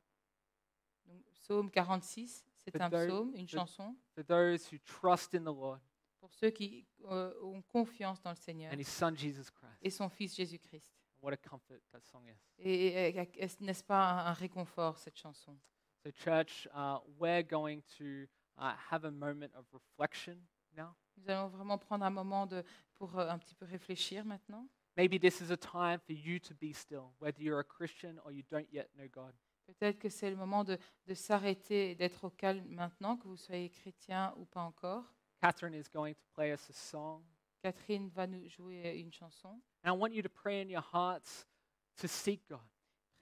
Donc, 1.06 1.22
psaume 1.32 1.70
46, 1.70 2.44
c'est 2.56 2.70
For 2.72 2.82
un 2.82 2.90
those- 2.90 3.06
psaume, 3.06 3.34
une 3.36 3.46
for- 3.48 3.58
chanson 3.60 3.96
for 4.14 4.24
those 4.24 4.66
who 4.72 4.78
trust 4.84 5.34
in 5.34 5.40
the 5.42 5.54
Lord 5.54 5.80
pour 6.20 6.32
ceux 6.34 6.50
qui 6.50 6.86
euh, 7.06 7.32
ont 7.42 7.62
confiance 7.62 8.20
dans 8.22 8.30
le 8.30 8.36
Seigneur 8.36 8.72
and 8.72 8.78
his 8.78 8.84
son 8.88 9.14
Jesus 9.14 9.50
Christ. 9.50 9.78
et 9.82 9.90
son 9.90 10.08
Fils 10.08 10.34
Jésus-Christ. 10.36 10.92
What 11.22 11.32
a 11.32 11.36
comfort 11.36 11.80
that 11.92 12.00
song 12.04 12.26
is. 12.28 12.36
Et, 12.58 12.86
et- 12.88 13.16
et 13.18 13.42
est-ce- 13.42 13.62
n'est-ce 13.62 13.84
pas 13.84 14.10
un, 14.10 14.26
un 14.26 14.32
réconfort, 14.32 14.98
cette 14.98 15.16
chanson 15.18 15.56
So 16.02 16.10
church, 16.12 16.66
uh, 16.74 16.98
we're 17.18 17.42
going 17.42 17.82
to 17.98 18.26
uh, 18.58 18.72
have 18.90 19.04
a 19.04 19.10
moment 19.10 19.54
of 19.54 19.66
reflection 19.72 20.38
now. 20.74 20.94
Nous 21.22 21.30
allons 21.30 21.48
vraiment 21.48 21.78
prendre 21.78 22.04
un 22.04 22.10
moment 22.10 22.46
de, 22.46 22.62
pour 22.94 23.18
euh, 23.18 23.28
un 23.28 23.38
petit 23.38 23.54
peu 23.54 23.64
réfléchir 23.66 24.24
maintenant. 24.24 24.66
Maybe 24.96 25.20
this 25.20 25.40
is 25.40 25.50
a 25.52 25.56
time 25.56 25.98
for 26.00 26.12
you 26.14 26.38
to 26.40 26.54
be 26.54 26.72
still, 26.74 27.12
whether 27.20 27.40
you're 27.40 27.60
a 27.60 27.64
Christian 27.64 28.16
or 28.24 28.32
you 28.32 28.42
don't 28.50 28.66
yet 28.72 28.88
know 28.96 29.06
God. 29.08 29.32
Peut-être 29.66 29.98
que 30.00 30.08
c'est 30.08 30.30
le 30.30 30.36
moment 30.36 30.64
de, 30.64 30.76
de 31.06 31.14
s'arrêter 31.14 31.92
et 31.92 31.94
d'être 31.94 32.24
au 32.24 32.30
calme 32.30 32.64
maintenant, 32.68 33.16
que 33.16 33.28
vous 33.28 33.36
soyez 33.36 33.70
chrétien 33.70 34.34
ou 34.36 34.44
pas 34.44 34.62
encore. 34.62 35.04
Catherine 35.40 35.74
is 35.74 35.84
going 35.92 36.14
to 36.14 36.20
play 36.34 36.52
us 36.52 36.68
a 36.68 36.72
song. 36.72 37.22
Catherine 37.62 38.08
va 38.08 38.26
nous 38.26 38.48
jouer 38.48 38.98
une 38.98 39.12
chanson. 39.12 39.60
And 39.84 39.94
I 39.94 39.96
want 39.96 40.10
you 40.12 40.22
to 40.22 40.28
pray 40.28 40.60
in 40.62 40.68
your 40.68 40.82
hearts 40.92 41.46
to 41.98 42.08
seek 42.08 42.48
God, 42.48 42.58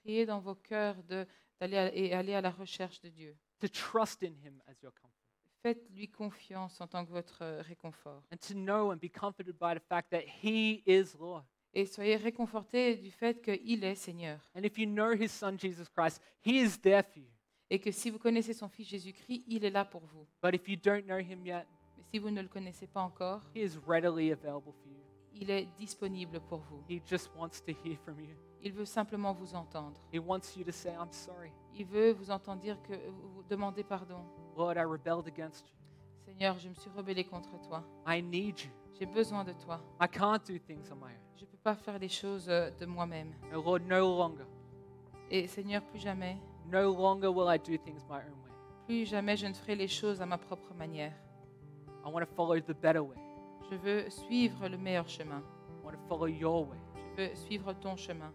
Priez 0.03 0.25
dans 0.25 0.39
vos 0.39 0.55
cœurs 0.55 1.01
de- 1.03 1.27
d'aller 1.59 1.77
à- 1.77 1.93
et 1.95 2.13
aller 2.13 2.33
à 2.33 2.41
la 2.41 2.49
recherche 2.51 2.99
de 3.01 3.09
Dieu. 3.09 3.37
to 3.59 3.67
trust 3.67 4.23
in 4.23 4.33
Him 4.43 4.61
as 4.67 4.81
your 4.81 4.93
comfort, 4.93 5.28
Faites-lui 5.61 6.07
confiance 6.09 6.79
en 6.81 6.87
tant 6.87 7.05
que 7.05 7.11
votre 7.11 7.43
réconfort. 7.63 8.21
and 8.31 8.37
to 8.37 8.53
know 8.53 8.91
and 8.91 8.97
be 8.97 9.09
comforted 9.09 9.55
by 9.59 9.73
the 9.75 9.81
fact 9.87 10.09
that 10.11 10.21
He 10.43 10.81
is 10.85 11.15
Lord. 11.19 11.43
Et 11.73 11.85
soyez 11.85 12.15
réconfortés 12.15 12.95
du 12.95 13.11
fait 13.11 13.41
qu'il 13.41 13.83
est 13.83 13.95
Seigneur. 13.95 14.39
And 14.55 14.63
if 14.63 14.77
you 14.77 14.85
know 14.87 15.11
His 15.13 15.27
Son 15.29 15.57
Jesus 15.57 15.85
Christ, 15.95 16.21
He 16.45 16.61
is 16.61 16.79
there 16.81 17.03
for 17.03 17.19
you. 17.21 17.29
Et 17.69 17.77
que 17.79 17.91
si 17.91 18.09
vous 18.09 18.17
connaissez 18.17 18.53
son 18.53 18.67
Fils 18.67 18.87
Jésus-Christ, 18.87 19.43
il 19.47 19.63
est 19.63 19.69
là 19.69 19.85
pour 19.85 20.01
vous. 20.01 20.25
But 20.41 20.55
if 20.55 20.67
you 20.67 20.75
don't 20.75 21.05
know 21.05 21.19
Him 21.19 21.45
yet, 21.45 21.65
Mais 21.97 22.03
si 22.11 22.17
vous 22.17 22.31
ne 22.31 22.41
le 22.41 22.47
connaissez 22.47 22.87
pas 22.87 23.01
encore, 23.01 23.41
He 23.53 23.59
is 23.61 23.77
readily 23.85 24.31
available 24.31 24.73
for 24.73 24.87
you. 24.87 24.95
il 25.35 25.51
est 25.51 25.67
disponible 25.77 26.39
pour 26.39 26.59
vous. 26.61 26.83
He 26.89 26.99
just 27.07 27.29
wants 27.37 27.61
to 27.67 27.71
hear 27.85 27.97
from 28.03 28.19
you. 28.19 28.35
Il 28.61 28.73
veut 28.73 28.85
simplement 28.85 29.33
vous 29.33 29.53
entendre. 29.53 29.99
He 30.11 30.17
wants 30.19 30.57
you 30.57 30.63
to 30.63 30.71
say, 30.71 30.89
I'm 30.93 31.11
sorry. 31.11 31.51
Il 31.75 31.85
veut 31.85 32.11
vous 32.13 32.31
entendre 32.31 32.61
dire 32.61 32.81
que 32.81 32.93
vous 33.09 33.43
demandez 33.47 33.83
pardon. 33.83 34.25
Lord, 34.59 34.77
I 34.77 34.81
rebelled 34.83 35.25
against 35.27 35.65
you. 35.69 35.75
Seigneur, 36.25 36.59
je 36.59 36.67
me 36.67 36.73
suis 36.75 36.89
rebellé 36.95 37.23
contre 37.23 37.49
toi. 37.65 37.81
I 38.05 38.21
need 38.21 38.59
you. 38.59 38.69
J'ai 38.99 39.05
besoin 39.05 39.45
de 39.45 39.53
toi. 39.53 39.79
I 40.01 40.07
can't 40.07 40.45
do 40.45 40.57
things 40.59 40.91
on 40.91 40.97
my 40.97 41.05
own. 41.13 41.37
Je 41.37 41.45
ne 41.45 41.49
peux 41.49 41.57
pas 41.63 41.75
faire 41.75 41.97
les 41.97 42.09
choses 42.09 42.47
euh, 42.49 42.69
de 42.77 42.85
moi-même. 42.85 43.33
Lord, 43.53 43.79
no 43.87 44.17
longer. 44.17 44.43
Et 45.31 45.47
Seigneur, 45.47 45.81
plus 45.83 45.99
jamais, 45.99 46.37
No 46.69 46.93
longer 46.93 47.29
will 47.29 47.47
I 47.49 47.57
do 47.57 47.77
things 47.77 48.03
my 48.09 48.17
own 48.17 48.35
way. 48.43 48.51
plus 48.85 49.05
jamais 49.05 49.37
je 49.37 49.47
ne 49.47 49.53
ferai 49.53 49.75
les 49.75 49.87
choses 49.87 50.21
à 50.21 50.25
ma 50.25 50.37
propre 50.37 50.73
manière. 50.73 51.13
I 52.05 52.11
want 52.11 52.19
to 52.21 52.27
follow 52.35 52.59
the 52.59 52.73
better 52.79 52.99
way. 52.99 53.15
Je 53.71 53.75
veux 53.77 54.09
suivre 54.09 54.67
le 54.67 54.77
meilleur 54.77 55.07
chemin. 55.07 55.39
I 55.39 55.85
want 55.85 55.93
to 55.93 55.99
follow 56.09 56.27
your 56.27 56.67
way. 56.67 56.77
Je 57.15 57.23
veux 57.23 57.35
suivre 57.35 57.71
ton 57.73 57.95
chemin 57.95 58.31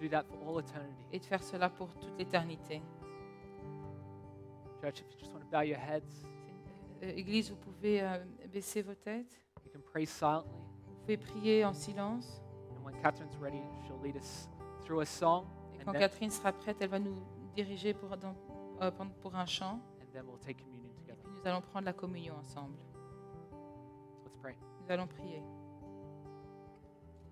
Do 0.00 0.08
that 0.08 0.24
for 0.24 0.48
all 0.56 0.60
eternity. 0.62 0.94
et 1.12 1.18
de 1.18 1.24
faire 1.24 1.42
cela 1.42 1.68
pour 1.68 1.88
toute 1.96 2.16
l'éternité. 2.18 2.80
Church, 4.80 5.00
if 5.00 5.10
you 5.12 5.18
just 5.18 5.32
want 5.32 5.40
to 5.44 5.50
bow 5.50 5.62
your 5.62 5.78
heads, 5.78 6.24
Euh, 7.02 7.12
Église, 7.16 7.50
vous 7.50 7.56
pouvez 7.56 8.00
euh, 8.02 8.18
baisser 8.52 8.82
vos 8.82 8.94
têtes. 8.94 9.40
you 9.64 9.70
can 9.72 9.80
pray 9.92 10.04
silently. 10.04 10.50
Vous 10.86 10.94
pouvez 11.02 11.16
prier 11.16 11.64
en 11.64 11.72
silence. 11.72 12.40
And 12.76 12.84
when 12.84 12.94
Catherine's 13.02 13.36
ready, 13.40 13.62
she'll 13.86 14.00
lead 14.02 14.16
us 14.16 14.48
through 14.84 15.00
a 15.00 15.06
song. 15.06 15.44
Et 15.74 15.80
And 15.80 15.84
quand 15.84 15.92
then, 15.92 16.00
Catherine 16.00 16.30
sera 16.30 16.52
prête, 16.52 16.76
elle 16.80 16.88
va 16.90 16.98
nous 16.98 17.14
diriger 17.54 17.94
pour, 17.94 18.16
dans- 18.16 18.34
euh, 18.80 18.90
pour- 18.90 19.06
pour 19.20 19.34
un 19.36 19.46
chant. 19.46 19.80
and 20.00 20.06
then 20.12 20.24
we'll 20.26 20.38
take 20.40 20.60
communion 20.62 20.90
Et 20.90 21.00
together. 21.00 21.22
puis 21.22 21.32
nous 21.40 21.46
allons 21.48 21.60
prendre 21.60 21.84
la 21.86 21.92
communion 21.92 22.34
ensemble. 22.36 22.76
Let's 24.24 24.36
pray. 24.40 24.56
Nous 24.80 24.90
allons 24.92 25.06
prier. 25.06 25.40